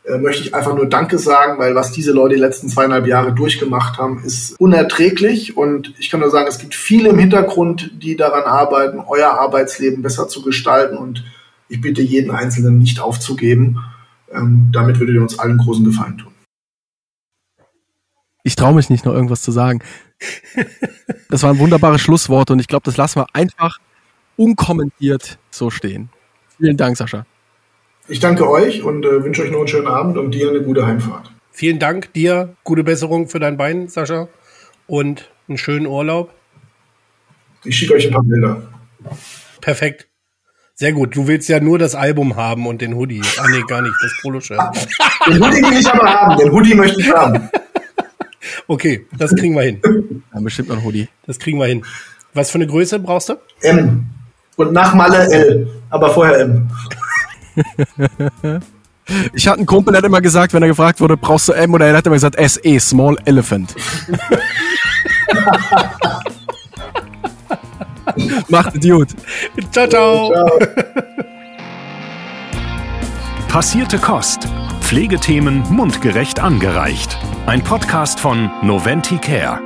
äh, 0.03 0.17
möchte 0.17 0.43
ich 0.43 0.55
einfach 0.55 0.75
nur 0.75 0.87
Danke 0.87 1.19
sagen, 1.19 1.59
weil 1.59 1.75
was 1.75 1.91
diese 1.91 2.11
Leute 2.11 2.35
die 2.35 2.41
letzten 2.41 2.69
zweieinhalb 2.69 3.05
Jahre 3.05 3.33
durchgemacht 3.33 3.99
haben, 3.99 4.23
ist 4.23 4.59
unerträglich. 4.59 5.57
Und 5.57 5.93
ich 5.99 6.09
kann 6.09 6.21
nur 6.21 6.31
sagen, 6.31 6.47
es 6.47 6.57
gibt 6.57 6.73
viele 6.73 7.09
im 7.09 7.19
Hintergrund, 7.19 7.91
die 8.01 8.15
daran 8.15 8.43
arbeiten, 8.43 8.99
euer 8.99 9.31
Arbeitsleben 9.31 10.01
besser 10.01 10.27
zu 10.27 10.41
gestalten. 10.41 10.97
Und 10.97 11.23
ich 11.69 11.81
bitte 11.81 12.01
jeden 12.01 12.31
Einzelnen 12.31 12.79
nicht 12.79 12.99
aufzugeben. 12.99 13.79
Ähm, 14.31 14.69
damit 14.73 14.99
würdet 14.99 15.15
ihr 15.15 15.21
uns 15.21 15.37
allen 15.37 15.57
großen 15.57 15.85
Gefallen 15.85 16.17
tun. 16.17 16.31
Ich 18.43 18.55
traue 18.55 18.73
mich 18.73 18.89
nicht, 18.89 19.05
noch 19.05 19.13
irgendwas 19.13 19.41
zu 19.41 19.51
sagen. 19.51 19.81
Das 21.29 21.43
waren 21.43 21.59
wunderbare 21.59 21.97
Schlussworte 21.97 22.51
und 22.51 22.59
ich 22.59 22.67
glaube, 22.67 22.83
das 22.83 22.97
lassen 22.97 23.21
wir 23.21 23.27
einfach 23.31 23.79
unkommentiert 24.35 25.39
so 25.49 25.69
stehen. 25.69 26.09
Vielen 26.57 26.75
Dank, 26.75 26.97
Sascha. 26.97 27.25
Ich 28.11 28.19
danke 28.19 28.49
euch 28.49 28.83
und 28.83 29.05
äh, 29.05 29.23
wünsche 29.23 29.41
euch 29.41 29.51
noch 29.51 29.59
einen 29.59 29.69
schönen 29.69 29.87
Abend 29.87 30.17
und 30.17 30.31
dir 30.31 30.49
eine 30.49 30.61
gute 30.61 30.85
Heimfahrt. 30.85 31.31
Vielen 31.49 31.79
Dank 31.79 32.11
dir, 32.11 32.57
gute 32.65 32.83
Besserung 32.83 33.29
für 33.29 33.39
dein 33.39 33.55
Bein, 33.55 33.87
Sascha, 33.87 34.27
und 34.85 35.31
einen 35.47 35.57
schönen 35.57 35.85
Urlaub. 35.85 36.33
Ich 37.63 37.77
schicke 37.77 37.93
euch 37.93 38.07
ein 38.07 38.11
paar 38.11 38.23
Bilder. 38.23 38.63
Perfekt. 39.61 40.09
Sehr 40.73 40.91
gut. 40.91 41.15
Du 41.15 41.25
willst 41.27 41.47
ja 41.47 41.61
nur 41.61 41.79
das 41.79 41.95
Album 41.95 42.35
haben 42.35 42.67
und 42.67 42.81
den 42.81 42.95
Hoodie. 42.95 43.21
Ah, 43.37 43.47
nee, 43.49 43.63
gar 43.65 43.81
nicht. 43.81 43.95
Das 44.01 44.11
Poloshirt. 44.21 44.59
den 45.27 45.41
Hoodie 45.41 45.61
will 45.61 45.79
ich 45.79 45.87
aber 45.87 46.13
haben. 46.13 46.37
Den 46.37 46.51
Hoodie 46.51 46.75
möchte 46.75 46.99
ich 46.99 47.09
haben. 47.09 47.49
Okay, 48.67 49.05
das 49.17 49.35
kriegen 49.35 49.53
wir 49.53 49.63
hin. 49.63 50.23
Ja, 50.33 50.39
bestimmt 50.39 50.69
noch 50.69 50.77
ein 50.77 50.83
Hoodie. 50.83 51.07
Das 51.27 51.37
kriegen 51.39 51.59
wir 51.59 51.67
hin. 51.67 51.83
Was 52.33 52.49
für 52.49 52.55
eine 52.55 52.67
Größe 52.67 52.99
brauchst 52.99 53.29
du? 53.29 53.35
M. 53.61 54.05
Und 54.55 54.73
nach 54.73 54.93
Malle 54.95 55.29
L. 55.31 55.67
Aber 55.89 56.09
vorher 56.09 56.39
M. 56.39 56.69
Ich 59.33 59.47
hatte 59.47 59.57
einen 59.57 59.65
Kumpel, 59.65 59.91
der 59.91 59.97
hat 59.99 60.05
immer 60.05 60.21
gesagt, 60.21 60.53
wenn 60.53 60.61
er 60.61 60.69
gefragt 60.69 61.01
wurde, 61.01 61.17
brauchst 61.17 61.49
du 61.49 61.53
M 61.53 61.73
oder 61.73 61.87
L, 61.87 61.97
hat 61.97 62.05
er 62.05 62.07
immer 62.07 62.15
gesagt 62.15 62.37
SE, 62.39 62.79
Small 62.79 63.17
Elephant. 63.25 63.75
Macht 68.49 68.75
Idiot. 68.75 69.09
Ciao, 69.71 69.87
ciao. 69.87 70.31
ciao. 70.31 70.49
Passierte 73.47 73.97
Kost. 73.97 74.47
Pflegethemen 74.81 75.63
mundgerecht 75.69 76.39
angereicht. 76.39 77.17
Ein 77.45 77.63
Podcast 77.63 78.19
von 78.19 78.49
Noventi 78.61 79.17
Care. 79.17 79.59